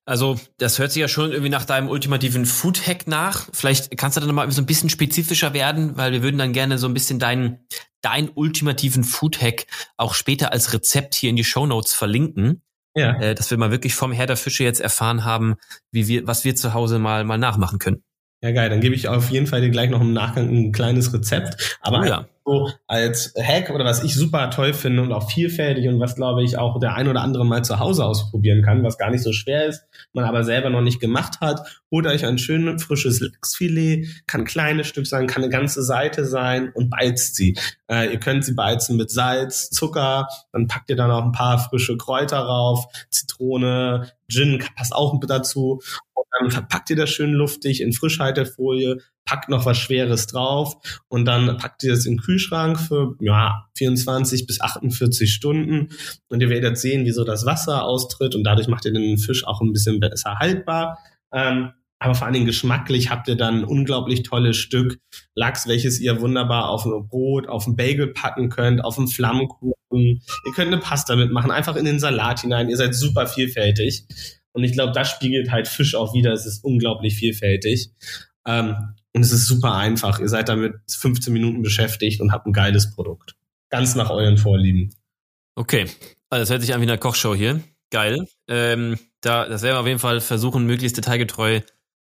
Also, 0.04 0.38
das 0.58 0.78
hört 0.78 0.92
sich 0.92 1.00
ja 1.00 1.08
schon 1.08 1.32
irgendwie 1.32 1.50
nach 1.50 1.64
deinem 1.64 1.88
ultimativen 1.88 2.46
Food-Hack 2.46 3.06
nach. 3.06 3.48
Vielleicht 3.52 3.96
kannst 3.96 4.16
du 4.16 4.20
dann 4.20 4.34
mal 4.34 4.50
so 4.50 4.62
ein 4.62 4.66
bisschen 4.66 4.90
spezifischer 4.90 5.54
werden, 5.54 5.96
weil 5.96 6.12
wir 6.12 6.22
würden 6.22 6.38
dann 6.38 6.52
gerne 6.52 6.78
so 6.78 6.86
ein 6.86 6.94
bisschen 6.94 7.18
deinen, 7.18 7.60
deinen 8.00 8.30
ultimativen 8.34 9.04
Food-Hack 9.04 9.66
auch 9.96 10.14
später 10.14 10.52
als 10.52 10.72
Rezept 10.72 11.14
hier 11.14 11.30
in 11.30 11.36
die 11.36 11.44
Show 11.44 11.66
Notes 11.66 11.94
verlinken. 11.94 12.62
Ja. 12.94 13.18
Äh, 13.20 13.34
dass 13.34 13.50
wir 13.50 13.58
mal 13.58 13.70
wirklich 13.70 13.94
vom 13.94 14.12
Herr 14.12 14.26
der 14.26 14.36
Fische 14.36 14.64
jetzt 14.64 14.80
erfahren 14.80 15.24
haben, 15.24 15.56
wie 15.92 16.08
wir, 16.08 16.26
was 16.26 16.44
wir 16.44 16.54
zu 16.54 16.74
Hause 16.74 16.98
mal, 16.98 17.24
mal 17.24 17.38
nachmachen 17.38 17.78
können. 17.78 18.02
Ja, 18.42 18.50
geil. 18.50 18.68
Dann 18.68 18.80
gebe 18.80 18.94
ich 18.94 19.08
auf 19.08 19.30
jeden 19.30 19.46
Fall 19.46 19.62
dir 19.62 19.70
gleich 19.70 19.88
noch 19.88 20.00
im 20.00 20.12
Nachgang 20.12 20.48
ein 20.48 20.72
kleines 20.72 21.12
Rezept. 21.14 21.78
Aber 21.80 22.00
oh, 22.00 22.04
ja 22.04 22.28
so 22.44 22.70
als 22.86 23.34
Hack 23.36 23.70
oder 23.70 23.84
was 23.84 24.02
ich 24.02 24.14
super 24.14 24.50
toll 24.50 24.74
finde 24.74 25.02
und 25.02 25.12
auch 25.12 25.30
vielfältig 25.30 25.88
und 25.88 26.00
was 26.00 26.16
glaube 26.16 26.42
ich 26.42 26.58
auch 26.58 26.78
der 26.80 26.94
ein 26.94 27.08
oder 27.08 27.20
andere 27.20 27.44
mal 27.44 27.64
zu 27.64 27.78
Hause 27.78 28.04
ausprobieren 28.04 28.62
kann, 28.62 28.82
was 28.82 28.98
gar 28.98 29.10
nicht 29.10 29.22
so 29.22 29.32
schwer 29.32 29.66
ist, 29.66 29.84
man 30.12 30.24
aber 30.24 30.44
selber 30.44 30.70
noch 30.70 30.80
nicht 30.80 31.00
gemacht 31.00 31.40
hat. 31.40 31.82
Holt 31.90 32.06
euch 32.06 32.24
ein 32.26 32.38
schön 32.38 32.78
frisches 32.78 33.20
Lachsfilet, 33.20 34.26
kann 34.26 34.42
ein 34.42 34.46
kleines 34.46 34.86
Stück 34.86 35.06
sein, 35.06 35.26
kann 35.26 35.42
eine 35.42 35.52
ganze 35.52 35.82
Seite 35.82 36.24
sein 36.24 36.70
und 36.74 36.90
beizt 36.90 37.36
sie. 37.36 37.56
Äh, 37.88 38.12
ihr 38.12 38.20
könnt 38.20 38.44
sie 38.44 38.54
beizen 38.54 38.96
mit 38.96 39.10
Salz, 39.10 39.70
Zucker, 39.70 40.28
dann 40.52 40.66
packt 40.66 40.90
ihr 40.90 40.96
dann 40.96 41.10
auch 41.10 41.24
ein 41.24 41.32
paar 41.32 41.58
frische 41.58 41.96
Kräuter 41.96 42.38
rauf, 42.38 42.86
Zitrone, 43.10 44.10
Gin 44.28 44.64
passt 44.76 44.94
auch 44.94 45.18
dazu. 45.26 45.80
Und 46.14 46.24
dann 46.38 46.50
verpackt 46.50 46.90
ihr 46.90 46.96
das 46.96 47.10
schön 47.10 47.32
luftig 47.32 47.80
in 47.80 47.92
Frischhaltefolie, 47.92 48.98
packt 49.24 49.48
noch 49.48 49.66
was 49.66 49.78
Schweres 49.78 50.26
drauf 50.26 50.76
und 51.08 51.24
dann 51.24 51.56
packt 51.56 51.82
ihr 51.84 51.90
das 51.90 52.06
in 52.06 52.14
den 52.14 52.20
Kühlschrank 52.20 52.78
für 52.78 53.16
ja, 53.20 53.68
24 53.76 54.46
bis 54.46 54.60
48 54.60 55.32
Stunden 55.32 55.88
und 56.28 56.40
ihr 56.40 56.50
werdet 56.50 56.78
sehen, 56.78 57.04
wie 57.04 57.12
so 57.12 57.24
das 57.24 57.46
Wasser 57.46 57.84
austritt 57.84 58.34
und 58.34 58.44
dadurch 58.44 58.68
macht 58.68 58.84
ihr 58.84 58.92
den 58.92 59.18
Fisch 59.18 59.46
auch 59.46 59.60
ein 59.60 59.72
bisschen 59.72 60.00
besser 60.00 60.38
haltbar. 60.38 60.98
Ähm, 61.32 61.72
aber 62.02 62.16
vor 62.16 62.26
allen 62.26 62.34
Dingen 62.34 62.46
geschmacklich 62.46 63.10
habt 63.10 63.28
ihr 63.28 63.36
dann 63.36 63.60
ein 63.60 63.64
unglaublich 63.64 64.24
tolles 64.24 64.56
Stück 64.56 64.98
Lachs, 65.36 65.68
welches 65.68 66.00
ihr 66.00 66.20
wunderbar 66.20 66.68
auf 66.68 66.84
ein 66.84 67.06
Brot, 67.06 67.48
auf 67.48 67.68
ein 67.68 67.76
Bagel 67.76 68.08
packen 68.08 68.48
könnt, 68.48 68.84
auf 68.84 68.98
einen 68.98 69.06
Flammkuchen. 69.06 69.72
Ihr 69.92 70.52
könnt 70.52 70.72
eine 70.72 70.78
Pasta 70.78 71.14
mitmachen, 71.14 71.52
einfach 71.52 71.76
in 71.76 71.84
den 71.84 72.00
Salat 72.00 72.40
hinein. 72.40 72.68
Ihr 72.68 72.76
seid 72.76 72.96
super 72.96 73.28
vielfältig. 73.28 74.04
Und 74.50 74.64
ich 74.64 74.72
glaube, 74.72 74.92
das 74.92 75.10
spiegelt 75.10 75.52
halt 75.52 75.68
Fisch 75.68 75.94
auch 75.94 76.12
wieder. 76.12 76.32
Es 76.32 76.44
ist 76.44 76.64
unglaublich 76.64 77.14
vielfältig. 77.14 77.90
Ähm, 78.48 78.74
und 79.14 79.22
es 79.22 79.32
ist 79.32 79.46
super 79.46 79.74
einfach. 79.74 80.20
Ihr 80.20 80.28
seid 80.28 80.48
damit 80.48 80.74
15 80.90 81.32
Minuten 81.32 81.62
beschäftigt 81.62 82.20
und 82.20 82.32
habt 82.32 82.46
ein 82.46 82.52
geiles 82.52 82.94
Produkt. 82.94 83.34
Ganz 83.70 83.94
nach 83.94 84.10
euren 84.10 84.38
Vorlieben. 84.38 84.94
Okay. 85.54 85.86
Also 86.30 86.42
das 86.42 86.50
hört 86.50 86.62
sich 86.62 86.74
an 86.74 86.80
wie 86.80 86.86
eine 86.86 86.98
Kochshow 86.98 87.34
hier. 87.34 87.60
Geil. 87.90 88.26
Ähm, 88.48 88.98
da, 89.20 89.46
das 89.46 89.62
werden 89.62 89.76
wir 89.76 89.80
auf 89.80 89.86
jeden 89.86 89.98
Fall 89.98 90.20
versuchen, 90.20 90.64
möglichst 90.64 90.96
detailgetreu 90.96 91.60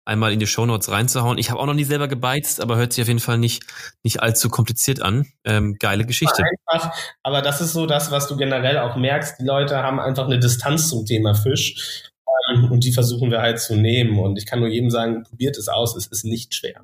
einmal 0.06 0.32
in 0.32 0.40
die 0.40 0.46
Shownotes 0.46 0.90
reinzuhauen. 0.90 1.38
Ich 1.38 1.50
habe 1.50 1.60
auch 1.60 1.66
noch 1.66 1.74
nie 1.74 1.84
selber 1.84 2.08
gebeizt, 2.08 2.60
aber 2.60 2.76
hört 2.76 2.92
sich 2.92 3.02
auf 3.02 3.08
jeden 3.08 3.20
Fall 3.20 3.38
nicht, 3.38 3.64
nicht 4.02 4.20
allzu 4.22 4.48
kompliziert 4.50 5.00
an. 5.00 5.26
Ähm, 5.44 5.76
geile 5.78 6.04
Geschichte. 6.04 6.42
Einfach, 6.66 6.94
aber 7.22 7.42
das 7.42 7.60
ist 7.60 7.72
so 7.72 7.86
das, 7.86 8.10
was 8.10 8.28
du 8.28 8.36
generell 8.36 8.78
auch 8.78 8.96
merkst. 8.96 9.40
Die 9.40 9.44
Leute 9.44 9.76
haben 9.78 10.00
einfach 10.00 10.26
eine 10.26 10.38
Distanz 10.38 10.88
zum 10.88 11.06
Thema 11.06 11.34
Fisch. 11.34 12.12
Ähm, 12.52 12.70
und 12.70 12.84
die 12.84 12.92
versuchen 12.92 13.30
wir 13.30 13.40
halt 13.40 13.60
zu 13.60 13.76
nehmen. 13.76 14.18
Und 14.18 14.38
ich 14.38 14.46
kann 14.46 14.60
nur 14.60 14.68
jedem 14.68 14.90
sagen, 14.90 15.22
probiert 15.22 15.56
es 15.58 15.68
aus, 15.68 15.96
es 15.96 16.06
ist 16.06 16.24
nicht 16.24 16.54
schwer. 16.54 16.82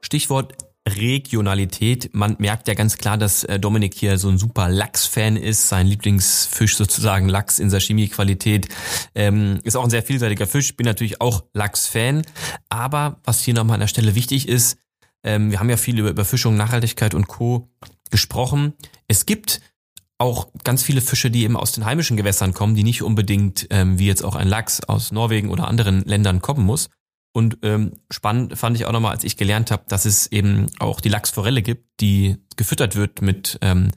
Stichwort 0.00 0.54
Regionalität. 0.88 2.10
Man 2.14 2.36
merkt 2.38 2.66
ja 2.68 2.74
ganz 2.74 2.96
klar, 2.96 3.18
dass 3.18 3.44
äh, 3.44 3.60
Dominik 3.60 3.94
hier 3.94 4.18
so 4.18 4.28
ein 4.28 4.38
super 4.38 4.68
Lachs-Fan 4.68 5.36
ist. 5.36 5.68
Sein 5.68 5.86
Lieblingsfisch 5.86 6.76
sozusagen 6.76 7.28
Lachs 7.28 7.58
in 7.58 7.70
Sashimi-Qualität. 7.70 8.68
Ähm, 9.14 9.60
ist 9.62 9.76
auch 9.76 9.84
ein 9.84 9.90
sehr 9.90 10.02
vielseitiger 10.02 10.46
Fisch. 10.46 10.76
Bin 10.76 10.86
natürlich 10.86 11.20
auch 11.20 11.44
Lachs-Fan. 11.52 12.22
Aber 12.68 13.20
was 13.24 13.42
hier 13.42 13.54
nochmal 13.54 13.74
an 13.74 13.80
der 13.80 13.88
Stelle 13.88 14.14
wichtig 14.14 14.48
ist, 14.48 14.78
ähm, 15.22 15.50
wir 15.50 15.60
haben 15.60 15.70
ja 15.70 15.76
viel 15.76 15.98
über 15.98 16.10
Überfischung, 16.10 16.56
Nachhaltigkeit 16.56 17.14
und 17.14 17.28
Co. 17.28 17.68
gesprochen. 18.10 18.72
Es 19.06 19.26
gibt 19.26 19.60
auch 20.20 20.48
ganz 20.64 20.82
viele 20.82 21.00
Fische, 21.00 21.30
die 21.30 21.44
eben 21.44 21.56
aus 21.56 21.72
den 21.72 21.84
heimischen 21.84 22.16
Gewässern 22.16 22.52
kommen, 22.52 22.74
die 22.74 22.84
nicht 22.84 23.02
unbedingt, 23.02 23.66
ähm, 23.70 23.98
wie 23.98 24.06
jetzt 24.06 24.22
auch 24.22 24.34
ein 24.34 24.48
Lachs 24.48 24.80
aus 24.80 25.12
Norwegen 25.12 25.50
oder 25.50 25.66
anderen 25.66 26.04
Ländern 26.04 26.42
kommen 26.42 26.64
muss. 26.64 26.90
Und 27.32 27.58
ähm, 27.62 27.92
spannend 28.10 28.58
fand 28.58 28.76
ich 28.76 28.86
auch 28.86 28.92
nochmal, 28.92 29.12
als 29.12 29.24
ich 29.24 29.36
gelernt 29.36 29.70
habe, 29.70 29.84
dass 29.88 30.04
es 30.04 30.26
eben 30.26 30.66
auch 30.78 31.00
die 31.00 31.08
Lachsforelle 31.08 31.62
gibt, 31.62 32.00
die 32.00 32.36
gefüttert 32.56 32.96
wird 32.96 33.22
mit, 33.22 33.58
ähm, 33.62 33.92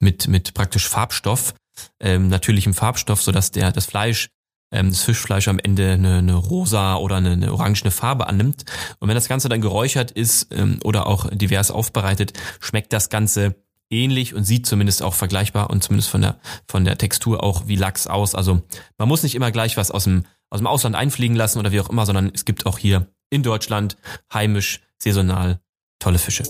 mit, 0.00 0.26
mit 0.26 0.54
praktisch 0.54 0.88
Farbstoff. 0.88 1.54
ähm, 2.00 2.26
natürlichem 2.26 2.74
Farbstoff, 2.74 3.22
sodass 3.22 3.52
der 3.52 3.70
das 3.70 3.86
Fleisch 3.86 4.30
ähm, 4.72 4.90
das 4.90 5.02
Fischfleisch 5.02 5.46
am 5.46 5.60
Ende 5.60 5.92
eine, 5.92 6.18
eine 6.18 6.34
rosa 6.34 6.96
oder 6.96 7.16
eine, 7.16 7.32
eine 7.32 7.52
orangene 7.52 7.90
Farbe 7.90 8.26
annimmt. 8.26 8.64
Und 8.98 9.08
wenn 9.08 9.14
das 9.14 9.28
Ganze 9.28 9.48
dann 9.48 9.60
geräuchert 9.60 10.10
ist 10.10 10.48
ähm, 10.52 10.80
oder 10.82 11.06
auch 11.06 11.28
divers 11.30 11.70
aufbereitet, 11.70 12.32
schmeckt 12.60 12.92
das 12.92 13.10
Ganze 13.10 13.54
ähnlich 13.90 14.34
und 14.34 14.44
sieht 14.44 14.66
zumindest 14.66 15.02
auch 15.02 15.14
vergleichbar 15.14 15.70
und 15.70 15.82
zumindest 15.82 16.10
von 16.10 16.20
der 16.20 16.38
von 16.68 16.84
der 16.84 16.98
Textur 16.98 17.42
auch 17.42 17.66
wie 17.66 17.76
Lachs 17.76 18.06
aus. 18.06 18.34
Also 18.34 18.62
man 18.98 19.08
muss 19.08 19.22
nicht 19.22 19.34
immer 19.34 19.50
gleich 19.50 19.76
was 19.76 19.90
aus 19.90 20.04
dem 20.04 20.24
aus 20.50 20.60
dem 20.60 20.66
Ausland 20.66 20.96
einfliegen 20.96 21.36
lassen 21.36 21.58
oder 21.58 21.72
wie 21.72 21.80
auch 21.80 21.90
immer, 21.90 22.06
sondern 22.06 22.30
es 22.34 22.44
gibt 22.44 22.66
auch 22.66 22.78
hier 22.78 23.06
in 23.30 23.42
Deutschland 23.42 23.96
heimisch, 24.32 24.80
saisonal 24.98 25.60
tolle 25.98 26.18
Fische. 26.18 26.44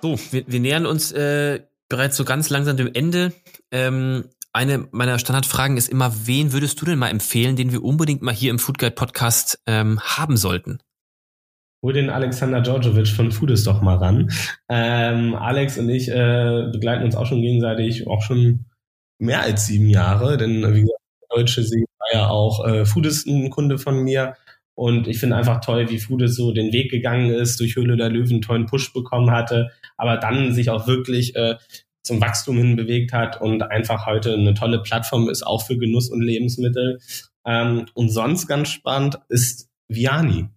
So, 0.00 0.18
wir, 0.30 0.44
wir 0.46 0.60
nähern 0.60 0.86
uns 0.86 1.12
äh, 1.12 1.60
bereits 1.88 2.16
so 2.16 2.24
ganz 2.24 2.50
langsam 2.50 2.76
dem 2.76 2.90
Ende. 2.92 3.32
Ähm, 3.70 4.24
eine 4.52 4.88
meiner 4.92 5.18
Standardfragen 5.18 5.76
ist 5.76 5.88
immer, 5.88 6.26
wen 6.26 6.52
würdest 6.52 6.80
du 6.80 6.86
denn 6.86 6.98
mal 6.98 7.10
empfehlen, 7.10 7.56
den 7.56 7.72
wir 7.72 7.82
unbedingt 7.82 8.22
mal 8.22 8.34
hier 8.34 8.50
im 8.50 8.58
Food 8.58 8.78
Guide 8.78 8.92
Podcast 8.92 9.60
ähm, 9.66 10.00
haben 10.00 10.36
sollten? 10.36 10.78
Hol 11.82 11.92
den 11.92 12.10
Alexander 12.10 12.60
Djordjevic 12.60 13.08
von 13.08 13.30
Foodist 13.30 13.66
doch 13.66 13.80
mal 13.82 13.96
ran. 13.96 14.30
Ähm, 14.68 15.34
Alex 15.34 15.78
und 15.78 15.88
ich 15.88 16.08
äh, 16.08 16.68
begleiten 16.72 17.04
uns 17.04 17.14
auch 17.14 17.26
schon 17.26 17.40
gegenseitig, 17.40 18.08
auch 18.08 18.22
schon 18.22 18.66
mehr 19.20 19.42
als 19.42 19.66
sieben 19.66 19.88
Jahre, 19.88 20.36
denn 20.36 20.62
wie 20.74 20.80
gesagt, 20.82 20.98
Deutsche 21.30 21.62
See 21.62 21.84
war 21.98 22.20
ja 22.20 22.28
auch 22.28 22.66
äh, 22.66 22.84
Foodist 22.84 23.26
ein 23.26 23.50
Kunde 23.50 23.78
von 23.78 24.02
mir. 24.02 24.34
Und 24.74 25.08
ich 25.08 25.18
finde 25.18 25.36
einfach 25.36 25.60
toll, 25.60 25.90
wie 25.90 25.98
Foodist 25.98 26.36
so 26.36 26.52
den 26.52 26.72
Weg 26.72 26.90
gegangen 26.90 27.30
ist, 27.30 27.58
durch 27.58 27.74
Höhle 27.74 27.96
der 27.96 28.10
Löwen 28.10 28.34
einen 28.34 28.42
tollen 28.42 28.66
Push 28.66 28.92
bekommen 28.92 29.32
hatte, 29.32 29.70
aber 29.96 30.16
dann 30.18 30.52
sich 30.52 30.70
auch 30.70 30.86
wirklich 30.86 31.34
äh, 31.34 31.56
zum 32.04 32.20
Wachstum 32.20 32.56
hin 32.56 32.76
bewegt 32.76 33.12
hat 33.12 33.40
und 33.40 33.62
einfach 33.62 34.06
heute 34.06 34.34
eine 34.34 34.54
tolle 34.54 34.80
Plattform 34.80 35.28
ist, 35.28 35.44
auch 35.44 35.66
für 35.66 35.76
Genuss 35.76 36.08
und 36.08 36.22
Lebensmittel. 36.22 37.00
Ähm, 37.44 37.86
und 37.94 38.08
sonst 38.10 38.46
ganz 38.46 38.68
spannend 38.68 39.18
ist 39.28 39.68
Viani. 39.88 40.48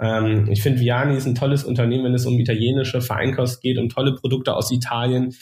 Ähm, 0.00 0.48
ich 0.50 0.62
finde, 0.62 0.80
Viani 0.80 1.16
ist 1.16 1.26
ein 1.26 1.34
tolles 1.34 1.64
Unternehmen, 1.64 2.04
wenn 2.04 2.14
es 2.14 2.26
um 2.26 2.38
italienische 2.38 3.00
Feinkost 3.00 3.60
geht 3.60 3.78
und 3.78 3.90
tolle 3.90 4.14
Produkte 4.14 4.54
aus 4.54 4.70
Italien, 4.70 5.34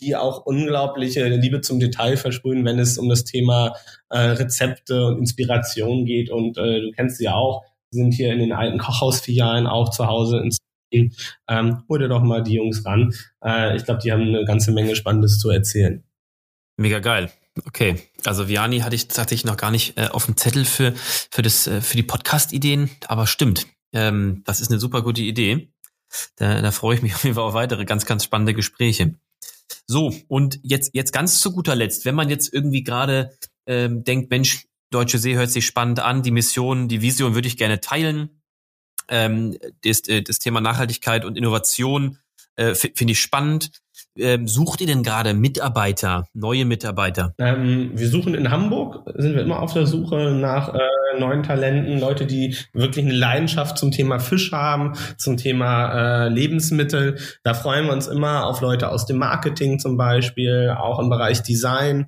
die 0.00 0.16
auch 0.16 0.46
unglaubliche 0.46 1.28
Liebe 1.28 1.60
zum 1.60 1.78
Detail 1.78 2.16
versprühen, 2.16 2.64
wenn 2.64 2.78
es 2.78 2.96
um 2.96 3.08
das 3.08 3.24
Thema 3.24 3.74
äh, 4.08 4.18
Rezepte 4.18 5.06
und 5.06 5.18
Inspiration 5.18 6.06
geht. 6.06 6.30
Und 6.30 6.56
äh, 6.56 6.80
du 6.80 6.90
kennst 6.92 7.18
sie 7.18 7.24
ja 7.24 7.34
auch, 7.34 7.64
sind 7.90 8.12
hier 8.12 8.32
in 8.32 8.38
den 8.38 8.52
alten 8.52 8.78
Kochhausfilialen 8.78 9.66
auch 9.66 9.90
zu 9.90 10.06
Hause 10.06 10.38
ins 10.38 10.58
ähm, 11.48 11.84
hol 11.88 11.98
dir 11.98 12.08
doch 12.08 12.22
mal 12.22 12.42
die 12.42 12.54
Jungs 12.54 12.84
ran. 12.84 13.14
Äh, 13.44 13.76
ich 13.76 13.84
glaube, 13.84 14.00
die 14.02 14.10
haben 14.10 14.22
eine 14.22 14.44
ganze 14.44 14.72
Menge 14.72 14.96
Spannendes 14.96 15.38
zu 15.38 15.48
erzählen. 15.50 16.02
Mega 16.76 16.98
geil. 16.98 17.30
Okay, 17.64 17.96
also 18.26 18.48
Viani 18.48 18.80
hatte 18.80 18.94
ich 18.94 19.08
tatsächlich 19.08 19.44
noch 19.44 19.56
gar 19.56 19.70
nicht 19.70 19.96
äh, 19.98 20.08
auf 20.08 20.26
dem 20.26 20.36
Zettel 20.36 20.64
für 20.64 20.94
für 20.94 21.42
das 21.42 21.66
äh, 21.66 21.80
für 21.80 21.96
die 21.96 22.02
Podcast-Ideen, 22.02 22.90
aber 23.06 23.26
stimmt, 23.26 23.66
ähm, 23.92 24.42
das 24.44 24.60
ist 24.60 24.70
eine 24.70 24.80
super 24.80 25.02
gute 25.02 25.22
Idee. 25.22 25.72
Da, 26.36 26.60
da 26.60 26.70
freue 26.72 26.96
ich 26.96 27.02
mich 27.02 27.14
auf 27.14 27.24
jeden 27.24 27.34
Fall 27.34 27.44
auf 27.44 27.54
weitere 27.54 27.84
ganz 27.84 28.06
ganz 28.06 28.24
spannende 28.24 28.54
Gespräche. 28.54 29.14
So 29.86 30.14
und 30.28 30.60
jetzt 30.62 30.90
jetzt 30.94 31.12
ganz 31.12 31.40
zu 31.40 31.52
guter 31.52 31.76
Letzt, 31.76 32.04
wenn 32.04 32.14
man 32.14 32.28
jetzt 32.28 32.52
irgendwie 32.52 32.82
gerade 32.82 33.36
ähm, 33.66 34.04
denkt, 34.04 34.30
Mensch, 34.30 34.66
Deutsche 34.90 35.18
See 35.18 35.36
hört 35.36 35.50
sich 35.50 35.66
spannend 35.66 36.00
an, 36.00 36.22
die 36.22 36.32
Mission, 36.32 36.88
die 36.88 37.00
Vision 37.02 37.34
würde 37.34 37.48
ich 37.48 37.56
gerne 37.56 37.80
teilen 37.80 38.40
ähm, 39.10 39.58
das, 39.82 40.08
äh, 40.08 40.22
das 40.22 40.38
Thema 40.38 40.60
Nachhaltigkeit 40.60 41.24
und 41.24 41.36
Innovation 41.36 42.18
äh, 42.56 42.74
finde 42.74 43.12
ich 43.12 43.20
spannend. 43.20 43.72
Ähm, 44.20 44.46
sucht 44.46 44.80
ihr 44.80 44.86
denn 44.86 45.02
gerade 45.02 45.34
Mitarbeiter, 45.34 46.26
neue 46.34 46.64
Mitarbeiter? 46.64 47.34
Ähm, 47.38 47.92
wir 47.94 48.08
suchen 48.08 48.34
in 48.34 48.50
Hamburg, 48.50 49.10
sind 49.16 49.34
wir 49.34 49.42
immer 49.42 49.60
auf 49.60 49.72
der 49.72 49.86
Suche 49.86 50.30
nach 50.32 50.74
äh, 50.74 51.18
neuen 51.18 51.42
Talenten, 51.42 51.98
Leute, 51.98 52.26
die 52.26 52.56
wirklich 52.72 53.04
eine 53.04 53.14
Leidenschaft 53.14 53.78
zum 53.78 53.90
Thema 53.90 54.18
Fisch 54.18 54.52
haben, 54.52 54.92
zum 55.16 55.36
Thema 55.36 56.26
äh, 56.26 56.28
Lebensmittel. 56.28 57.18
Da 57.42 57.54
freuen 57.54 57.86
wir 57.86 57.92
uns 57.92 58.06
immer 58.06 58.46
auf 58.46 58.60
Leute 58.60 58.90
aus 58.90 59.06
dem 59.06 59.18
Marketing 59.18 59.78
zum 59.78 59.96
Beispiel, 59.96 60.74
auch 60.78 60.98
im 60.98 61.08
Bereich 61.08 61.42
Design. 61.42 62.06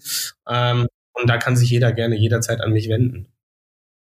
Ähm, 0.48 0.86
und 1.14 1.28
da 1.28 1.38
kann 1.38 1.56
sich 1.56 1.70
jeder 1.70 1.92
gerne 1.92 2.16
jederzeit 2.16 2.60
an 2.60 2.72
mich 2.72 2.88
wenden. 2.88 3.28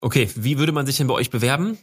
Okay, 0.00 0.28
wie 0.34 0.58
würde 0.58 0.72
man 0.72 0.86
sich 0.86 0.96
denn 0.96 1.06
bei 1.06 1.14
euch 1.14 1.30
bewerben? 1.30 1.78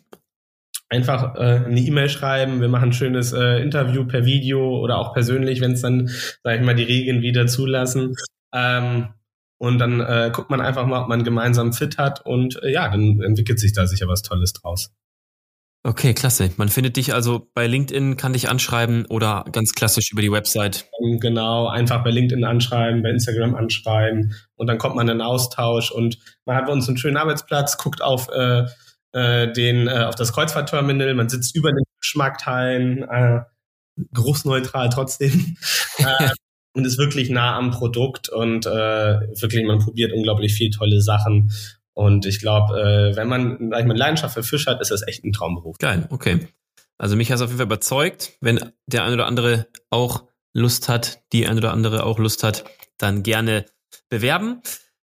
Einfach 0.89 1.35
äh, 1.35 1.65
eine 1.65 1.79
E-Mail 1.79 2.09
schreiben, 2.09 2.61
wir 2.61 2.67
machen 2.67 2.89
ein 2.89 2.93
schönes 2.93 3.31
äh, 3.31 3.61
Interview 3.61 4.05
per 4.05 4.25
Video 4.25 4.79
oder 4.79 4.97
auch 4.97 5.13
persönlich, 5.13 5.61
wenn 5.61 5.73
es 5.73 5.81
dann, 5.81 6.09
sag 6.43 6.59
ich 6.59 6.65
mal, 6.65 6.75
die 6.75 6.83
Regeln 6.83 7.21
wieder 7.21 7.47
zulassen. 7.47 8.15
Ähm, 8.53 9.09
und 9.59 9.77
dann 9.77 9.99
äh, 9.99 10.31
guckt 10.33 10.49
man 10.49 10.61
einfach 10.61 10.85
mal, 10.85 11.01
ob 11.01 11.09
man 11.09 11.23
gemeinsam 11.23 11.73
fit 11.73 11.97
hat 11.97 12.25
und 12.25 12.61
äh, 12.63 12.71
ja, 12.71 12.89
dann 12.89 13.21
entwickelt 13.21 13.59
sich 13.59 13.73
da 13.73 13.85
sicher 13.87 14.07
was 14.07 14.21
Tolles 14.21 14.53
draus. 14.53 14.91
Okay, 15.83 16.13
klasse. 16.13 16.51
Man 16.57 16.67
findet 16.67 16.97
dich 16.97 17.13
also 17.13 17.49
bei 17.53 17.65
LinkedIn, 17.65 18.17
kann 18.17 18.33
dich 18.33 18.49
anschreiben 18.49 19.05
oder 19.05 19.45
ganz 19.51 19.73
klassisch 19.73 20.11
über 20.11 20.21
die 20.21 20.31
Website. 20.31 20.89
Genau, 21.19 21.67
einfach 21.67 22.03
bei 22.03 22.09
LinkedIn 22.09 22.43
anschreiben, 22.43 23.01
bei 23.01 23.09
Instagram 23.11 23.55
anschreiben 23.55 24.33
und 24.55 24.67
dann 24.67 24.77
kommt 24.77 24.95
man 24.95 25.07
in 25.07 25.19
den 25.19 25.21
Austausch 25.21 25.91
und 25.91 26.17
man 26.45 26.57
hat 26.57 26.65
bei 26.65 26.73
uns 26.73 26.87
einen 26.87 26.97
schönen 26.97 27.15
Arbeitsplatz, 27.15 27.77
guckt 27.77 28.01
auf 28.01 28.27
äh, 28.29 28.65
äh, 29.11 29.51
den 29.51 29.87
äh, 29.87 30.05
auf 30.07 30.15
das 30.15 30.33
Kreuzfahrtterminal, 30.33 31.13
man 31.13 31.29
sitzt 31.29 31.55
über 31.55 31.71
den 31.71 31.83
Fischmarkthallen, 31.99 33.03
äh, 33.03 33.41
geruchsneutral 34.13 34.89
trotzdem. 34.89 35.57
äh, 35.97 36.29
und 36.73 36.85
ist 36.85 36.97
wirklich 36.97 37.29
nah 37.29 37.57
am 37.57 37.71
Produkt 37.71 38.29
und 38.29 38.65
äh, 38.65 38.69
wirklich, 38.69 39.65
man 39.65 39.79
probiert 39.79 40.13
unglaublich 40.13 40.53
viel 40.53 40.69
tolle 40.69 41.01
Sachen. 41.01 41.51
Und 41.93 42.25
ich 42.25 42.39
glaube, 42.39 42.79
äh, 42.79 43.15
wenn 43.15 43.27
man 43.27 43.69
sag 43.71 43.81
ich 43.81 43.85
mal, 43.85 43.97
Leidenschaft 43.97 44.33
für 44.33 44.43
Fisch 44.43 44.67
hat, 44.67 44.79
ist 44.79 44.91
das 44.91 45.05
echt 45.05 45.23
ein 45.25 45.33
Traumberuf. 45.33 45.77
Geil, 45.79 46.07
okay. 46.09 46.47
Also 46.97 47.15
mich 47.15 47.31
es 47.31 47.41
auf 47.41 47.49
jeden 47.49 47.57
Fall 47.57 47.65
überzeugt. 47.65 48.33
Wenn 48.39 48.71
der 48.85 49.03
ein 49.03 49.13
oder 49.13 49.25
andere 49.25 49.67
auch 49.89 50.23
Lust 50.53 50.89
hat, 50.89 51.21
die 51.33 51.47
ein 51.47 51.57
oder 51.57 51.71
andere 51.71 52.03
auch 52.05 52.19
Lust 52.19 52.43
hat, 52.43 52.65
dann 52.97 53.23
gerne 53.23 53.65
bewerben. 54.09 54.61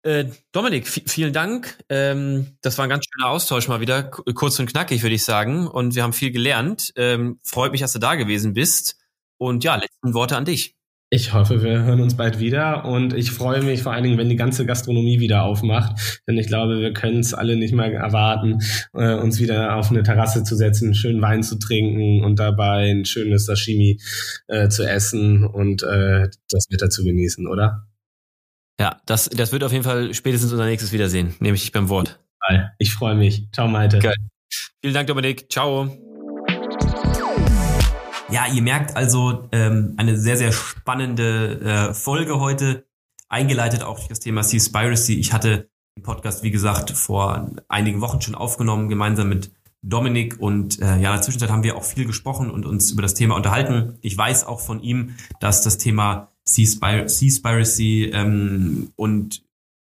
Äh, 0.06 0.26
Dominik, 0.52 0.86
vielen 0.86 1.32
Dank. 1.32 1.78
Ähm, 1.88 2.56
das 2.62 2.78
war 2.78 2.84
ein 2.84 2.88
ganz 2.88 3.06
schöner 3.10 3.28
Austausch 3.28 3.66
mal 3.66 3.80
wieder, 3.80 4.04
kurz 4.04 4.56
und 4.60 4.66
knackig, 4.66 5.02
würde 5.02 5.16
ich 5.16 5.24
sagen. 5.24 5.66
Und 5.66 5.96
wir 5.96 6.04
haben 6.04 6.12
viel 6.12 6.30
gelernt. 6.30 6.92
Ähm, 6.94 7.40
freut 7.42 7.72
mich, 7.72 7.80
dass 7.80 7.92
du 7.92 7.98
da 7.98 8.14
gewesen 8.14 8.52
bist. 8.52 8.98
Und 9.36 9.64
ja, 9.64 9.74
letzten 9.74 10.14
Worte 10.14 10.36
an 10.36 10.44
dich. 10.44 10.76
Ich 11.10 11.32
hoffe, 11.32 11.60
wir 11.62 11.82
hören 11.82 12.00
uns 12.00 12.16
bald 12.16 12.38
wieder 12.38 12.84
und 12.84 13.14
ich 13.14 13.32
freue 13.32 13.62
mich 13.62 13.82
vor 13.82 13.92
allen 13.92 14.04
Dingen, 14.04 14.18
wenn 14.18 14.28
die 14.28 14.36
ganze 14.36 14.64
Gastronomie 14.64 15.20
wieder 15.20 15.44
aufmacht, 15.44 16.20
denn 16.26 16.36
ich 16.36 16.48
glaube, 16.48 16.80
wir 16.80 16.92
können 16.92 17.20
es 17.20 17.32
alle 17.32 17.56
nicht 17.56 17.72
mehr 17.72 17.92
erwarten, 17.92 18.58
äh, 18.92 19.14
uns 19.14 19.38
wieder 19.38 19.76
auf 19.76 19.90
eine 19.90 20.02
Terrasse 20.02 20.42
zu 20.42 20.56
setzen, 20.56 20.96
schön 20.96 21.22
Wein 21.22 21.44
zu 21.44 21.60
trinken 21.60 22.24
und 22.24 22.40
dabei 22.40 22.90
ein 22.90 23.04
schönes 23.04 23.46
Sashimi 23.46 24.00
äh, 24.48 24.68
zu 24.68 24.82
essen 24.82 25.44
und 25.44 25.84
äh, 25.84 26.28
das 26.50 26.66
Wetter 26.70 26.90
zu 26.90 27.04
genießen, 27.04 27.46
oder? 27.46 27.86
Ja, 28.78 29.00
das, 29.06 29.30
das 29.30 29.52
wird 29.52 29.64
auf 29.64 29.72
jeden 29.72 29.84
Fall 29.84 30.12
spätestens 30.12 30.52
unser 30.52 30.66
nächstes 30.66 30.92
Wiedersehen. 30.92 31.34
Nehme 31.40 31.54
ich 31.54 31.62
dich 31.62 31.72
beim 31.72 31.88
Wort. 31.88 32.20
Ich 32.78 32.94
freue 32.94 33.14
mich. 33.14 33.48
Ciao, 33.52 33.66
Malte. 33.66 33.98
Geil. 33.98 34.14
Vielen 34.80 34.94
Dank, 34.94 35.08
Dominik. 35.08 35.50
Ciao. 35.50 35.90
Ja, 38.30 38.46
ihr 38.52 38.62
merkt 38.62 38.96
also 38.96 39.48
ähm, 39.52 39.94
eine 39.96 40.18
sehr, 40.18 40.36
sehr 40.36 40.52
spannende 40.52 41.88
äh, 41.90 41.94
Folge 41.94 42.38
heute, 42.38 42.86
eingeleitet 43.28 43.82
auch 43.82 43.96
durch 43.96 44.08
das 44.08 44.20
Thema 44.20 44.42
Seaspiracy. 44.42 45.14
Ich 45.14 45.32
hatte 45.32 45.70
den 45.96 46.02
Podcast, 46.02 46.42
wie 46.42 46.50
gesagt, 46.50 46.90
vor 46.90 47.50
einigen 47.68 48.00
Wochen 48.00 48.20
schon 48.20 48.34
aufgenommen, 48.34 48.88
gemeinsam 48.88 49.28
mit 49.28 49.52
Dominik. 49.82 50.36
Und 50.38 50.80
äh, 50.80 50.84
ja, 50.84 50.94
in 50.94 51.02
der 51.02 51.22
Zwischenzeit 51.22 51.50
haben 51.50 51.62
wir 51.62 51.76
auch 51.76 51.84
viel 51.84 52.04
gesprochen 52.04 52.50
und 52.50 52.66
uns 52.66 52.90
über 52.90 53.02
das 53.02 53.14
Thema 53.14 53.36
unterhalten. 53.36 53.98
Ich 54.02 54.16
weiß 54.16 54.44
auch 54.44 54.60
von 54.60 54.82
ihm, 54.82 55.14
dass 55.40 55.62
das 55.62 55.78
Thema 55.78 56.35
Seaspiracy 56.48 58.10
ähm, 58.12 58.92
und 58.96 59.42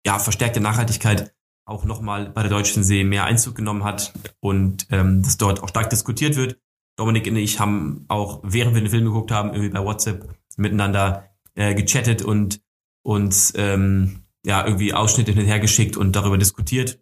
ja, 0.05 0.19
verstärkte 0.19 0.59
Nachhaltigkeit 0.59 1.33
auch 1.65 1.83
nochmal 1.83 2.29
bei 2.29 2.41
der 2.41 2.49
Deutschen 2.49 2.83
See 2.83 3.03
mehr 3.03 3.25
Einzug 3.25 3.55
genommen 3.55 3.83
hat 3.83 4.13
und 4.39 4.87
ähm, 4.89 5.21
das 5.21 5.37
dort 5.37 5.61
auch 5.61 5.69
stark 5.69 5.89
diskutiert 5.89 6.35
wird. 6.35 6.59
Dominik 6.97 7.27
und 7.27 7.35
ich 7.35 7.59
haben 7.59 8.05
auch, 8.07 8.39
während 8.43 8.73
wir 8.73 8.81
den 8.81 8.89
Film 8.89 9.05
geguckt 9.05 9.31
haben, 9.31 9.49
irgendwie 9.49 9.69
bei 9.69 9.83
WhatsApp 9.83 10.27
miteinander 10.55 11.29
äh, 11.55 11.75
gechattet 11.75 12.21
und 12.21 12.61
uns 13.03 13.53
ähm, 13.55 14.23
ja 14.45 14.65
irgendwie 14.65 14.93
Ausschnitte 14.93 15.31
hin 15.31 15.41
und 15.41 15.47
her 15.47 15.59
geschickt 15.59 15.97
und 15.97 16.15
darüber 16.15 16.37
diskutiert. 16.37 16.99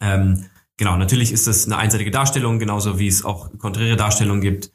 Ähm, 0.00 0.46
genau, 0.76 0.96
natürlich 0.96 1.32
ist 1.32 1.46
das 1.46 1.66
eine 1.66 1.78
einseitige 1.78 2.10
Darstellung, 2.10 2.58
genauso 2.58 2.98
wie 2.98 3.08
es 3.08 3.24
auch 3.24 3.50
konträre 3.58 3.96
Darstellungen 3.96 4.42
gibt. 4.42 4.72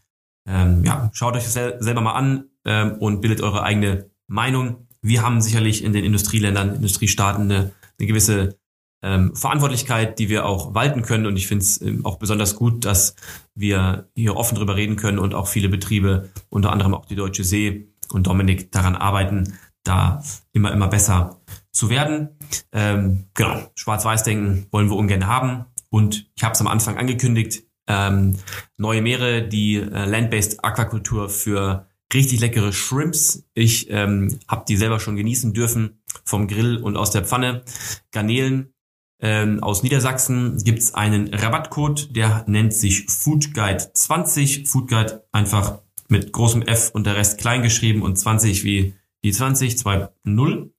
Ähm, 0.47 0.83
ja, 0.83 1.09
schaut 1.13 1.35
euch 1.35 1.43
das 1.43 1.53
sel 1.53 1.77
selber 1.79 2.01
mal 2.01 2.13
an 2.13 2.49
ähm, 2.65 2.93
und 2.99 3.21
bildet 3.21 3.41
eure 3.41 3.63
eigene 3.63 4.09
Meinung. 4.27 4.87
Wir 5.01 5.21
haben 5.21 5.41
sicherlich 5.41 5.83
in 5.83 5.93
den 5.93 6.03
Industrieländern, 6.03 6.75
Industriestaaten 6.75 7.43
eine, 7.43 7.71
eine 7.99 8.07
gewisse 8.07 8.57
ähm, 9.03 9.35
Verantwortlichkeit, 9.35 10.17
die 10.19 10.29
wir 10.29 10.45
auch 10.45 10.73
walten 10.73 11.03
können. 11.03 11.25
Und 11.27 11.37
ich 11.37 11.47
finde 11.47 11.63
es 11.63 11.81
ähm, 11.81 12.05
auch 12.05 12.17
besonders 12.17 12.55
gut, 12.55 12.85
dass 12.85 13.15
wir 13.53 14.09
hier 14.15 14.35
offen 14.35 14.55
drüber 14.55 14.75
reden 14.75 14.95
können 14.95 15.19
und 15.19 15.33
auch 15.33 15.47
viele 15.47 15.69
Betriebe, 15.69 16.29
unter 16.49 16.71
anderem 16.71 16.95
auch 16.95 17.05
die 17.05 17.15
Deutsche 17.15 17.43
See, 17.43 17.87
und 18.11 18.27
Dominik 18.27 18.71
daran 18.71 18.95
arbeiten, 18.95 19.57
da 19.83 20.23
immer, 20.51 20.71
immer 20.71 20.87
besser 20.87 21.41
zu 21.71 21.89
werden. 21.89 22.29
Ähm, 22.71 23.25
genau, 23.33 23.61
Schwarz-Weiß-Denken 23.75 24.67
wollen 24.71 24.89
wir 24.89 24.95
ungern 24.95 25.27
haben. 25.27 25.65
Und 25.89 26.29
ich 26.35 26.43
habe 26.43 26.53
es 26.53 26.61
am 26.61 26.67
Anfang 26.67 26.97
angekündigt, 26.97 27.63
ähm, 27.87 28.37
neue 28.77 29.01
Meere, 29.01 29.47
die 29.47 29.75
äh, 29.75 30.05
Land-Based 30.05 30.63
Aquakultur 30.63 31.29
für 31.29 31.87
richtig 32.15 32.39
leckere 32.39 32.73
Shrimps. 32.73 33.43
Ich 33.53 33.89
ähm, 33.91 34.39
habe 34.47 34.65
die 34.67 34.77
selber 34.77 34.99
schon 34.99 35.15
genießen 35.15 35.53
dürfen 35.53 36.01
vom 36.23 36.47
Grill 36.47 36.77
und 36.77 36.97
aus 36.97 37.11
der 37.11 37.23
Pfanne. 37.23 37.63
Garnelen 38.11 38.73
ähm, 39.21 39.63
aus 39.63 39.83
Niedersachsen 39.83 40.57
gibt's 40.63 40.93
einen 40.93 41.33
Rabattcode, 41.33 42.15
der 42.15 42.43
nennt 42.47 42.73
sich 42.73 43.05
Foodguide 43.07 43.91
20. 43.93 44.67
Foodguide 44.67 45.25
einfach 45.31 45.81
mit 46.09 46.33
großem 46.33 46.63
F 46.63 46.91
und 46.93 47.05
der 47.05 47.15
Rest 47.15 47.39
klein 47.39 47.61
geschrieben 47.61 48.01
und 48.01 48.17
20 48.17 48.63
wie 48.63 48.93
die 49.23 49.31
20, 49.31 49.75
2.0 49.75 50.69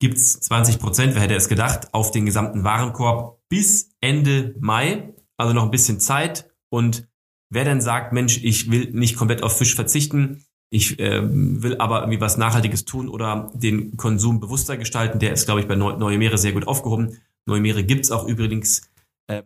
gibt's 0.00 0.40
20 0.40 0.78
Prozent, 0.78 1.14
wer 1.14 1.22
hätte 1.22 1.36
es 1.36 1.48
gedacht, 1.48 1.94
auf 1.94 2.10
den 2.10 2.26
gesamten 2.26 2.64
Warenkorb 2.64 3.40
bis 3.48 3.90
Ende 4.00 4.54
Mai, 4.58 5.14
also 5.36 5.52
noch 5.52 5.64
ein 5.64 5.70
bisschen 5.70 6.00
Zeit. 6.00 6.50
Und 6.68 7.08
wer 7.50 7.64
dann 7.64 7.80
sagt, 7.80 8.12
Mensch, 8.12 8.42
ich 8.42 8.70
will 8.70 8.90
nicht 8.92 9.16
komplett 9.16 9.42
auf 9.42 9.56
Fisch 9.56 9.74
verzichten, 9.74 10.45
ich 10.70 10.98
äh, 10.98 11.20
will 11.22 11.76
aber 11.78 12.00
irgendwie 12.00 12.20
was 12.20 12.36
Nachhaltiges 12.36 12.84
tun 12.84 13.08
oder 13.08 13.50
den 13.54 13.96
Konsum 13.96 14.40
bewusster 14.40 14.76
gestalten, 14.76 15.18
der 15.18 15.32
ist, 15.32 15.46
glaube 15.46 15.60
ich, 15.60 15.68
bei 15.68 15.76
Neue 15.76 16.18
Meere 16.18 16.38
sehr 16.38 16.52
gut 16.52 16.66
aufgehoben. 16.66 17.18
Neue 17.46 17.60
Meere 17.60 17.84
gibt's 17.84 18.10
auch 18.10 18.26
übrigens 18.26 18.90
äh, 19.28 19.42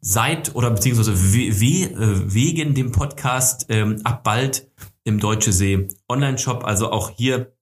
seit 0.00 0.54
oder 0.54 0.70
beziehungsweise 0.70 1.14
we, 1.34 1.60
we, 1.60 1.90
äh, 1.90 2.34
wegen 2.34 2.74
dem 2.74 2.92
Podcast 2.92 3.66
ähm, 3.68 4.00
ab 4.04 4.24
bald 4.24 4.70
im 5.04 5.20
Deutsche 5.20 5.52
See 5.52 5.88
Online-Shop. 6.08 6.64
Also 6.64 6.90
auch 6.90 7.10
hier 7.10 7.52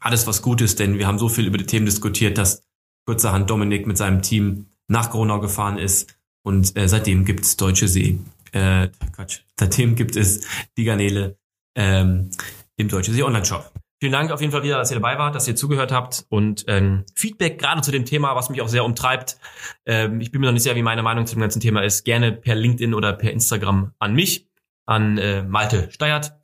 alles 0.00 0.26
was 0.26 0.40
Gutes, 0.40 0.76
denn 0.76 0.98
wir 0.98 1.06
haben 1.06 1.18
so 1.18 1.28
viel 1.28 1.46
über 1.46 1.58
die 1.58 1.66
Themen 1.66 1.86
diskutiert, 1.86 2.38
dass 2.38 2.62
kurzerhand 3.06 3.50
Dominik 3.50 3.86
mit 3.86 3.98
seinem 3.98 4.22
Team 4.22 4.66
nach 4.88 5.10
Gronau 5.10 5.40
gefahren 5.40 5.78
ist 5.78 6.16
und 6.44 6.76
äh, 6.76 6.88
seitdem 6.88 7.24
gibt 7.24 7.44
es 7.44 7.56
Deutsche 7.56 7.88
See. 7.88 8.18
Äh, 8.52 8.88
Quatsch. 9.12 9.40
Seitdem 9.58 9.96
gibt 9.96 10.16
es 10.16 10.46
die 10.76 10.84
Garnele 10.84 11.36
ähm, 11.76 12.30
im 12.76 12.88
Deutsche 12.88 13.12
See 13.12 13.22
Online-Shop. 13.22 13.72
Vielen 13.98 14.12
Dank 14.12 14.30
auf 14.30 14.42
jeden 14.42 14.52
Fall 14.52 14.62
wieder, 14.62 14.76
dass 14.76 14.90
ihr 14.90 14.96
dabei 14.96 15.18
wart, 15.18 15.34
dass 15.34 15.48
ihr 15.48 15.56
zugehört 15.56 15.90
habt 15.90 16.26
und 16.28 16.64
ähm, 16.68 17.04
Feedback 17.14 17.58
gerade 17.58 17.80
zu 17.80 17.90
dem 17.90 18.04
Thema, 18.04 18.36
was 18.36 18.50
mich 18.50 18.60
auch 18.60 18.68
sehr 18.68 18.84
umtreibt. 18.84 19.38
Ähm, 19.86 20.20
ich 20.20 20.30
bin 20.30 20.40
mir 20.40 20.48
noch 20.48 20.52
nicht 20.52 20.64
sicher, 20.64 20.76
wie 20.76 20.82
meine 20.82 21.02
Meinung 21.02 21.26
zu 21.26 21.34
dem 21.34 21.40
ganzen 21.40 21.60
Thema 21.60 21.82
ist. 21.82 22.04
Gerne 22.04 22.32
per 22.32 22.54
LinkedIn 22.54 22.92
oder 22.92 23.14
per 23.14 23.32
Instagram 23.32 23.92
an 23.98 24.14
mich, 24.14 24.48
an 24.84 25.16
äh, 25.16 25.42
Malte 25.42 25.90
Steiert. 25.90 26.34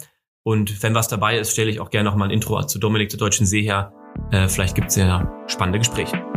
Und 0.44 0.82
wenn 0.82 0.94
was 0.94 1.08
dabei 1.08 1.38
ist, 1.38 1.52
stelle 1.52 1.70
ich 1.70 1.78
auch 1.78 1.90
gerne 1.90 2.08
noch 2.08 2.16
mal 2.16 2.24
ein 2.24 2.30
Intro 2.30 2.62
zu 2.64 2.78
Dominik, 2.78 3.10
der 3.10 3.18
Deutschen 3.18 3.44
See 3.44 3.62
her. 3.62 3.92
Äh, 4.30 4.48
vielleicht 4.48 4.74
gibt's 4.74 4.96
ja 4.96 5.30
spannende 5.46 5.78
Gespräche. 5.78 6.31